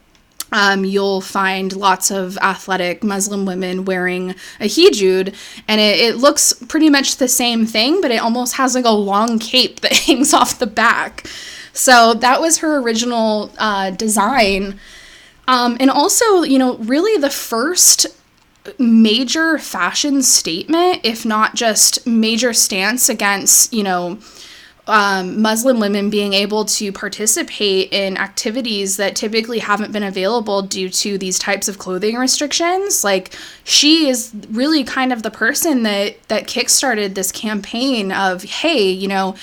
[0.52, 5.36] um, you'll find lots of athletic Muslim women wearing a hijood,
[5.68, 8.90] and it, it looks pretty much the same thing, but it almost has like a
[8.90, 11.28] long cape that hangs off the back.
[11.74, 14.80] So that was her original uh, design.
[15.48, 18.08] Um, and also, you know, really the first
[18.78, 24.20] major fashion statement, if not just major stance against, you know,
[24.88, 30.90] um, Muslim women being able to participate in activities that typically haven't been available due
[30.90, 33.04] to these types of clothing restrictions.
[33.04, 38.90] Like she is really kind of the person that that kickstarted this campaign of, hey,
[38.90, 39.36] you know,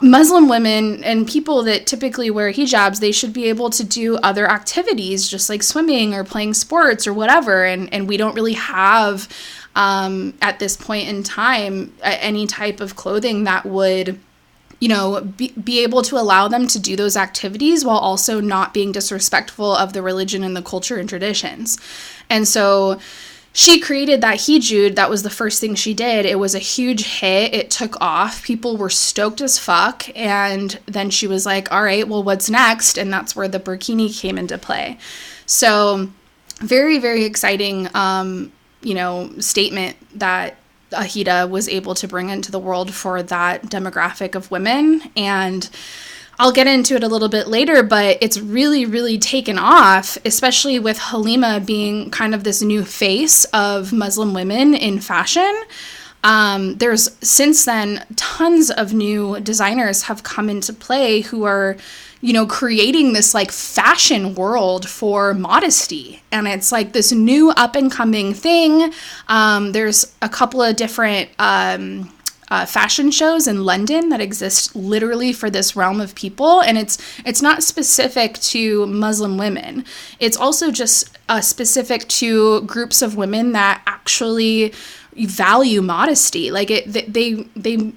[0.00, 4.48] Muslim women and people that typically wear hijabs, they should be able to do other
[4.48, 7.64] activities just like swimming or playing sports or whatever.
[7.64, 9.28] And, and we don't really have,
[9.74, 14.20] um, at this point in time, any type of clothing that would,
[14.80, 18.72] you know, be, be able to allow them to do those activities while also not
[18.72, 21.78] being disrespectful of the religion and the culture and traditions.
[22.30, 23.00] And so
[23.52, 24.94] she created that hijood.
[24.94, 26.26] That was the first thing she did.
[26.26, 27.52] It was a huge hit.
[27.52, 28.44] It took off.
[28.44, 30.04] People were stoked as fuck.
[30.16, 32.98] And then she was like, all right, well, what's next?
[32.98, 34.98] And that's where the burkini came into play.
[35.46, 36.08] So,
[36.60, 38.52] very, very exciting, um,
[38.82, 40.57] you know, statement that
[40.90, 45.02] Aheda was able to bring into the world for that demographic of women.
[45.16, 45.68] And
[46.40, 50.78] I'll get into it a little bit later, but it's really, really taken off, especially
[50.78, 55.64] with Halima being kind of this new face of Muslim women in fashion.
[56.22, 61.76] Um, there's since then tons of new designers have come into play who are,
[62.20, 66.22] you know, creating this like fashion world for modesty.
[66.32, 68.92] And it's like this new up and coming thing.
[69.28, 71.30] Um, there's a couple of different.
[71.38, 72.12] Um,
[72.50, 76.96] uh, fashion shows in London that exist literally for this realm of people, and it's
[77.26, 79.84] it's not specific to Muslim women.
[80.18, 84.72] It's also just uh, specific to groups of women that actually
[85.14, 86.50] value modesty.
[86.50, 87.92] Like it, they they they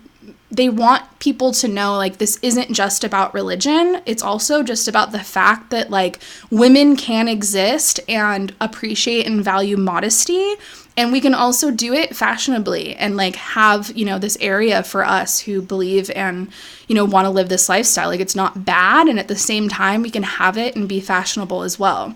[0.58, 4.02] want people to know like this isn't just about religion.
[4.06, 6.20] It's also just about the fact that like
[6.50, 10.56] women can exist and appreciate and value modesty
[10.98, 15.06] and we can also do it fashionably and like have you know this area for
[15.06, 16.52] us who believe and
[16.88, 18.10] you know want to live this lifestyle.
[18.10, 21.00] Like it's not bad and at the same time we can have it and be
[21.00, 22.16] fashionable as well.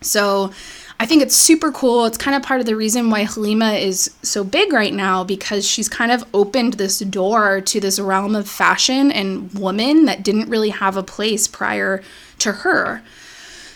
[0.00, 0.52] So
[1.00, 2.04] I think it's super cool.
[2.06, 5.66] It's kind of part of the reason why Halima is so big right now because
[5.66, 10.48] she's kind of opened this door to this realm of fashion and woman that didn't
[10.48, 12.02] really have a place prior
[12.38, 13.02] to her.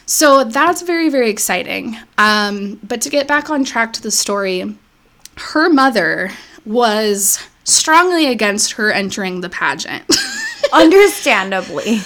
[0.07, 1.97] So that's very, very exciting.
[2.17, 4.75] Um, but to get back on track to the story,
[5.37, 6.31] her mother
[6.65, 10.05] was strongly against her entering the pageant.
[10.73, 11.85] Understandably.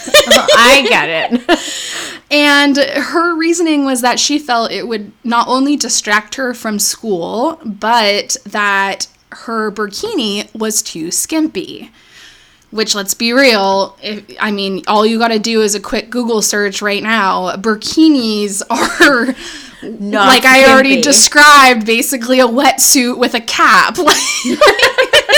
[0.57, 2.25] I get it.
[2.31, 7.61] And her reasoning was that she felt it would not only distract her from school,
[7.65, 11.91] but that her burkini was too skimpy
[12.71, 16.11] which let's be real if, i mean all you got to do is a quick
[16.11, 19.35] google search right now burkinis are
[19.89, 24.17] Not like i already described basically a wetsuit with a cap like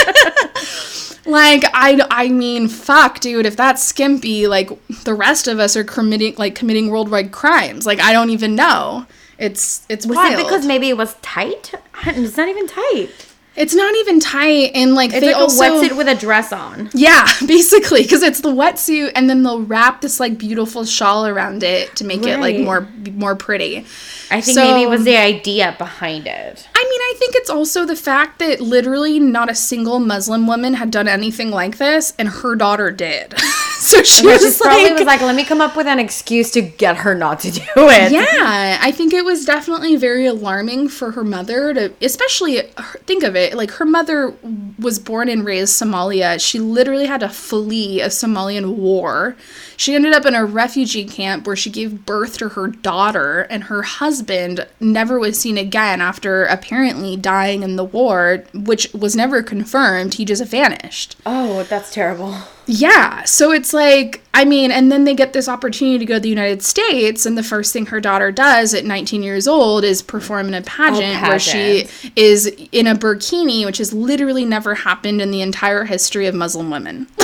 [1.73, 4.69] i i mean fuck dude if that's skimpy like
[5.03, 7.85] the rest of us are committing like committing worldwide crimes.
[7.85, 9.05] Like i don't even know.
[9.37, 10.39] It's it's was wild.
[10.39, 11.73] it because maybe it was tight?
[12.05, 13.24] It's not even tight
[13.55, 16.51] it's not even tight, and like it's they like also a wetsuit with a dress
[16.51, 16.89] on.
[16.93, 21.63] Yeah, basically, because it's the wetsuit, and then they'll wrap this like beautiful shawl around
[21.63, 22.33] it to make right.
[22.33, 23.85] it like more more pretty.
[24.31, 26.67] I think so, maybe it was the idea behind it.
[26.75, 30.73] I mean, I think it's also the fact that literally not a single Muslim woman
[30.73, 33.39] had done anything like this, and her daughter did.
[33.79, 36.61] so she was like, probably was like, "Let me come up with an excuse to
[36.61, 41.11] get her not to do it." Yeah, I think it was definitely very alarming for
[41.11, 42.61] her mother to, especially
[43.05, 44.33] think of it like her mother
[44.79, 46.39] was born and raised Somalia.
[46.39, 49.35] She literally had to flee a Somalian war.
[49.77, 53.65] She ended up in a refugee camp where she gave birth to her daughter, and
[53.65, 59.43] her husband never was seen again after apparently dying in the war, which was never
[59.43, 60.15] confirmed.
[60.15, 61.15] He just vanished.
[61.25, 62.35] Oh, that's terrible.
[62.67, 63.23] Yeah.
[63.23, 66.29] So it's like, I mean, and then they get this opportunity to go to the
[66.29, 70.47] United States, and the first thing her daughter does at 19 years old is perform
[70.47, 71.27] in a pageant, oh, pageant.
[71.27, 76.27] where she is in a burkini, which has literally never happened in the entire history
[76.27, 77.07] of Muslim women.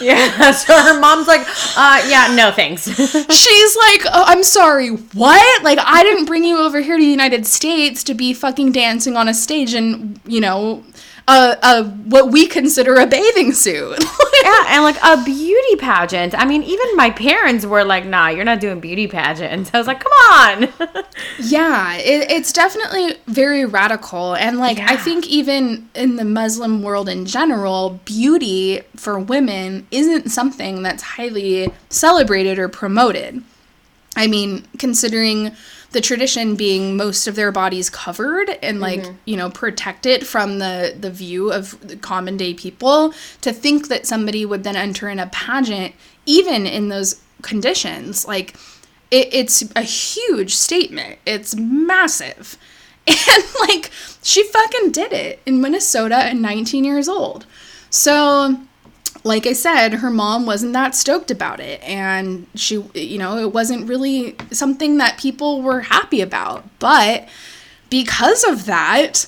[0.00, 0.50] yeah.
[0.52, 2.84] So her mom's like, uh, yeah, no thanks.
[2.88, 5.62] She's like, oh, I'm sorry, what?
[5.62, 9.16] Like, I didn't bring you over here to the United States to be fucking dancing
[9.16, 10.84] on a stage and, you know,
[11.26, 14.02] a, a what we consider a bathing suit.
[14.42, 16.34] yeah, and like a beauty pageant.
[16.34, 19.86] I mean, even my parents were like, "Nah, you're not doing beauty pageants." I was
[19.86, 20.68] like, "Come on."
[21.40, 24.86] yeah, it, it's definitely very radical, and like yeah.
[24.90, 31.02] I think even in the Muslim world in general, beauty for women isn't something that's
[31.02, 33.42] highly celebrated or promoted.
[34.16, 35.52] I mean, considering
[35.94, 39.16] the tradition being most of their bodies covered and like mm-hmm.
[39.24, 44.06] you know protected from the the view of the common day people to think that
[44.06, 45.94] somebody would then enter in a pageant
[46.26, 48.54] even in those conditions like
[49.14, 51.18] it, it's a huge statement.
[51.24, 52.58] It's massive.
[53.06, 53.90] And like
[54.22, 57.44] she fucking did it in minnesota at 19 years old.
[57.90, 58.58] So
[59.24, 61.82] like I said, her mom wasn't that stoked about it.
[61.82, 66.64] And she, you know, it wasn't really something that people were happy about.
[66.78, 67.26] But
[67.88, 69.26] because of that,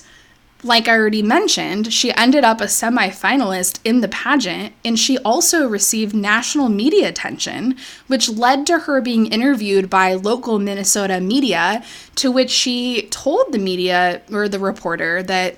[0.63, 5.67] like I already mentioned, she ended up a semifinalist in the pageant, and she also
[5.67, 7.75] received national media attention,
[8.07, 11.83] which led to her being interviewed by local Minnesota media,
[12.15, 15.57] to which she told the media or the reporter that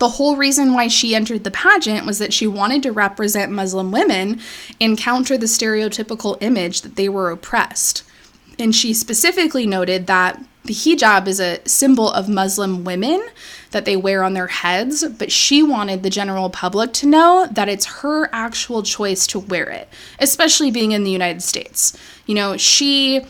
[0.00, 3.92] the whole reason why she entered the pageant was that she wanted to represent Muslim
[3.92, 4.40] women
[4.80, 8.02] and counter the stereotypical image that they were oppressed.
[8.58, 13.26] And she specifically noted that the hijab is a symbol of Muslim women
[13.72, 17.68] that they wear on their heads, but she wanted the general public to know that
[17.68, 21.96] it's her actual choice to wear it, especially being in the United States.
[22.24, 23.26] You know, she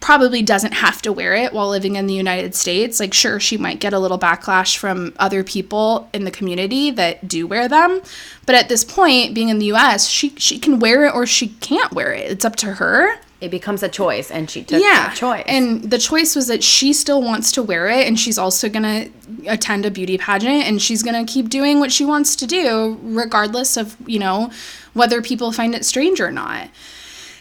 [0.00, 3.00] probably doesn't have to wear it while living in the United States.
[3.00, 7.26] Like, sure, she might get a little backlash from other people in the community that
[7.28, 8.00] do wear them.
[8.46, 11.48] But at this point, being in the US, she, she can wear it or she
[11.48, 12.30] can't wear it.
[12.30, 13.16] It's up to her.
[13.40, 15.08] It becomes a choice, and she took Yeah.
[15.08, 15.44] that choice.
[15.46, 18.84] And the choice was that she still wants to wear it and she's also going
[18.84, 19.10] to
[19.50, 22.98] attend a beauty pageant and she's going to keep doing what she wants to do,
[23.02, 24.50] regardless of, you know,
[24.94, 26.70] whether people find it strange or not.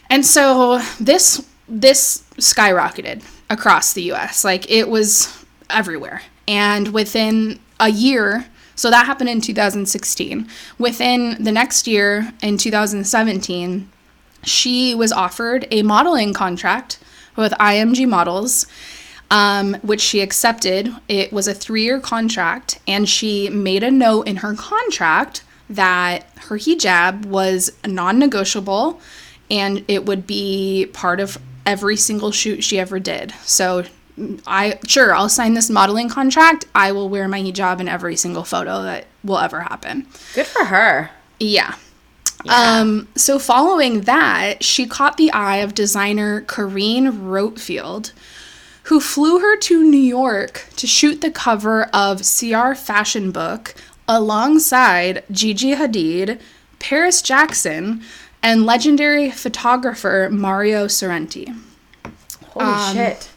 [0.09, 4.43] And so this this skyrocketed across the US.
[4.43, 6.21] Like it was everywhere.
[6.47, 8.45] And within a year,
[8.75, 10.47] so that happened in 2016.
[10.79, 13.89] Within the next year in 2017,
[14.43, 16.99] she was offered a modeling contract
[17.35, 18.65] with IMG Models,
[19.31, 20.93] um, which she accepted.
[21.07, 26.27] It was a three year contract, and she made a note in her contract that
[26.47, 28.99] her hijab was non negotiable
[29.49, 33.33] and it would be part of every single shoot she ever did.
[33.43, 33.85] So
[34.45, 36.65] I sure I'll sign this modeling contract.
[36.75, 40.07] I will wear my hijab in every single photo that will ever happen.
[40.35, 41.09] Good for her.
[41.39, 41.75] Yeah.
[42.49, 48.11] Um, so following that, she caught the eye of designer Carine Roitfeld,
[48.83, 53.73] who flew her to New York to shoot the cover of CR Fashion Book
[54.07, 56.39] alongside Gigi Hadid,
[56.79, 58.03] Paris Jackson,
[58.43, 61.57] and legendary photographer Mario Sorrenti.
[62.49, 63.29] Holy Um, shit.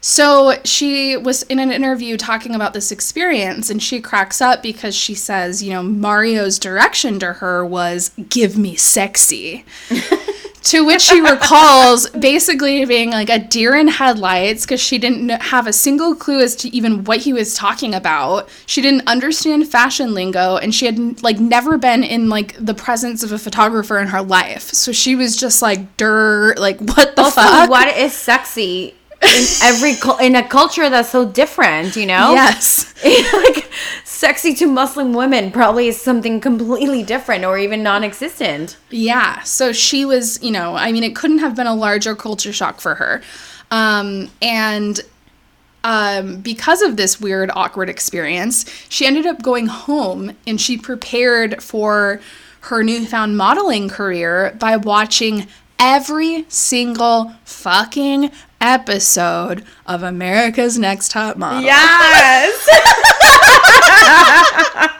[0.00, 4.94] So she was in an interview talking about this experience, and she cracks up because
[4.94, 9.64] she says, you know, Mario's direction to her was, give me sexy.
[10.68, 15.66] to which she recalls basically being like a deer in headlights because she didn't have
[15.66, 18.48] a single clue as to even what he was talking about.
[18.66, 23.22] She didn't understand fashion lingo, and she had like never been in like the presence
[23.22, 24.64] of a photographer in her life.
[24.74, 29.44] So she was just like, "Dur, like what the Also, fuck?" what is sexy in
[29.62, 31.96] every in a culture that's so different?
[31.96, 32.32] You know.
[32.32, 32.94] Yes.
[33.32, 33.68] like
[34.04, 38.76] sexy to Muslim women probably is something completely different or even non-existent.
[38.90, 39.42] Yeah.
[39.42, 42.80] So she was, you know, I mean, it couldn't have been a larger culture shock
[42.80, 43.22] for her.
[43.70, 45.00] Um, and
[45.84, 51.62] um, because of this weird, awkward experience, she ended up going home and she prepared
[51.62, 52.20] for
[52.62, 55.46] her newfound modeling career by watching
[55.78, 61.62] every single fucking episode of America's Next Top Model.
[61.62, 62.68] Yes.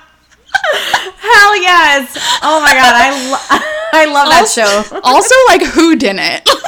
[1.21, 2.17] Hell yes.
[2.43, 3.59] Oh my god, I lo-
[3.93, 4.83] I love that show.
[5.05, 6.49] Also, like, who didn't?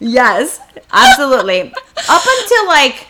[0.00, 0.60] Yes,
[0.92, 1.74] absolutely.
[2.08, 3.08] Up until like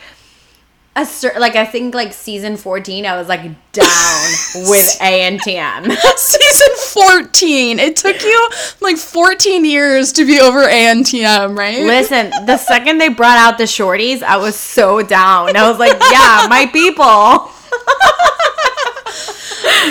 [0.98, 3.42] a cer- like I think like season 14 I was like
[3.72, 4.30] down
[4.68, 5.94] with ANTM.
[6.16, 7.78] Season 14.
[7.78, 8.50] It took you
[8.80, 11.82] like 14 years to be over ANTM, right?
[11.84, 15.56] Listen, the second they brought out the shorties, I was so down.
[15.56, 17.52] I was like, yeah, my people.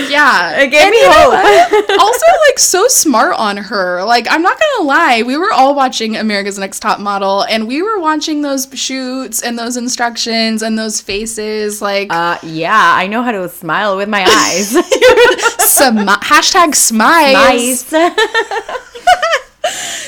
[0.10, 0.60] yeah.
[0.62, 1.90] It gave And me hope.
[2.00, 4.04] also, like, so smart on her.
[4.04, 7.82] Like, I'm not gonna lie, we were all watching America's Next Top Model, and we
[7.82, 11.82] were watching those shoots and those instructions and those faces.
[11.82, 14.74] Like, Uh, yeah, I know how to smile with my eyes.
[15.62, 17.92] smi- hashtag smiles.
[17.92, 17.94] nice.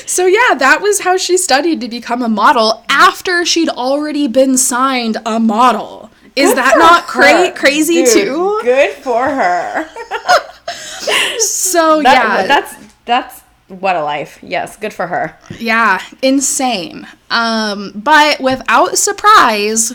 [0.06, 4.56] So yeah, that was how she studied to become a model after she'd already been
[4.56, 6.09] signed a model.
[6.36, 8.60] Is that not cra- crazy Dude, too?
[8.62, 9.88] Good for her.
[11.40, 12.74] So That- yeah, that's
[13.04, 14.38] that's what a life.
[14.42, 15.36] Yes, good for her.
[15.58, 17.06] yeah, insane.
[17.30, 19.92] Um, but without surprise,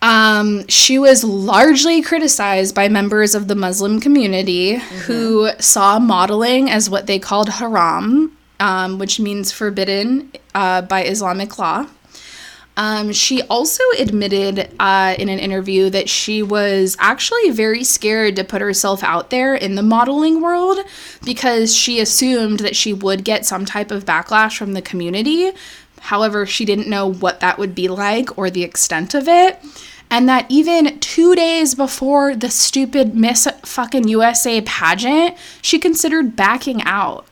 [0.00, 6.88] um, she was largely criticized by members of the Muslim community who saw modeling as
[6.88, 11.86] what they called haram, um, which means forbidden uh, by Islamic law.
[12.78, 18.44] Um, she also admitted uh, in an interview that she was actually very scared to
[18.44, 20.78] put herself out there in the modeling world
[21.24, 25.50] because she assumed that she would get some type of backlash from the community.
[25.98, 29.58] However, she didn't know what that would be like or the extent of it.
[30.08, 36.80] And that even two days before the stupid Miss fucking USA pageant, she considered backing
[36.84, 37.26] out.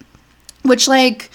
[0.62, 1.30] Which, like,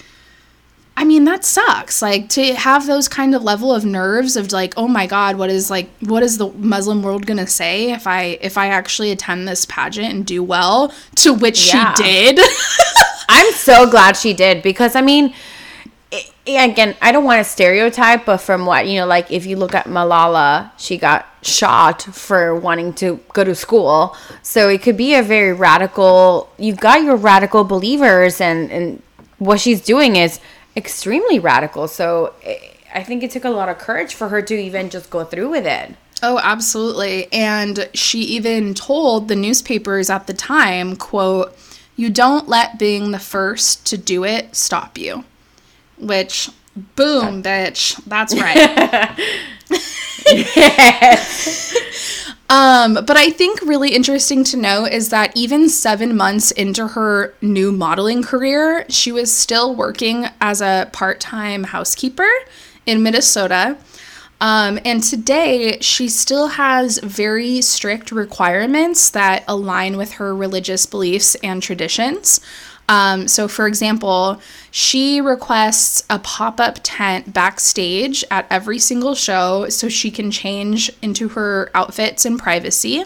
[0.96, 2.02] I mean, that sucks.
[2.02, 5.50] Like to have those kind of level of nerves of like, oh my god, what
[5.50, 9.10] is like what is the Muslim world going to say if I if I actually
[9.10, 11.94] attend this pageant and do well, to which Yeah.
[11.94, 12.40] she did.
[13.28, 15.34] I'm so glad she did because I mean,
[16.12, 19.56] i again, I don't want to stereotype, but from what you know, like if you
[19.56, 24.96] look at Malala, she got shot for wanting to go to school, so it could
[24.98, 26.50] be a very radical.
[26.58, 29.02] You've got your radical believers, and and
[29.38, 30.38] what she's doing is
[30.76, 31.88] extremely radical.
[31.88, 35.08] So i I think it took a lot of courage for her to even just
[35.08, 35.94] go through with it.
[36.22, 37.32] Oh, absolutely.
[37.32, 41.56] And she even told the newspapers at the time, quote,
[41.96, 45.24] "You don't let being the first to do it stop you."
[45.96, 46.50] Which
[46.96, 47.98] boom, bitch.
[48.04, 49.08] That's right.
[52.52, 57.32] Um, but I think really interesting to note is that even seven months into her
[57.40, 62.28] new modeling career, she was still working as a part time housekeeper
[62.84, 63.78] in Minnesota.
[64.42, 71.36] Um, and today, she still has very strict requirements that align with her religious beliefs
[71.36, 72.38] and traditions.
[72.88, 74.40] Um, so, for example,
[74.70, 80.90] she requests a pop up tent backstage at every single show so she can change
[81.00, 83.04] into her outfits in privacy.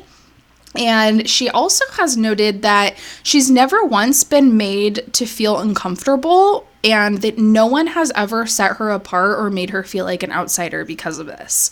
[0.75, 7.19] And she also has noted that she's never once been made to feel uncomfortable and
[7.23, 10.85] that no one has ever set her apart or made her feel like an outsider
[10.85, 11.71] because of this.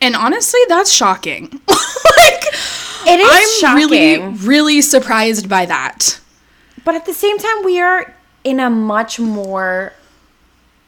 [0.00, 1.44] And honestly, that's shocking.
[1.68, 2.44] like,
[3.06, 3.76] It is I'm shocking.
[3.76, 6.18] really, really surprised by that.
[6.84, 9.92] But at the same time, we are in a much more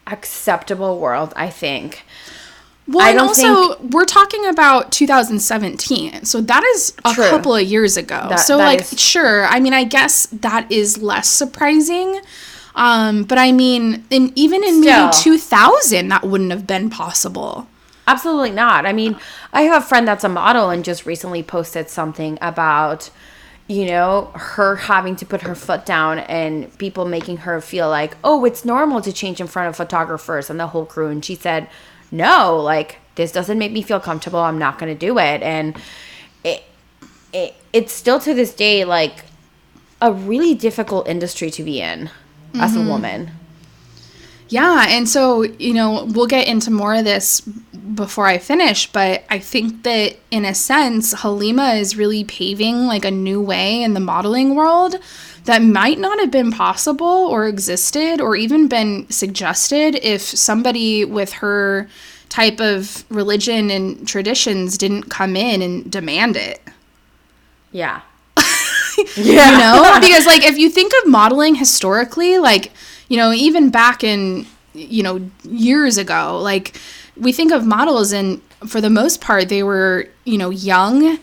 [0.07, 2.05] acceptable world, I think.
[2.89, 7.29] Well, I and also we're talking about 2017, so that is a True.
[7.31, 8.27] couple of years ago.
[8.29, 12.21] That- so, that like, is- sure, I mean, I guess that is less surprising.
[12.77, 17.67] Um, but I mean, in even in maybe 2000, that wouldn't have been possible.
[18.07, 18.87] Absolutely not.
[18.87, 19.17] I mean,
[19.53, 23.11] I have a friend that's a model and just recently posted something about,
[23.69, 28.17] you know, her having to put her foot down and people making her feel like,
[28.23, 31.09] oh, it's normal to change in front of photographers and the whole crew.
[31.09, 31.69] And she said,
[32.13, 34.39] no, like, this doesn't make me feel comfortable.
[34.39, 35.43] I'm not going to do it.
[35.43, 35.77] And
[36.45, 36.63] it,
[37.33, 39.25] it, it's still to this day, like,
[40.01, 42.11] a really difficult industry to be in
[42.55, 42.89] as a mm-hmm.
[42.89, 43.31] woman.
[44.49, 47.43] Yeah, and so, you know, we'll get into more of this
[47.95, 53.05] before I finish, but I think that in a sense, Halima is really paving like
[53.05, 54.97] a new way in the modeling world
[55.45, 61.35] that might not have been possible or existed or even been suggested if somebody with
[61.35, 61.89] her
[62.29, 66.61] type of religion and traditions didn't come in and demand it.
[67.73, 68.03] Yeah.
[69.15, 69.51] Yeah.
[69.51, 72.73] You know because like if you think of modeling historically like
[73.09, 76.81] you know even back in you know years ago like
[77.17, 81.19] we think of models and for the most part they were you know young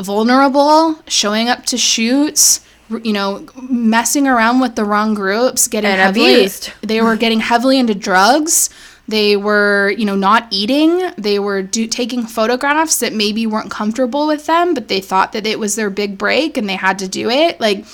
[0.00, 2.60] vulnerable showing up to shoots
[3.02, 6.72] you know messing around with the wrong groups getting And heavily abused.
[6.82, 8.68] they were getting heavily into drugs.
[9.08, 11.10] They were you know not eating.
[11.16, 15.46] They were do- taking photographs that maybe weren't comfortable with them but they thought that
[15.46, 17.58] it was their big break and they had to do it.
[17.60, 17.84] Like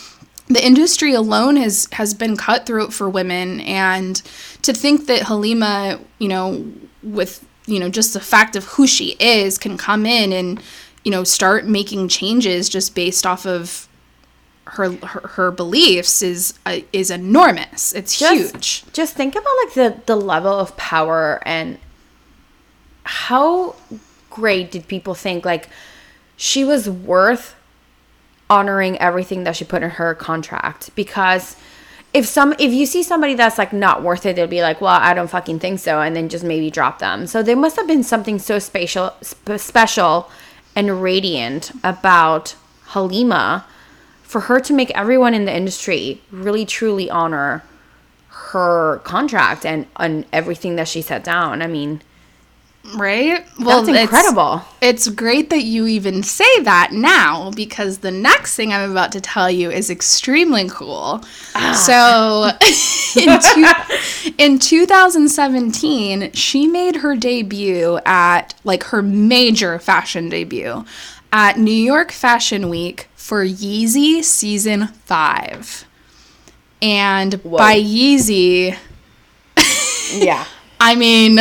[0.49, 3.61] the industry alone has has been cutthroat for women.
[3.61, 4.17] And
[4.63, 6.65] to think that Halima you know
[7.03, 10.63] with you know just the fact of who she is can come in and
[11.05, 13.87] you know start making changes just based off of
[14.65, 17.93] her her, her beliefs is uh, is enormous.
[17.95, 18.93] It's Just- huge.
[18.93, 21.79] just think about like the the level of power and
[23.05, 23.75] how
[24.31, 25.69] great did people think like
[26.37, 27.55] she was worth
[28.51, 31.57] honoring everything that she put in her contract because
[32.15, 34.99] if some if you see somebody that's like not worth it they'll be like well
[35.01, 37.87] i don't fucking think so and then just maybe drop them so there must have
[37.87, 40.31] been something so spatial sp- special
[40.75, 42.55] and radiant about
[42.89, 43.67] halima
[44.23, 47.63] for her to make everyone in the industry really truly honor
[48.53, 51.61] her contract and and everything that she set down.
[51.63, 52.01] I mean,
[52.97, 54.63] right Well, that's it's- incredible.
[54.81, 59.21] It's great that you even say that now because the next thing I'm about to
[59.21, 61.23] tell you is extremely cool.
[61.55, 61.73] Ah.
[61.73, 62.51] So,
[63.21, 70.85] in, two, in 2017, she made her debut at like her major fashion debut
[71.33, 75.85] at New York Fashion Week for Yeezy season 5.
[76.81, 78.77] And by Yeezy,
[80.13, 80.45] Yeah.
[80.81, 81.39] I mean,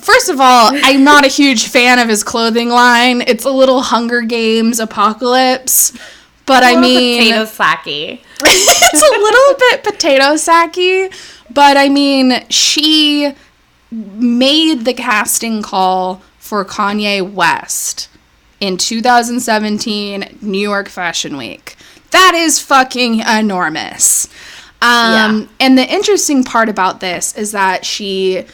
[0.00, 3.22] First of all, I'm not a huge fan of his clothing line.
[3.22, 5.92] It's a little Hunger Games apocalypse.
[6.46, 8.20] But I mean, potato sacky.
[8.40, 11.14] it's a little bit potato sacky.
[11.52, 13.34] But I mean, she
[13.90, 18.08] made the casting call for Kanye West
[18.60, 21.76] in 2017 New York Fashion Week.
[22.10, 24.26] That is fucking enormous.
[24.82, 25.46] Um, Yeah.
[25.60, 28.44] And the interesting part about this is that she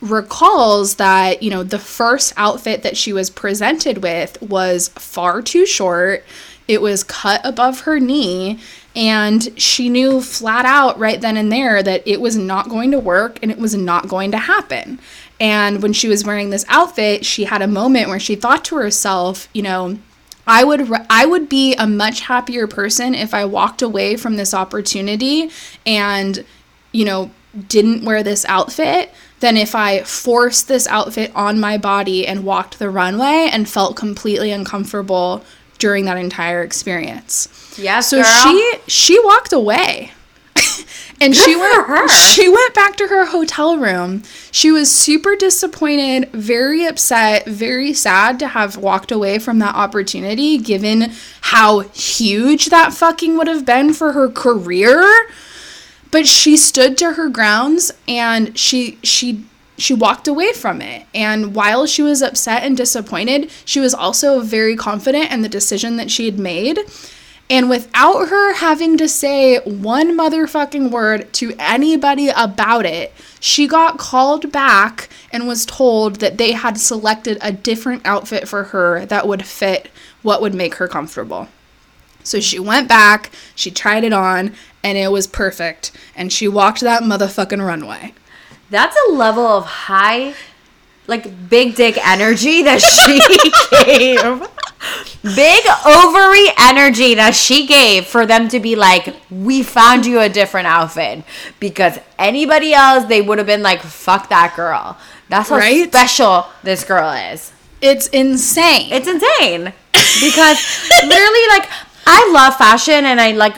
[0.00, 5.66] recalls that, you know, the first outfit that she was presented with was far too
[5.66, 6.24] short.
[6.66, 8.58] It was cut above her knee.
[8.96, 12.98] And she knew flat out right then and there that it was not going to
[12.98, 14.98] work and it was not going to happen.
[15.38, 18.76] And when she was wearing this outfit, she had a moment where she thought to
[18.76, 19.98] herself, you know,
[20.46, 24.36] I would re- I would be a much happier person if I walked away from
[24.36, 25.50] this opportunity
[25.86, 26.44] and
[26.92, 27.30] you know
[27.68, 32.78] didn't wear this outfit than if I forced this outfit on my body and walked
[32.78, 35.42] the runway and felt completely uncomfortable
[35.78, 37.48] during that entire experience.
[37.78, 38.00] Yeah.
[38.00, 38.42] So girl.
[38.42, 40.12] she she walked away.
[41.20, 44.22] and she went she went back to her hotel room.
[44.50, 50.58] She was super disappointed, very upset, very sad to have walked away from that opportunity
[50.58, 55.02] given how huge that fucking would have been for her career.
[56.10, 59.44] But she stood to her grounds and she she
[59.78, 61.06] she walked away from it.
[61.14, 65.96] And while she was upset and disappointed, she was also very confident in the decision
[65.96, 66.78] that she had made.
[67.48, 73.98] And without her having to say one motherfucking word to anybody about it, she got
[73.98, 79.26] called back and was told that they had selected a different outfit for her that
[79.26, 79.90] would fit
[80.22, 81.48] what would make her comfortable.
[82.22, 85.92] So she went back, she tried it on, and it was perfect.
[86.16, 88.14] And she walked that motherfucking runway.
[88.70, 90.34] That's a level of high,
[91.06, 93.20] like big dick energy that she
[93.84, 94.48] gave.
[95.22, 100.28] Big ovary energy that she gave for them to be like, we found you a
[100.28, 101.22] different outfit.
[101.58, 104.96] Because anybody else, they would have been like, fuck that girl.
[105.28, 105.86] That's how Right?
[105.88, 107.52] special this girl is.
[107.82, 108.92] It's insane.
[108.92, 109.72] It's insane.
[109.92, 110.58] Because
[111.04, 111.68] literally, like,
[112.06, 113.56] I love fashion and I like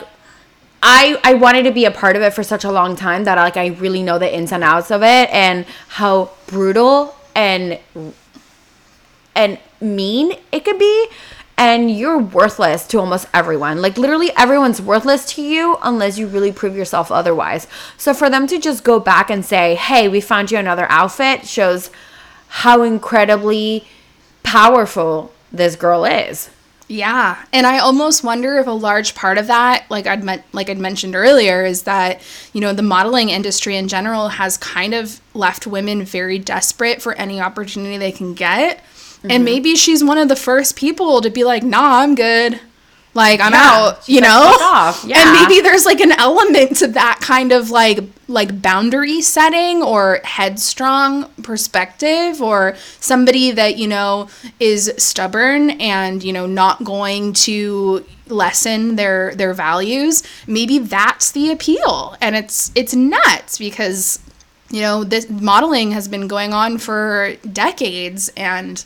[0.85, 3.37] I I wanted to be a part of it for such a long time that
[3.37, 7.79] like I really know the ins and outs of it and how brutal and
[9.33, 11.07] and mean it could be
[11.57, 13.81] and you're worthless to almost everyone.
[13.81, 17.65] Like literally everyone's worthless to you unless you really prove yourself otherwise.
[17.97, 21.47] So for them to just go back and say, "Hey, we found you another outfit,"
[21.47, 21.91] shows
[22.65, 23.87] how incredibly
[24.43, 26.49] powerful this girl is.
[26.89, 30.69] Yeah, and I almost wonder if a large part of that, like I'd met, like
[30.69, 35.21] I'd mentioned earlier, is that you know the modeling industry in general has kind of
[35.33, 38.79] left women very desperate for any opportunity they can get,
[39.23, 39.31] Mm-hmm.
[39.31, 42.59] and maybe she's one of the first people to be like, "Nah, I'm good."
[43.13, 44.55] Like I'm Yeah, out, you know.
[44.61, 45.17] Off." Yeah.
[45.23, 50.19] And maybe there's like an element to that kind of like like boundary setting or
[50.23, 54.27] headstrong perspective or somebody that you know
[54.59, 61.51] is stubborn and you know not going to lessen their their values maybe that's the
[61.51, 64.19] appeal and it's it's nuts because
[64.69, 68.85] you know this modeling has been going on for decades and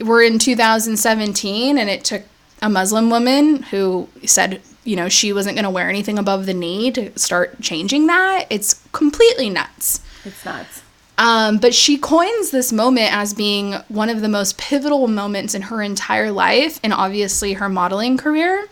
[0.00, 2.22] we're in 2017 and it took
[2.62, 6.54] a Muslim woman who said, you know, she wasn't going to wear anything above the
[6.54, 8.46] knee to start changing that.
[8.50, 10.00] It's completely nuts.
[10.24, 10.82] It's nuts.
[11.18, 15.62] Um, but she coins this moment as being one of the most pivotal moments in
[15.62, 18.68] her entire life and obviously her modeling career.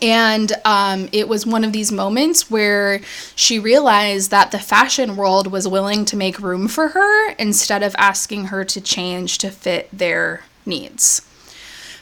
[0.00, 3.00] And um, it was one of these moments where
[3.36, 7.94] she realized that the fashion world was willing to make room for her instead of
[7.96, 11.20] asking her to change to fit their needs.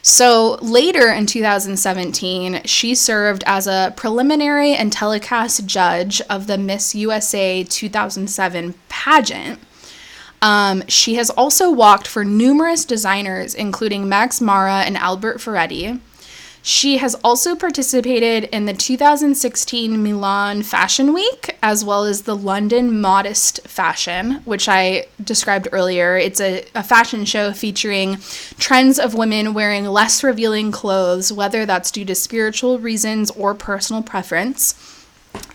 [0.03, 6.93] So later in 2017, she served as a preliminary and telecast judge of the Miss
[6.97, 9.61] USA 2007 pageant.
[10.43, 16.01] Um, she has also walked for numerous designers, including Max Mara and Albert Ferretti.
[16.65, 23.01] She has also participated in the 2016 Milan Fashion Week as well as the London
[23.01, 26.17] Modest Fashion, which I described earlier.
[26.17, 28.19] It's a, a fashion show featuring
[28.59, 34.03] trends of women wearing less revealing clothes, whether that's due to spiritual reasons or personal
[34.03, 34.75] preference.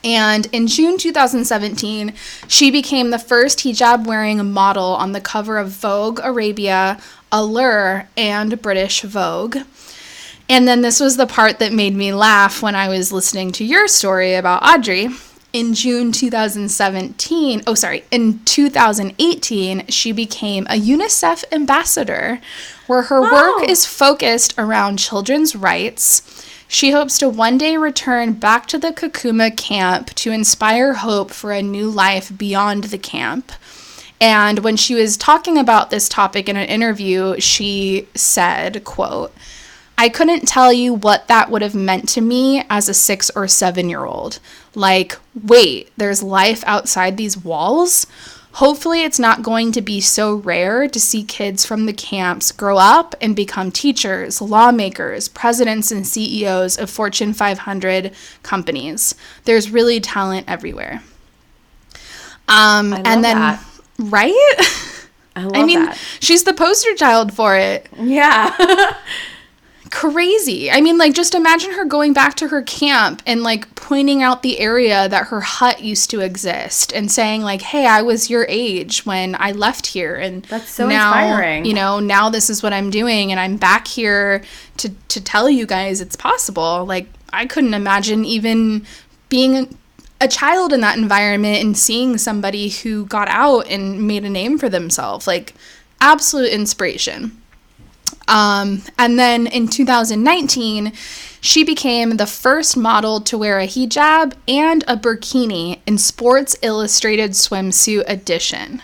[0.03, 2.13] And in June 2017,
[2.49, 6.99] she became the first hijab wearing model on the cover of Vogue Arabia,
[7.31, 9.57] Allure, and British Vogue.
[10.49, 13.65] And then this was the part that made me laugh when I was listening to
[13.65, 15.09] your story about Audrey.
[15.53, 22.39] in June 2017, oh, sorry, in 2018, she became a UNICEF ambassador
[22.85, 23.31] where her Wow.
[23.59, 26.21] work is focused around children's rights.
[26.67, 31.51] She hopes to one day return back to the Kakuma camp to inspire hope for
[31.53, 33.51] a new life beyond the camp.
[34.19, 39.33] And when she was talking about this topic in an interview, she said, quote,
[39.97, 43.47] I couldn't tell you what that would have meant to me as a six or
[43.47, 44.39] seven year old.
[44.75, 48.05] Like, wait, there's life outside these walls?
[48.53, 52.77] Hopefully, it's not going to be so rare to see kids from the camps grow
[52.77, 59.13] up and become teachers, lawmakers, presidents, and CEOs of Fortune 500 companies.
[59.43, 61.03] There's really talent everywhere.
[62.47, 63.63] Um, and then, that.
[63.99, 64.55] right?
[65.35, 65.97] I love I mean, that.
[66.19, 68.97] she's the poster child for it Yeah.
[69.97, 70.69] crazy.
[70.69, 74.43] I mean, like, just imagine her going back to her camp and, like, pointing out
[74.43, 78.45] the area that her hut used to exist and saying, like, hey, I was your
[78.47, 80.13] age when I left here.
[80.13, 81.65] And That's so now, inspiring.
[81.65, 83.31] You know, now this is what I'm doing.
[83.31, 84.43] And I'm back here
[84.77, 86.85] to, to tell you guys it's possible.
[86.85, 88.85] Like, I couldn't imagine even
[89.29, 89.75] being
[90.21, 94.59] a child in that environment and seeing somebody who got out and made a name
[94.59, 95.25] for themselves.
[95.25, 95.55] Like,
[95.99, 97.41] absolute inspiration.
[98.27, 100.91] Um, and then in 2019,
[101.39, 107.31] she became the first model to wear a hijab and a burkini in Sports Illustrated
[107.31, 108.81] swimsuit edition.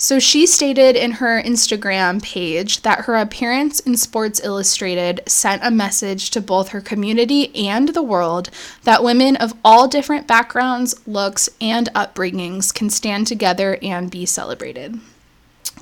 [0.00, 5.70] So she stated in her Instagram page that her appearance in Sports Illustrated sent a
[5.70, 8.48] message to both her community and the world
[8.84, 14.98] that women of all different backgrounds, looks, and upbringings can stand together and be celebrated.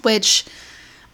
[0.03, 0.45] Which,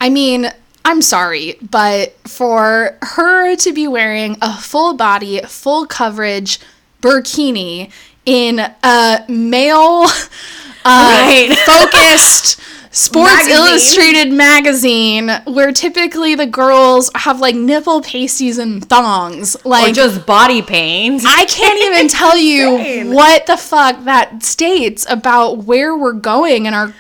[0.01, 0.51] I mean,
[0.85, 6.59] I'm sorry, but for her to be wearing a full body, full coverage
[7.01, 7.91] burkini
[8.27, 10.05] in a male
[10.85, 11.57] uh, Right.
[11.67, 13.57] focused Sports Magazine.
[13.57, 19.57] Illustrated magazine where typically the girls have like nipple pasties and thongs.
[19.65, 21.23] or Like just body paint.
[21.27, 26.75] I can't even tell you what the fuck that states about where we're going in
[26.75, 26.95] our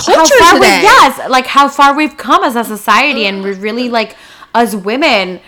[0.00, 0.82] culture far we today.
[0.82, 3.92] yes, like how far we've come as a society, and we really mm.
[3.92, 4.16] like
[4.54, 5.40] as women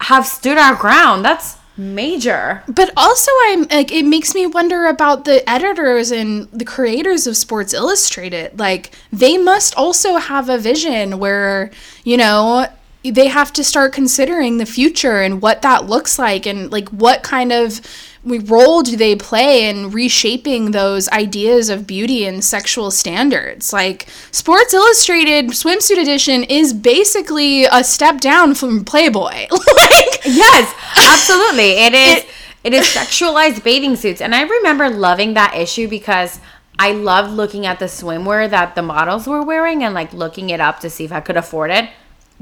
[0.00, 1.24] have stood our ground.
[1.24, 2.62] That's major.
[2.68, 7.36] But also, I'm like, it makes me wonder about the editors and the creators of
[7.36, 8.58] Sports Illustrated.
[8.58, 11.70] Like, they must also have a vision where,
[12.04, 12.66] you know,
[13.04, 17.22] they have to start considering the future and what that looks like and like what
[17.22, 17.80] kind of
[18.24, 24.72] role do they play in reshaping those ideas of beauty and sexual standards like sports
[24.72, 31.72] illustrated swimsuit edition is basically a step down from playboy like Yes, absolutely.
[31.82, 32.24] It is.
[32.64, 36.40] it is sexualized bathing suits, and I remember loving that issue because
[36.78, 40.60] I loved looking at the swimwear that the models were wearing and like looking it
[40.60, 41.90] up to see if I could afford it.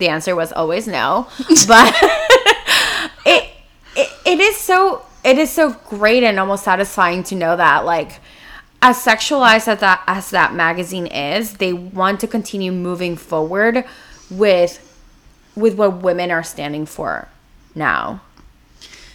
[0.00, 1.28] The answer was always no,
[1.68, 1.94] but
[3.24, 3.50] it,
[3.94, 8.20] it it is so it is so great and almost satisfying to know that like
[8.82, 13.84] as sexualized as that as that magazine is, they want to continue moving forward
[14.30, 14.86] with
[15.54, 17.28] with what women are standing for
[17.74, 18.22] now.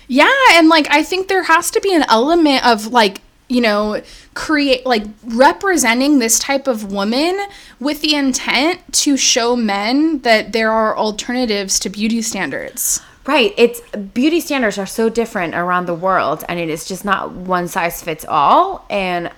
[0.08, 4.02] Yeah, and like I think there has to be an element of like, you know,
[4.34, 7.40] create like representing this type of woman
[7.80, 13.02] with the intent to show men that there are alternatives to beauty standards.
[13.26, 13.54] Right.
[13.58, 17.68] It's beauty standards are so different around the world and it is just not one
[17.68, 19.32] size fits all and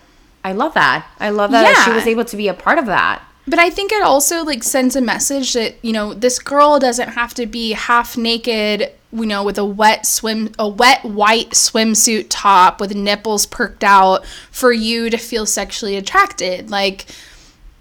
[0.44, 1.06] I love that.
[1.20, 3.22] I love that she was able to be a part of that.
[3.48, 7.10] But I think it also like sends a message that, you know, this girl doesn't
[7.10, 12.28] have to be half naked, you know, with a wet swim a wet white swimsuit
[12.30, 16.69] top with nipples perked out for you to feel sexually attracted.
[16.69, 17.06] Like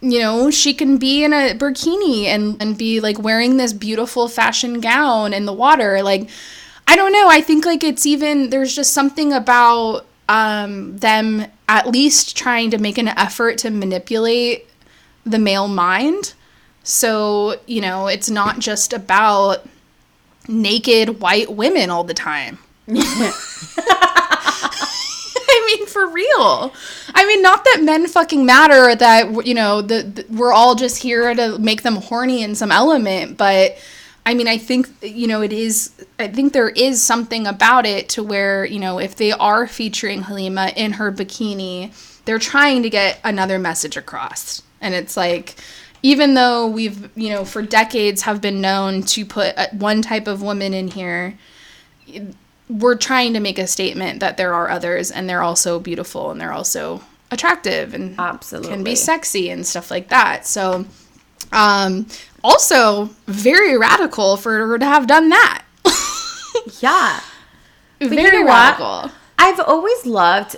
[0.01, 4.29] you know, she can be in a bikini and, and be like wearing this beautiful
[4.29, 6.03] fashion gown in the water.
[6.03, 6.29] Like,
[6.87, 7.29] I don't know.
[7.29, 12.79] I think like it's even, there's just something about um, them at least trying to
[12.79, 14.69] make an effort to manipulate
[15.27, 16.33] the male mind.
[16.83, 19.67] So, you know, it's not just about
[20.49, 22.59] naked white women all the time.
[25.49, 26.73] I mean, for real.
[27.15, 31.03] I mean, not that men fucking matter, that, you know, the, the, we're all just
[31.03, 33.77] here to make them horny in some element, but
[34.25, 38.09] I mean, I think, you know, it is, I think there is something about it
[38.11, 41.93] to where, you know, if they are featuring Halima in her bikini,
[42.25, 44.63] they're trying to get another message across.
[44.81, 45.57] And it's like,
[46.03, 50.27] even though we've, you know, for decades have been known to put uh, one type
[50.27, 51.39] of woman in here,
[52.69, 56.41] we're trying to make a statement that there are others and they're also beautiful and
[56.41, 58.71] they're also attractive and Absolutely.
[58.71, 60.47] can be sexy and stuff like that.
[60.47, 60.85] So,
[61.53, 62.07] um,
[62.45, 65.63] also very radical for her to have done that.
[66.81, 67.21] Yeah.
[68.01, 69.11] very you know radical.
[69.39, 70.57] I've always loved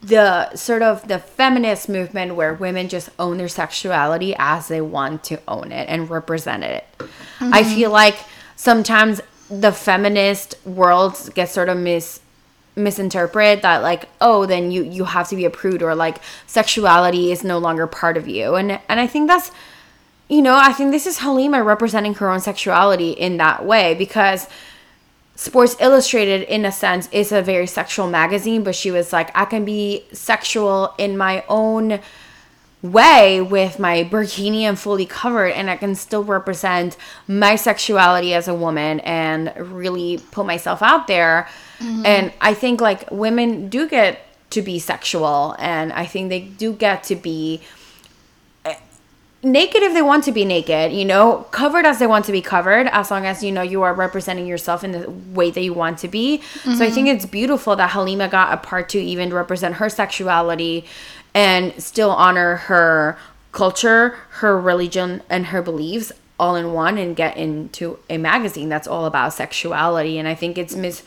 [0.00, 5.24] the sort of the feminist movement where women just own their sexuality as they want
[5.24, 6.86] to own it and represent it.
[7.40, 7.74] I mm-hmm.
[7.74, 8.16] feel like
[8.54, 9.20] sometimes
[9.50, 12.20] the feminist world gets sort of mis
[12.76, 17.32] misinterpret that like oh then you you have to be a prude or like sexuality
[17.32, 19.50] is no longer part of you and and I think that's
[20.28, 24.46] you know I think this is Halima representing her own sexuality in that way because
[25.38, 29.44] Sports Illustrated, in a sense, is a very sexual magazine, but she was like, I
[29.44, 32.00] can be sexual in my own
[32.82, 36.96] way with my bikini and fully covered, and I can still represent
[37.28, 41.48] my sexuality as a woman and really put myself out there.
[41.78, 42.04] Mm-hmm.
[42.04, 46.72] And I think like women do get to be sexual, and I think they do
[46.72, 47.60] get to be
[49.42, 52.42] naked if they want to be naked, you know, covered as they want to be
[52.42, 55.72] covered, as long as you know you are representing yourself in the way that you
[55.72, 56.42] want to be.
[56.64, 57.16] So I think mm-hmm.
[57.16, 60.84] it's beautiful that Halima got a part to even represent her sexuality
[61.34, 63.16] and still honor her
[63.52, 66.10] culture, her religion, and her beliefs
[66.40, 70.18] all in one and get into a magazine that's all about sexuality.
[70.18, 71.02] And I think it's mis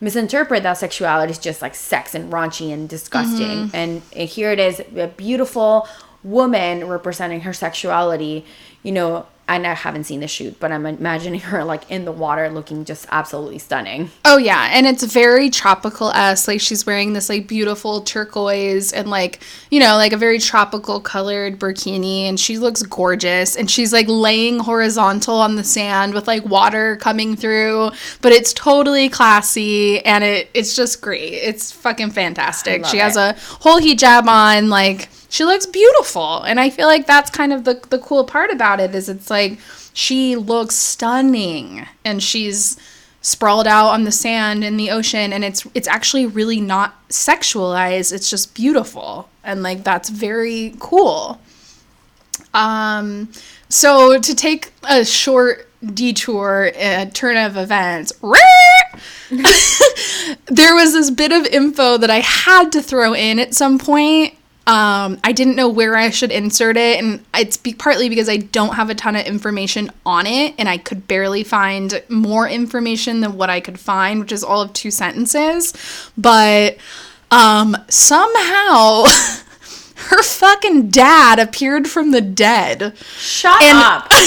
[0.00, 3.70] misinterpret that sexuality is just like sex and raunchy and disgusting.
[3.72, 5.86] And, and here it is, a beautiful
[6.24, 8.44] woman representing her sexuality,
[8.82, 12.12] you know, and I haven't seen the shoot, but I'm imagining her like in the
[12.12, 14.10] water looking just absolutely stunning.
[14.24, 16.48] Oh yeah, and it's very tropical esque.
[16.48, 19.40] Like she's wearing this like beautiful turquoise and like
[19.70, 23.56] you know like a very tropical colored bikini, and she looks gorgeous.
[23.56, 27.90] And she's like laying horizontal on the sand with like water coming through,
[28.20, 31.32] but it's totally classy and it it's just great.
[31.32, 32.86] It's fucking fantastic.
[32.86, 37.30] She has a whole hijab on, like she looks beautiful, and I feel like that's
[37.30, 39.58] kind of the the cool part about it is it's like
[39.94, 42.76] she looks stunning and she's
[43.22, 48.12] sprawled out on the sand in the ocean and it's it's actually really not sexualized.
[48.12, 49.30] It's just beautiful.
[49.42, 51.40] And like that's very cool.
[52.52, 53.30] Um
[53.70, 58.12] so to take a short detour a turn of events
[60.46, 64.34] there was this bit of info that i had to throw in at some point
[64.66, 68.36] um, I didn't know where I should insert it, and it's be- partly because I
[68.36, 73.20] don't have a ton of information on it, and I could barely find more information
[73.20, 75.72] than what I could find, which is all of two sentences.
[76.16, 76.76] But
[77.32, 79.04] um, somehow
[79.96, 82.96] her fucking dad appeared from the dead.
[83.16, 84.12] Shut And- up.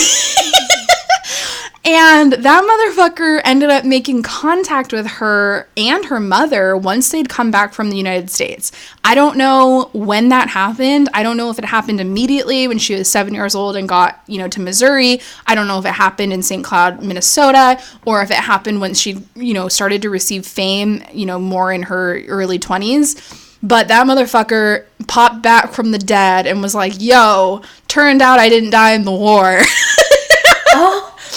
[1.88, 7.52] And that motherfucker ended up making contact with her and her mother once they'd come
[7.52, 8.72] back from the United States.
[9.04, 11.10] I don't know when that happened.
[11.14, 14.20] I don't know if it happened immediately when she was seven years old and got,
[14.26, 15.22] you know, to Missouri.
[15.46, 16.64] I don't know if it happened in St.
[16.64, 21.28] Cloud, Minnesota, or if it happened when she, you know, started to receive fame, you
[21.28, 23.44] know, more in her early 20s.
[23.62, 28.50] But that motherfucker popped back from the dead and was like, yo, turned out I
[28.50, 29.62] didn't die in the war.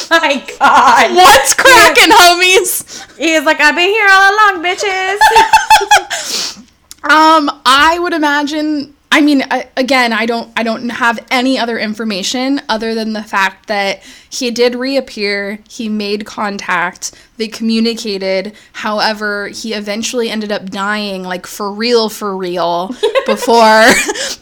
[0.22, 1.14] my god.
[1.14, 3.16] What's cracking, homies?
[3.18, 5.18] He's like, I've been here all along, bitches.
[7.04, 8.94] Um, I would imagine.
[9.10, 13.22] I mean, I, again, I don't, I don't have any other information other than the
[13.22, 15.60] fact that he did reappear.
[15.68, 17.12] He made contact.
[17.38, 18.54] They communicated.
[18.74, 22.88] However, he eventually ended up dying, like for real, for real,
[23.26, 23.86] before,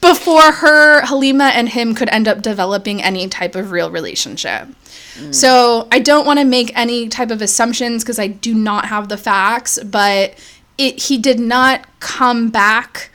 [0.01, 4.69] before her, Halima, and him could end up developing any type of real relationship.
[5.17, 5.35] Mm.
[5.35, 9.09] So I don't want to make any type of assumptions because I do not have
[9.09, 10.35] the facts, but
[10.77, 13.11] it he did not come back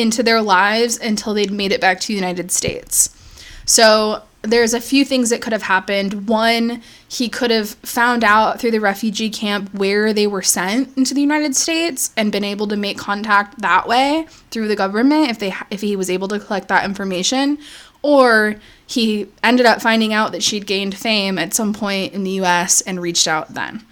[0.00, 3.16] into their lives until they'd made it back to the United States.
[3.64, 6.26] So there's a few things that could have happened.
[6.26, 11.12] One, he could have found out through the refugee camp where they were sent into
[11.12, 15.38] the United States and been able to make contact that way through the government if
[15.38, 17.58] they if he was able to collect that information
[18.02, 18.56] or
[18.86, 22.80] he ended up finding out that she'd gained fame at some point in the US
[22.80, 23.84] and reached out then.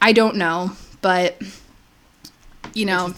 [0.00, 1.40] I don't know, but
[2.74, 3.14] you know.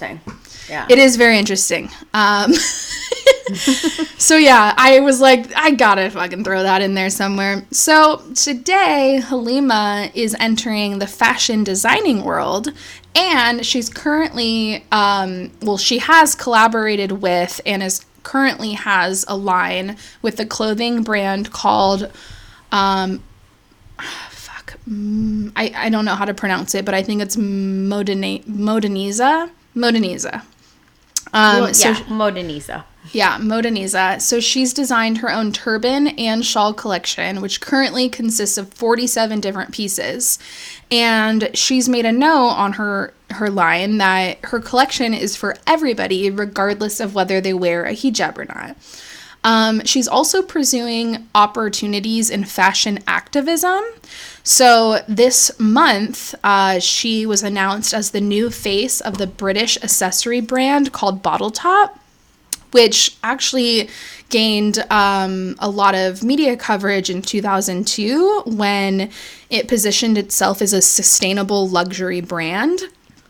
[0.69, 0.87] Yeah.
[0.89, 1.91] it is very interesting.
[2.13, 2.53] Um,
[4.19, 7.65] so yeah, I was like, I gotta fucking throw that in there somewhere.
[7.71, 12.69] So today, Halima is entering the fashion designing world,
[13.15, 19.97] and she's currently, um, well, she has collaborated with and is currently has a line
[20.23, 22.11] with a clothing brand called,
[22.73, 23.23] um,
[24.31, 29.51] fuck, I, I don't know how to pronounce it, but I think it's Modena- Modanisa.
[29.77, 30.43] Modanisa.
[31.35, 32.85] Um, Well, so yeah, Modanisa.
[33.13, 34.23] yeah, Modanisa.
[34.23, 39.73] So she's designed her own turban and shawl collection, which currently consists of 47 different
[39.73, 40.39] pieces.
[40.91, 46.31] And she's made a note on her her line that her collection is for everybody,
[46.31, 48.77] regardless of whether they wear a hijab or not.
[49.43, 53.83] Um, she's also pursuing opportunities in fashion activism.
[54.45, 60.41] So this month, uh, she was announced as the new face of the British accessory
[60.41, 61.99] brand called Bottletop
[62.75, 63.89] which actually
[64.31, 69.09] gained um, a lot of media coverage in 2002 when
[69.49, 72.81] it positioned itself as a sustainable luxury brand.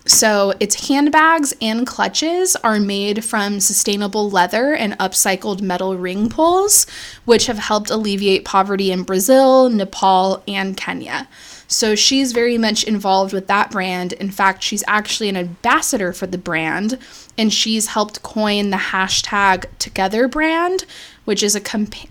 [0.06, 6.86] So, its handbags and clutches are made from sustainable leather and upcycled metal ring pulls,
[7.24, 11.26] which have helped alleviate poverty in Brazil, Nepal, and Kenya.
[11.66, 14.12] So she's very much involved with that brand.
[14.12, 16.98] In fact, she's actually an ambassador for the brand,
[17.38, 20.84] and she's helped coin the hashtag Together Band,
[21.24, 21.62] which is a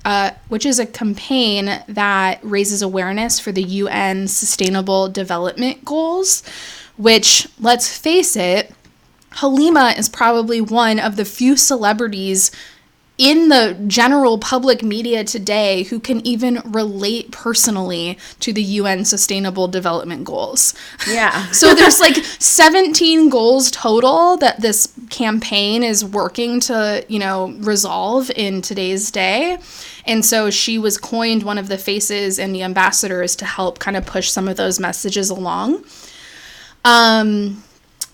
[0.04, 6.44] uh, which is a campaign that raises awareness for the UN Sustainable Development Goals.
[6.98, 8.74] Which, let's face it,
[9.32, 12.52] Halima is probably one of the few celebrities
[13.18, 19.68] in the general public media today who can even relate personally to the UN Sustainable
[19.68, 20.74] Development Goals.
[21.08, 21.46] Yeah.
[21.52, 28.32] so there's like 17 goals total that this campaign is working to, you know, resolve
[28.32, 29.60] in today's day.
[30.06, 33.96] And so she was coined one of the faces and the ambassadors to help kind
[33.96, 35.84] of push some of those messages along.
[36.84, 37.64] Um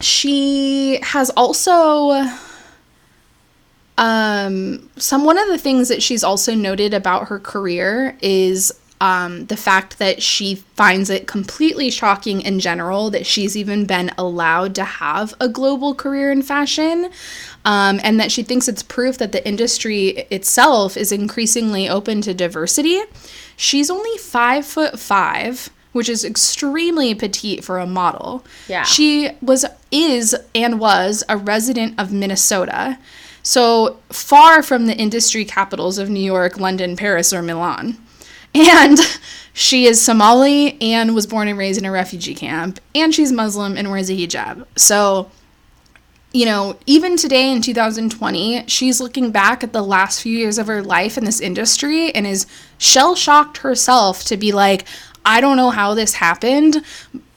[0.02, 2.26] she has also
[3.98, 8.72] um, some one of the things that she's also noted about her career is
[9.02, 14.12] um, the fact that she finds it completely shocking in general that she's even been
[14.18, 17.10] allowed to have a global career in fashion,
[17.66, 22.34] um, and that she thinks it's proof that the industry itself is increasingly open to
[22.34, 23.02] diversity.
[23.58, 28.46] She's only five foot five which is extremely petite for a model.
[28.68, 28.84] Yeah.
[28.84, 33.00] She was is and was a resident of Minnesota.
[33.42, 37.98] So far from the industry capitals of New York, London, Paris, or Milan.
[38.56, 38.98] And
[39.54, 42.80] she is Somali and was born and raised in a refugee camp.
[42.96, 44.66] And she's Muslim and wears a hijab.
[44.76, 45.30] So,
[46.32, 50.66] you know, even today in 2020, she's looking back at the last few years of
[50.66, 52.48] her life in this industry and is
[52.80, 54.86] shell shocked herself to be like,
[55.26, 56.84] I don't know how this happened.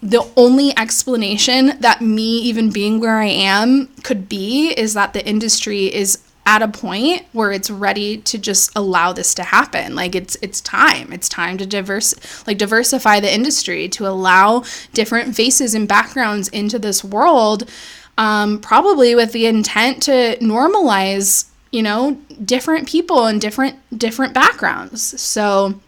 [0.02, 5.26] The only explanation that me even being where I am could be is that the
[5.26, 9.94] industry is at a point where it's ready to just allow this to happen.
[9.94, 11.12] Like it's it's time.
[11.12, 12.14] It's time to diverse
[12.46, 17.70] like diversify the industry to allow different faces and backgrounds into this world
[18.18, 25.20] um, probably with the intent to normalize, you know, different people and different different backgrounds.
[25.20, 25.80] So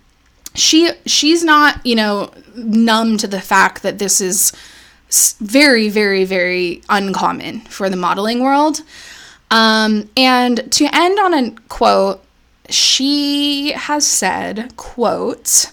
[0.54, 4.52] she she's not you know numb to the fact that this is
[5.40, 8.82] very very very uncommon for the modeling world.
[9.50, 12.24] Um, and to end on a quote
[12.70, 15.70] she has said quote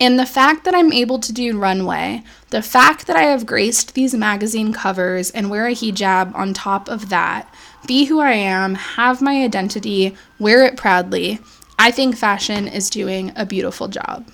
[0.00, 3.94] in the fact that i'm able to do runway the fact that i have graced
[3.94, 7.52] these magazine covers and wear a hijab on top of that
[7.86, 11.38] be who i am have my identity wear it proudly
[11.78, 14.28] I think fashion is doing a beautiful job.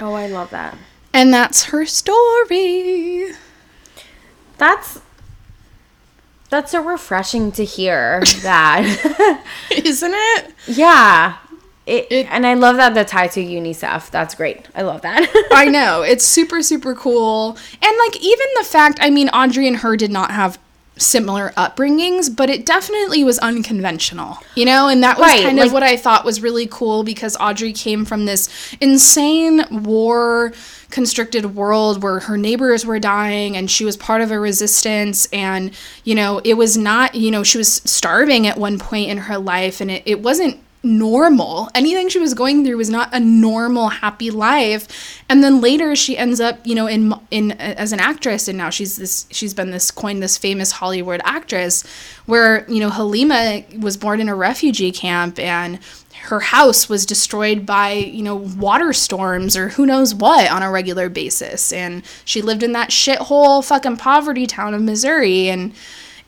[0.00, 0.76] Oh, I love that.
[1.12, 3.32] And that's her story.
[4.58, 5.00] That's
[6.50, 9.42] that's so refreshing to hear that.
[9.70, 10.54] Isn't it?
[10.66, 11.36] yeah.
[11.86, 14.10] It, It- and I love that the tie to UNICEF.
[14.10, 14.66] That's great.
[14.74, 15.28] I love that.
[15.52, 16.02] I know.
[16.02, 17.58] It's super, super cool.
[17.82, 20.58] And like, even the fact, I mean, Audrey and her did not have
[20.96, 24.88] similar upbringings, but it definitely was unconventional, you know?
[24.88, 27.72] And that was Right, kind like- of what I thought was really cool because Audrey
[27.72, 28.48] came from this
[28.80, 30.52] insane war
[30.90, 35.72] constricted world where her neighbors were dying and she was part of a resistance and
[36.04, 39.36] you know it was not you know she was starving at one point in her
[39.36, 41.70] life and it, it wasn't normal.
[41.74, 45.22] Anything she was going through was not a normal happy life.
[45.28, 48.70] And then later she ends up, you know, in in as an actress and now
[48.70, 51.82] she's this she's been this coined this famous Hollywood actress
[52.26, 55.78] where, you know, Halima was born in a refugee camp and
[56.24, 60.70] her house was destroyed by, you know, water storms or who knows what on a
[60.70, 65.74] regular basis and she lived in that shithole fucking poverty town of Missouri and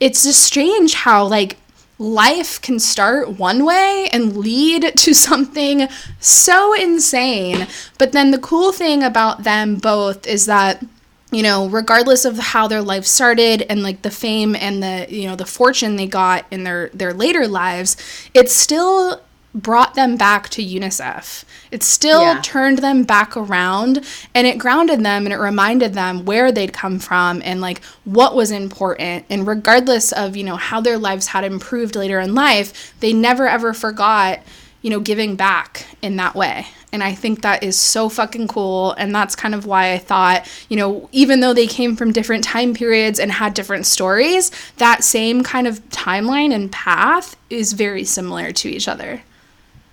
[0.00, 1.56] it's just strange how like
[1.98, 5.88] life can start one way and lead to something
[6.20, 7.66] so insane.
[7.98, 10.84] But then the cool thing about them both is that
[11.32, 15.26] you know, regardless of how their life started and like the fame and the, you
[15.28, 17.96] know, the fortune they got in their their later lives,
[18.32, 19.20] it still
[19.56, 21.44] brought them back to UNICEF.
[21.70, 22.40] It still Yeah.
[22.42, 24.04] turned them back around
[24.34, 28.36] and it grounded them and it reminded them where they'd come from and like what
[28.36, 29.24] was important.
[29.30, 33.48] And regardless of, you know, how their lives had improved later in life, they never
[33.48, 34.40] ever forgot,
[34.82, 36.66] you know, giving back in that way.
[36.92, 38.92] And I think that is so fucking cool.
[38.92, 42.44] And that's kind of why I thought, you know, even though they came from different
[42.44, 48.04] time periods and had different stories, that same kind of timeline and path is very
[48.04, 49.22] similar to each other.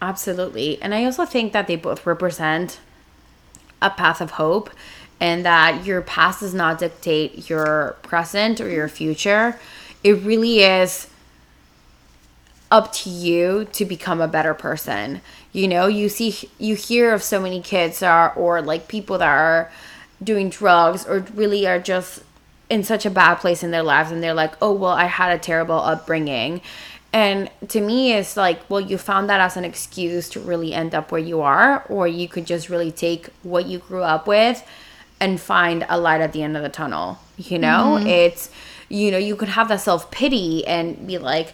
[0.04, 0.82] Absolutely.
[0.82, 2.82] And I also think that they both represent
[3.82, 4.70] a path of hope
[5.22, 9.58] and that your past does not dictate your present or your future.
[10.04, 11.08] It really is
[12.70, 15.22] up to you to become a better person.
[15.54, 19.30] You know, you see you hear of so many kids are or like people that
[19.30, 19.72] are
[20.22, 22.24] doing drugs or really are just
[22.70, 25.32] in such a bad place in their lives and they're like, "Oh, well, I had
[25.34, 26.60] a terrible upbringing."
[27.14, 30.96] And to me it's like, well, you found that as an excuse to really end
[30.96, 34.68] up where you are or you could just really take what you grew up with
[35.20, 37.20] and find a light at the end of the tunnel.
[37.38, 38.08] You know, mm-hmm.
[38.08, 38.50] it's
[38.90, 41.54] you know you could have that self pity and be like,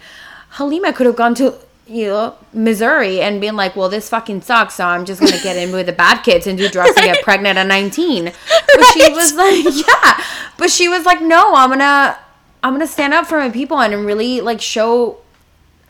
[0.52, 1.56] Halima could have gone to
[1.88, 5.58] you know Missouri and been like, well, this fucking sucks, so I'm just gonna get
[5.58, 8.26] in with the bad kids and do drugs and get pregnant at 19.
[8.26, 10.24] But she was like, yeah,
[10.58, 12.18] but she was like, no, I'm gonna
[12.64, 15.18] I'm gonna stand up for my people and really like show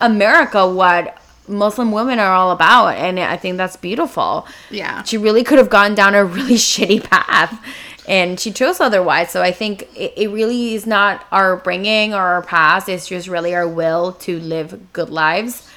[0.00, 1.16] America what
[1.48, 4.46] Muslim women are all about, and I think that's beautiful.
[4.70, 5.02] Yeah.
[5.02, 7.60] she really could have gone down a really shitty path,
[8.08, 9.30] and she chose otherwise.
[9.30, 13.28] So I think it, it really is not our bringing or our past; it's just
[13.28, 15.68] really our will to live good lives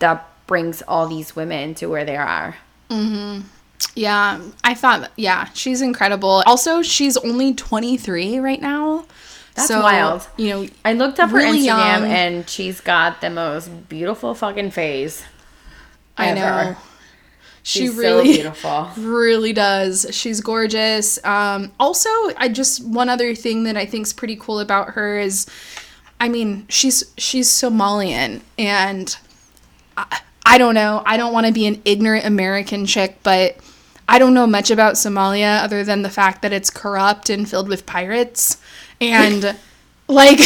[0.00, 2.56] that brings all these women to where they are.
[2.90, 3.46] Mm-hmm.
[3.94, 6.42] Yeah, I thought, yeah, she's incredible.
[6.46, 9.06] Also, she's only 23 right now.
[9.68, 10.28] That's wild.
[10.36, 11.64] You know, I looked up her Really Instagram,
[12.00, 12.04] young.
[12.04, 15.24] and she's got the most beautiful fucking face.
[16.16, 16.40] I ever.
[16.70, 16.76] know.
[17.62, 18.88] She She's so really, beautiful.
[18.96, 20.06] really does.
[20.12, 21.22] She's gorgeous.
[21.24, 22.08] Um, also,
[22.38, 25.46] I just one other thing that I think is pretty cool about her is,
[26.18, 29.14] I mean, she's she's Somalian, and
[29.96, 31.02] I, I don't know.
[31.04, 33.56] I don't want to be an ignorant American chick, but
[34.08, 37.68] I don't know much about Somalia other than the fact that it's corrupt and filled
[37.68, 38.56] with pirates,
[39.00, 39.56] and.
[40.08, 40.40] Like,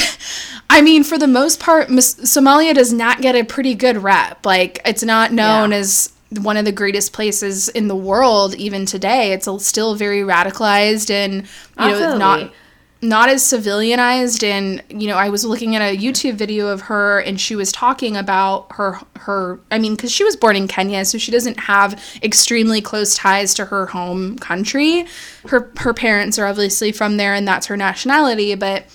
[0.68, 4.44] I mean, for the most part, Somalia does not get a pretty good rep.
[4.44, 5.78] Like, it's not known Yeah.
[5.78, 6.12] as
[6.43, 9.32] one of the greatest places in the world even today.
[9.32, 11.47] It's still very radicalized and
[11.78, 12.56] you know not Absolutely.
[13.05, 17.20] Not as civilianized and you know I was looking at a YouTube video of her
[17.20, 21.05] and she was talking about her her I mean cuz she was born in Kenya
[21.05, 25.06] so she doesn't have extremely close ties to her home country.
[25.48, 28.86] Her her parents are obviously from there and that's her nationality but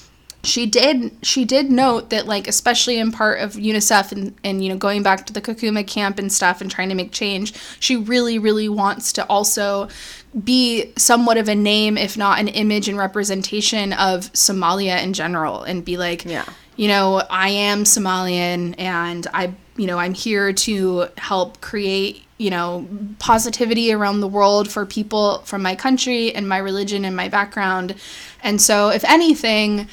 [0.43, 4.69] she did she did note that like especially in part of UNICEF and, and you
[4.69, 7.97] know going back to the Kakuma camp and stuff and trying to make change she
[7.97, 9.89] really really wants to also
[10.43, 15.63] be somewhat of a name if not an image and representation of Somalia in general
[15.63, 16.45] and be like Yeah.
[16.75, 22.51] you know I am Somalian and I you know I'm here to help create you
[22.51, 22.87] know
[23.17, 27.95] positivity around the world for people from my country and my religion and my background
[28.43, 29.87] and so if anything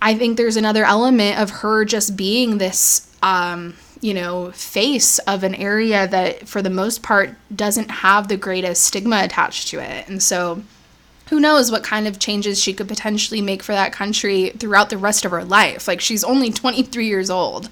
[0.00, 5.44] I think there's another element of her just being this, um, you know, face of
[5.44, 10.08] an area that, for the most part, doesn't have the greatest stigma attached to it.
[10.08, 10.64] And so,
[11.30, 14.98] who knows what kind of changes she could potentially make for that country throughout the
[14.98, 15.86] rest of her life?
[15.86, 17.70] Like, she's only 23 years old.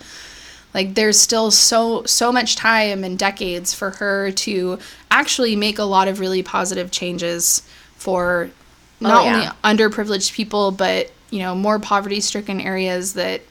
[0.72, 4.78] Like, there's still so so much time and decades for her to
[5.10, 7.62] actually make a lot of really positive changes
[7.96, 8.50] for
[9.02, 9.34] oh, not yeah.
[9.34, 13.42] only underprivileged people, but you know, more poverty-stricken areas that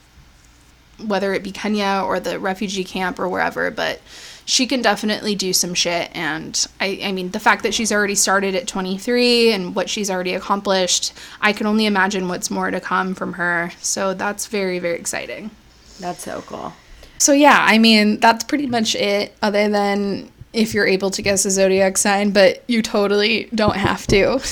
[1.08, 4.02] whether it be Kenya or the refugee camp or wherever, but
[4.46, 6.10] she can definitely do some shit.
[6.16, 10.10] And I, I mean, the fact that she's already started at 23 and what she's
[10.10, 13.72] already accomplished, I can only imagine what's more to come from her.
[13.80, 15.52] So that's very, very exciting.
[16.00, 16.74] That's so cool.
[17.20, 21.46] So yeah, I mean, that's pretty much it, other than if you're able to guess
[21.46, 24.40] a zodiac sign, but you totally don't have to.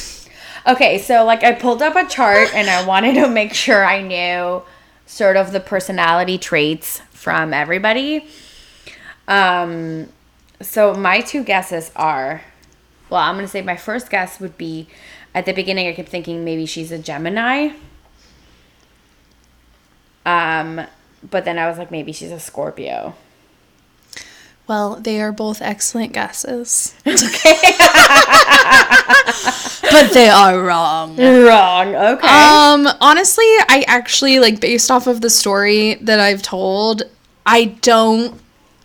[0.67, 4.01] Okay, so like I pulled up a chart and I wanted to make sure I
[4.01, 4.61] knew
[5.07, 8.27] sort of the personality traits from everybody.
[9.27, 10.09] Um
[10.61, 12.41] so my two guesses are
[13.09, 14.87] well, I'm to say my first guess would be
[15.33, 17.69] at the beginning I kept thinking maybe she's a Gemini.
[20.25, 20.85] Um
[21.27, 23.15] but then I was like, maybe she's a Scorpio.
[24.67, 26.93] Well, they are both excellent guesses.
[27.07, 27.15] Okay.
[29.91, 31.17] but they are wrong.
[31.17, 31.95] Wrong.
[31.95, 32.27] Okay.
[32.27, 37.03] Um, honestly, I actually like based off of the story that I've told,
[37.45, 38.39] I don't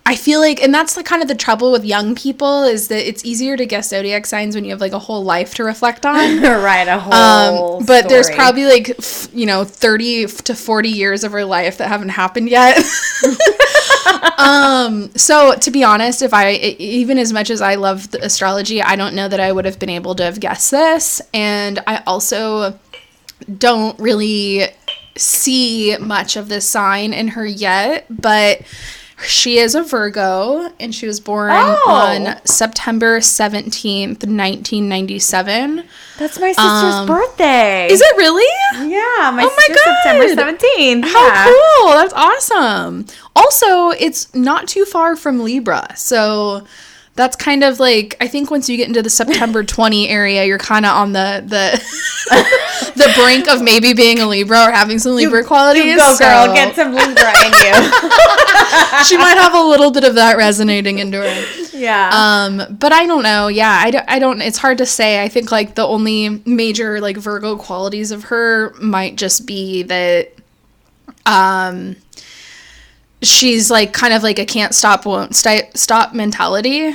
[0.05, 3.07] I feel like and that's the kind of the trouble with young people is that
[3.07, 6.05] it's easier to guess zodiac signs when you have like a whole life to reflect
[6.05, 6.41] on.
[6.41, 6.87] right.
[6.87, 7.77] A whole.
[7.77, 11.77] Um, but there's probably like f- you know 30 to 40 years of her life
[11.77, 12.77] that haven't happened yet.
[14.37, 18.81] um, so to be honest, if I even as much as I love the astrology,
[18.81, 22.03] I don't know that I would have been able to have guessed this, and I
[22.05, 22.77] also
[23.57, 24.67] don't really
[25.15, 28.61] see much of this sign in her yet, but
[29.23, 31.83] she is a Virgo and she was born Oh.
[31.89, 35.83] on September 17th, 1997.
[36.17, 37.87] That's my sister's um, birthday.
[37.89, 38.43] Is it really?
[38.89, 41.05] Yeah, my Oh my sister's September seventeenth.
[41.05, 41.45] How yeah.
[41.79, 41.89] cool!
[41.93, 43.05] That's awesome.
[43.35, 46.65] Also, it's not too far from Libra, so
[47.15, 50.57] that's kind of like I think once you get into the September twenty area, you're
[50.57, 51.79] kind of on the the
[52.95, 55.85] the brink of maybe being a Libra or having some Libra qualities.
[55.85, 56.53] You go, girl.
[56.53, 57.73] Get some Libra in you.
[59.05, 61.67] she might have a little bit of that resonating into her.
[61.77, 62.09] yeah.
[62.11, 63.47] Um, but I don't know.
[63.47, 64.41] Yeah, I don't, I don't.
[64.41, 65.21] It's hard to say.
[65.21, 70.33] I think like the only major like Virgo qualities of her might just be that,
[71.27, 71.95] um,
[73.23, 76.93] she's like kind of like a can't stop, won't sti- stop mentality,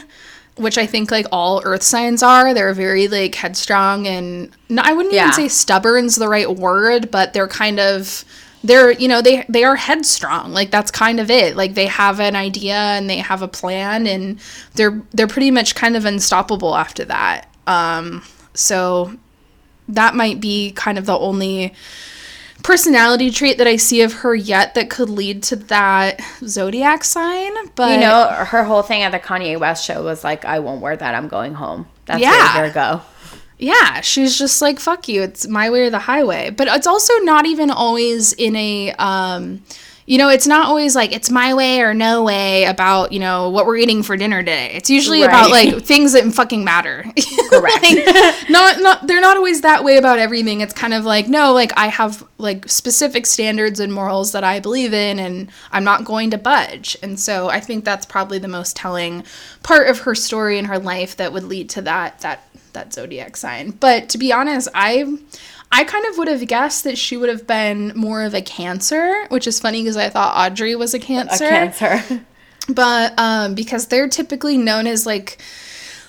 [0.57, 2.55] which I think like all Earth signs are.
[2.55, 5.25] They're very like headstrong and no, I wouldn't Yeah.
[5.25, 8.25] even say stubborn's the right word, but they're kind of
[8.65, 12.19] they're you know they they are headstrong like that's kind of it like they have
[12.19, 14.41] an idea and they have a plan and
[14.75, 18.21] they're they're pretty much kind of unstoppable after that um
[18.55, 19.15] so
[19.89, 21.73] that might be kind of the only
[22.63, 27.53] personality trait that I see of her yet that could lead to that zodiac sign
[27.75, 30.81] but you know, her whole thing at the Kanye West show was like, "I won't
[30.81, 31.15] wear that.
[31.15, 32.55] I'm going home." That's Yeah.
[32.55, 33.03] very Virgo.
[33.59, 35.23] Yeah, she's just like fuck you.
[35.23, 36.51] It's my way or the highway.
[36.51, 39.63] But it's also not even always in a um
[40.09, 43.51] you know, it's not always like it's my way or no way about, you know,
[43.51, 44.71] what we're eating for dinner today.
[44.73, 47.05] It's usually about like things that fucking matter.
[47.51, 47.83] Correct.
[47.83, 48.07] Like,
[48.49, 50.63] not not they're not always that way about everything.
[50.63, 54.61] It's kind of like no, like I have like specific standards and morals that I
[54.61, 56.97] believe in and I'm not going to budge.
[57.03, 59.25] And so I think that's probably the most telling
[59.63, 63.37] part of her story and her life that would lead to that that that zodiac
[63.37, 63.73] sign.
[63.73, 65.19] But to be honest, I
[65.71, 69.27] I kind of would have guessed that she would have been more of a cancer,
[69.29, 71.45] which is funny because I thought Audrey was a cancer.
[71.45, 72.25] A cancer
[72.69, 75.39] but um because they're typically known as like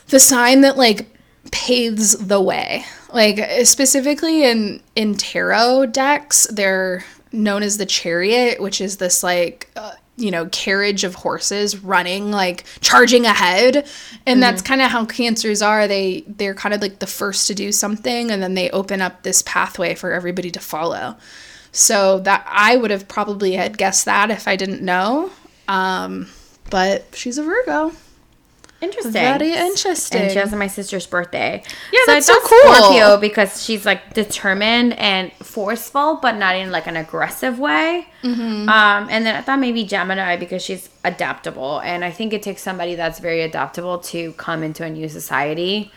[0.07, 1.07] the sign that like
[1.52, 2.84] paves the way
[3.14, 9.69] like specifically in in tarot decks they're known as the chariot which is this like
[9.76, 13.88] uh, you know carriage of horses running like charging ahead.
[14.26, 15.88] And that's kind of how cancers are.
[15.88, 19.24] They they're kind of like the first to do something and then they open up
[19.24, 21.18] this pathway for everybody to follow.
[21.72, 25.32] So that i would have probably had guessed that if i didn't know.
[25.68, 26.28] Um
[26.70, 27.94] but she's a virgo
[28.81, 29.11] Interesting.
[29.11, 30.22] Very interesting.
[30.22, 31.61] And she has my sister's birthday.
[31.91, 32.73] Yeah, I that's so cool.
[32.73, 38.07] Scorpio because she's like determined and forceful, but not in like an aggressive way.
[38.23, 38.69] Mm-hmm.
[38.69, 42.61] Um, and then I thought maybe Gemini because she's adaptable, and I think it takes
[42.61, 45.91] somebody that's very adaptable to come into a new society.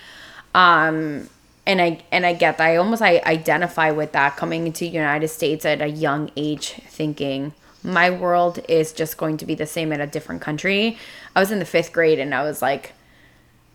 [0.54, 1.28] Um,
[1.64, 2.66] and I and I get that.
[2.66, 7.52] I almost I identify with that coming into United States at a young age, thinking
[7.84, 10.98] my world is just going to be the same in a different country.
[11.34, 12.92] I was in the fifth grade and I was like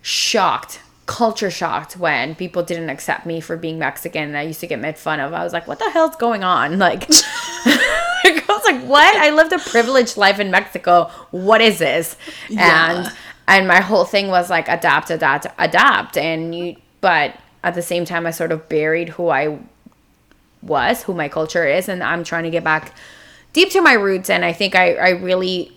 [0.02, 4.68] shocked, culture shocked when people didn't accept me for being Mexican and I used to
[4.68, 5.34] get made fun of.
[5.34, 6.78] I was like, what the hell's going on?
[6.80, 7.08] Like,
[7.70, 9.16] I was like, what?
[9.16, 11.12] I lived a privileged life in Mexico.
[11.32, 12.16] What is this?
[12.50, 13.06] Yeah.
[13.06, 13.14] And
[13.48, 16.18] and my whole thing was like adapt, adapt, adapt.
[16.18, 19.60] And you, but at the same time, I sort of buried who I
[20.62, 22.94] was, who my culture is, and I'm trying to get back
[23.54, 24.30] deep to my roots.
[24.30, 25.72] And I think I, I really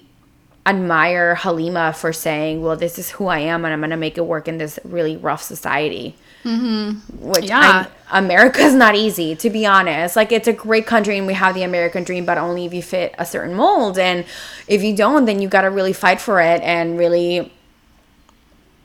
[0.70, 4.26] admire Halima for saying, "Well, this is who I am, and I'm gonna make it
[4.26, 7.28] work in this really rough society." Mm-hmm.
[7.28, 7.86] Which Yeah.
[8.10, 10.16] I, America's not easy, to be honest.
[10.16, 12.82] Like it's a great country, and we have the American dream, but only if you
[12.82, 13.98] fit a certain mold.
[13.98, 14.24] And
[14.66, 17.52] if you don't, then you got to really fight for it and really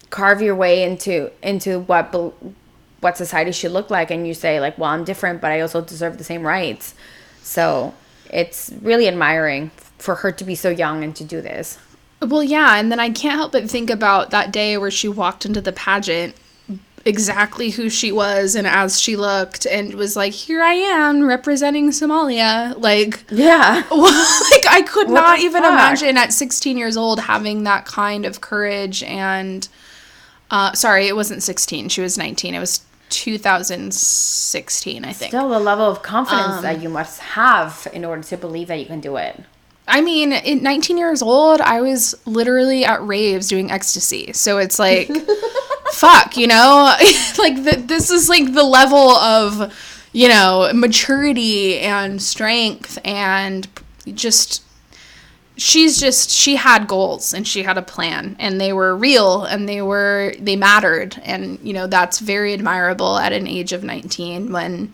[0.10, 2.14] carve your way into into what
[3.02, 4.12] what society should look like.
[4.12, 6.94] And you say like, "Well, I'm different, but I also deserve the same rights."
[7.42, 7.94] So
[8.30, 9.72] it's really admiring
[10.06, 11.78] for her to be so young and to do this.
[12.22, 15.46] Well, yeah, and then I can't help but think about that day where she walked
[15.46, 16.36] into the pageant
[17.08, 21.92] exactly who she was and as she looked and was like, here I am representing
[21.92, 22.74] Somalia.
[22.82, 23.84] Like, Yeah.
[23.92, 25.72] like I could What not even fuck?
[25.72, 29.68] imagine at 16 years old having that kind of courage and
[30.50, 31.90] uh sorry, it wasn't 16.
[31.90, 32.56] She was 19.
[32.56, 35.30] It was 2016, I think.
[35.30, 38.80] Still the level of Um, confidence that you must have in order to believe that
[38.80, 39.44] you can do it.
[39.88, 44.34] I mean, at 19 years old, I was literally at raves doing ecstasy.
[44.34, 45.10] So it's like,
[45.92, 46.96] fuck, you know?
[47.38, 49.74] like, the, this is like the level of,
[50.12, 53.68] you know, maturity and strength and
[54.14, 54.64] just.
[55.58, 59.70] She's just, she had goals and she had a plan and they were real and
[59.70, 61.18] they were, they mattered.
[61.24, 64.92] And, you know, that's very admirable at an age of 19 when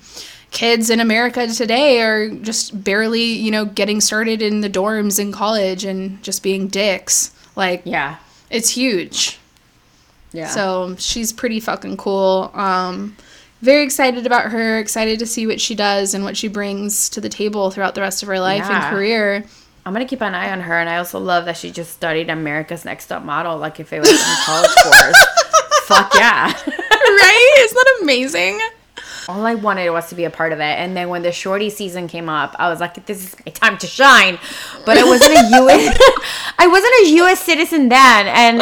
[0.51, 5.31] kids in America today are just barely, you know, getting started in the dorms in
[5.31, 7.31] college and just being dicks.
[7.55, 8.17] Like, Yeah.
[8.49, 9.39] it's huge.
[10.33, 10.47] Yeah.
[10.49, 12.51] So she's pretty fucking cool.
[12.53, 13.15] Um,
[13.61, 14.77] very excited about her.
[14.79, 18.01] Excited to see what she does and what she brings to the table throughout the
[18.01, 18.87] rest of her life Yeah.
[18.87, 19.43] and career.
[19.85, 22.29] I'm gonna keep an eye on her, and I also love that she just studied
[22.29, 25.25] America's Next Top Model, like if it was in college course.
[25.85, 26.45] Fuck yeah!
[26.53, 27.55] right?
[27.59, 28.59] Isn't that amazing?
[29.27, 31.69] All I wanted was to be a part of it, and then when the shorty
[31.69, 34.39] season came up, I was like, "This is my time to shine."
[34.85, 35.99] But I wasn't a U.S.
[36.59, 37.39] I wasn't a U.S.
[37.41, 38.61] citizen then, and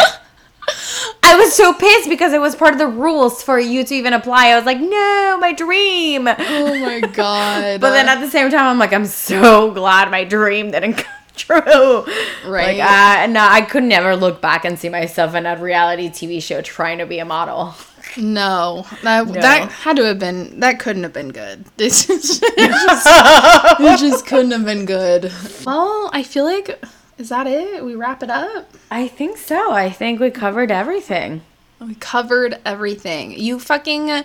[1.23, 4.14] I was so pissed because it was part of the rules for you to even
[4.14, 4.48] apply.
[4.48, 7.81] I was like, "No, my dream." Oh my god.
[7.81, 11.14] But then at the same time, I'm like, I'm so glad my dream didn't come
[11.36, 12.06] true.
[12.45, 12.77] Right.
[12.77, 16.41] Like, uh, no, I could never look back and see myself in a reality TV
[16.41, 17.73] show trying to be a model.
[18.18, 19.34] No, that No.
[19.34, 21.65] that had to have been that couldn't have been good.
[21.77, 23.07] This is it just,
[23.80, 25.31] it just couldn't have been good.
[25.65, 26.81] Well, I feel like
[27.18, 27.84] is that it?
[27.84, 28.72] We wrap it up.
[28.90, 29.72] I think so.
[29.73, 31.41] I think we covered everything.
[31.80, 33.31] We covered everything.
[33.38, 34.23] You fucking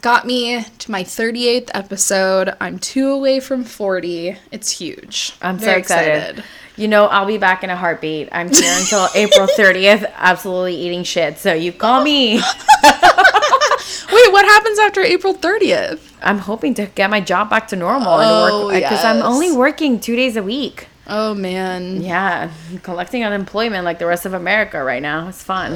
[0.00, 2.54] got me to my 38th episode.
[2.60, 4.36] I'm two away from 40.
[4.52, 5.32] It's huge.
[5.40, 6.44] I'm so Very excited.
[6.76, 8.28] You know, I'll be back in a heartbeat.
[8.32, 11.38] I'm here until April 30th, absolutely eating shit.
[11.38, 12.40] So you call me.
[14.12, 16.00] Wait, what happens after April 30th?
[16.22, 19.22] I'm hoping to get my job back to normal and Oh, uh, work because I'm
[19.22, 20.88] only working two days a week.
[21.06, 22.00] Oh man.
[22.02, 22.50] Yeah,
[22.82, 25.28] collecting unemployment like the rest of America right now.
[25.28, 25.72] It's fun.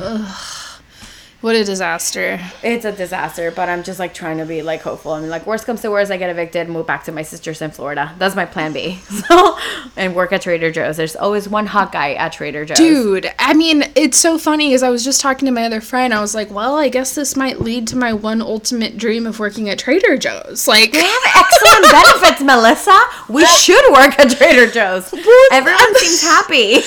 [1.40, 2.40] What a disaster.
[2.64, 5.12] It's a disaster, but I'm just like trying to be like hopeful.
[5.12, 7.62] I mean, like worst comes to worst, I get evicted, move back to my sister's
[7.62, 8.12] in Florida.
[8.18, 8.98] That's my plan B.
[9.28, 9.58] So,
[9.96, 10.96] and work at Trader Joe's.
[10.96, 12.78] There's always one hot guy at Trader Joe's.
[12.78, 16.14] Dude, I mean, it's so funny because I was just talking to my other friend.
[16.14, 19.38] I was like, well, I guess this might lead to my one ultimate dream of
[19.38, 20.66] working at Trader Joe's.
[20.66, 22.98] Like, They have excellent benefits, Melissa.
[23.28, 25.12] We should work at Trader Joe's.
[25.52, 26.72] Everyone seems happy.
[26.74, 26.80] Well,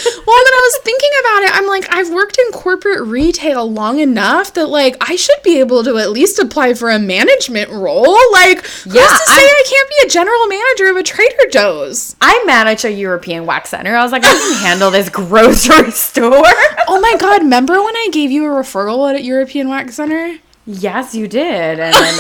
[0.44, 1.52] then I was thinking about it.
[1.54, 5.84] I'm like, I've worked in corporate retail long enough that like I should be able
[5.84, 8.18] to at least apply for a management role.
[8.32, 11.50] Like, who's Yeah, to say I'm- I can't be a general manager of a Trader
[11.52, 12.16] Joe's?
[12.22, 13.96] I manage a European wax center.
[13.96, 16.42] I was like, I can handle this grocery store.
[16.88, 20.38] Oh my god, remember when I gave you a referral at a European Wax Center?
[20.66, 21.80] Yes, you did.
[21.80, 22.14] And then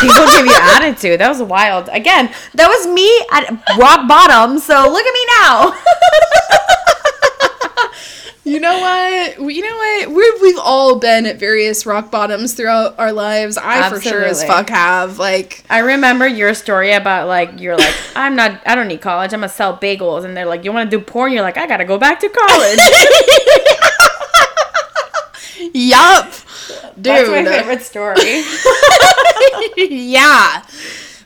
[0.00, 1.20] people give you attitude.
[1.20, 1.88] That was wild.
[1.92, 3.48] Again, that was me at
[3.78, 4.58] rock bottom.
[4.58, 5.74] So look at me now.
[8.44, 9.54] You know what?
[9.54, 10.10] You know what?
[10.10, 13.56] We've we've all been at various rock bottoms throughout our lives.
[13.56, 15.18] I for sure as fuck have.
[15.18, 19.32] Like, I remember your story about like you're like I'm not I don't need college
[19.32, 21.66] I'm gonna sell bagels and they're like you want to do porn you're like I
[21.66, 22.78] gotta go back to college.
[25.74, 26.30] yup,
[26.96, 27.04] dude.
[27.04, 28.44] That's my favorite story.
[29.96, 30.62] yeah.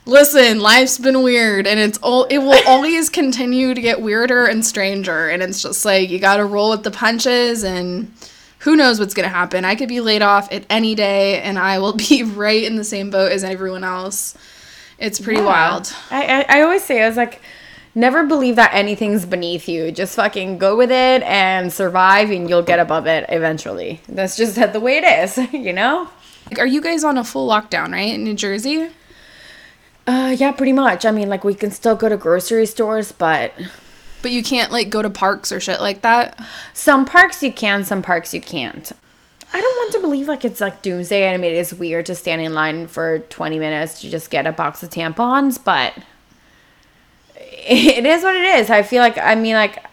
[0.09, 4.65] Listen, life's been weird and it's all it will always continue to get weirder and
[4.65, 8.11] stranger and it's just like you got to roll with the punches and
[8.57, 9.65] who knows what's going to happen.
[9.65, 12.83] I could be laid off at any day and I will be right in the
[12.83, 14.35] same boat as everyone else.
[14.97, 15.93] It's pretty wild.
[16.09, 17.39] I, I I always say I was like
[17.93, 19.91] never believe that anything's beneath you.
[19.91, 24.01] Just fucking go with it and survive and you'll get above it eventually.
[24.09, 26.09] That's just the way it is, you know?
[26.47, 28.15] Like, are you guys on a full lockdown, right?
[28.15, 28.89] In New Jersey?
[30.09, 31.05] Uh yeah, pretty much.
[31.05, 33.53] I mean like we can still go to grocery stores, but
[34.23, 36.43] But you can't like go to parks or shit like that.
[36.73, 38.91] Some parks you can, some parks you can't.
[39.53, 41.31] I don't want to believe like it's like doomsday.
[41.31, 44.47] I mean, it is weird to stand in line for 20 minutes to just get
[44.47, 45.93] a box of tampons, but
[47.37, 48.71] it is what it is.
[48.71, 49.83] I feel like I mean like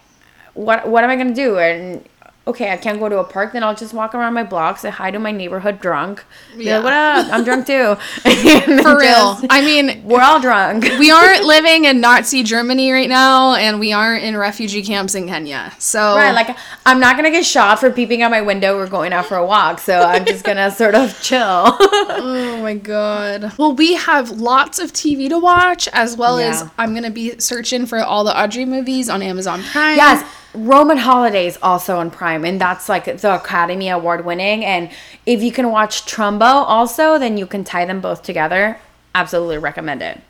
[0.54, 1.58] what what am I going to do?
[1.58, 2.02] And
[2.48, 4.90] okay, I can't go to a park, then I'll just walk around my blocks say
[4.90, 6.24] hi to my neighborhood drunk.
[6.56, 6.76] Yeah.
[6.76, 7.32] like, what up?
[7.32, 7.96] I'm drunk too.
[8.22, 9.38] For real.
[9.50, 10.84] I mean, we're all drunk.
[10.98, 15.26] we aren't living in Nazi Germany right now, and we aren't in refugee camps in
[15.26, 15.72] Kenya.
[15.78, 19.12] So, Right, like I'm not gonna get shot for peeping out my window or going
[19.12, 21.40] out for a walk, so I'm just gonna sort of chill.
[21.40, 23.52] oh my god.
[23.58, 27.86] Well, we have lots of TV to watch, as well as I'm gonna be searching
[27.86, 29.96] for all the Audrey movies on Amazon Prime.
[29.96, 30.24] yes,
[30.56, 34.64] Roman Holidays also on Prime, and that's like the Academy Award winning.
[34.64, 34.90] And
[35.26, 38.78] if you can watch Trumbo also, then you can tie them both together.
[39.14, 40.20] Absolutely recommend it.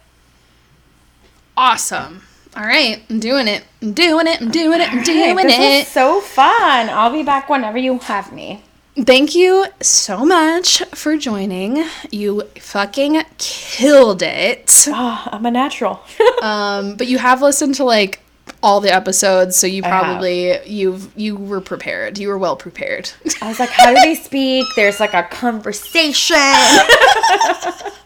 [1.56, 2.22] awesome.
[2.56, 3.64] All right, I'm doing it.
[3.82, 4.40] I'm doing it.
[4.40, 4.90] I'm doing it.
[4.92, 5.78] I'm doing this it.
[5.80, 6.88] was so fun.
[6.88, 8.62] I'll be back whenever you have me.
[8.98, 11.84] Thank you so much for joining.
[12.10, 14.86] You fucking killed it.
[14.88, 16.00] Oh, I'm a natural.
[16.42, 18.20] Um, but you have listened to like
[18.62, 22.18] all the episodes, so you probably you've you were prepared.
[22.18, 23.10] You were well prepared.
[23.40, 24.66] I was like, how do they speak?
[24.76, 26.36] There's like a conversation.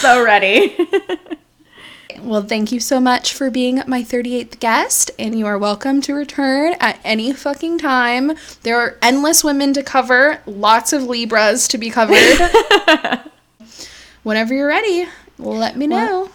[0.00, 0.76] so ready.
[2.20, 6.14] well, thank you so much for being my 38th guest, and you are welcome to
[6.14, 8.32] return at any fucking time.
[8.62, 12.16] There are endless women to cover, lots of Libras to be covered.
[14.22, 15.08] Whenever you're ready,
[15.38, 16.30] let me know.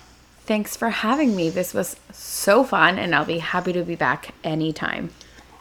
[0.48, 1.50] Thanks for having me.
[1.50, 5.10] This was so fun, and I'll be happy to be back anytime.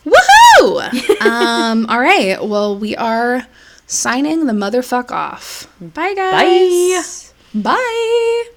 [0.05, 1.21] Woohoo!
[1.27, 2.37] um, all right.
[2.41, 3.47] Well, we are
[3.89, 5.69] signing the motherfuck off.
[5.81, 7.33] Bye, guys.
[7.53, 7.63] Bye.
[7.63, 8.53] Bye.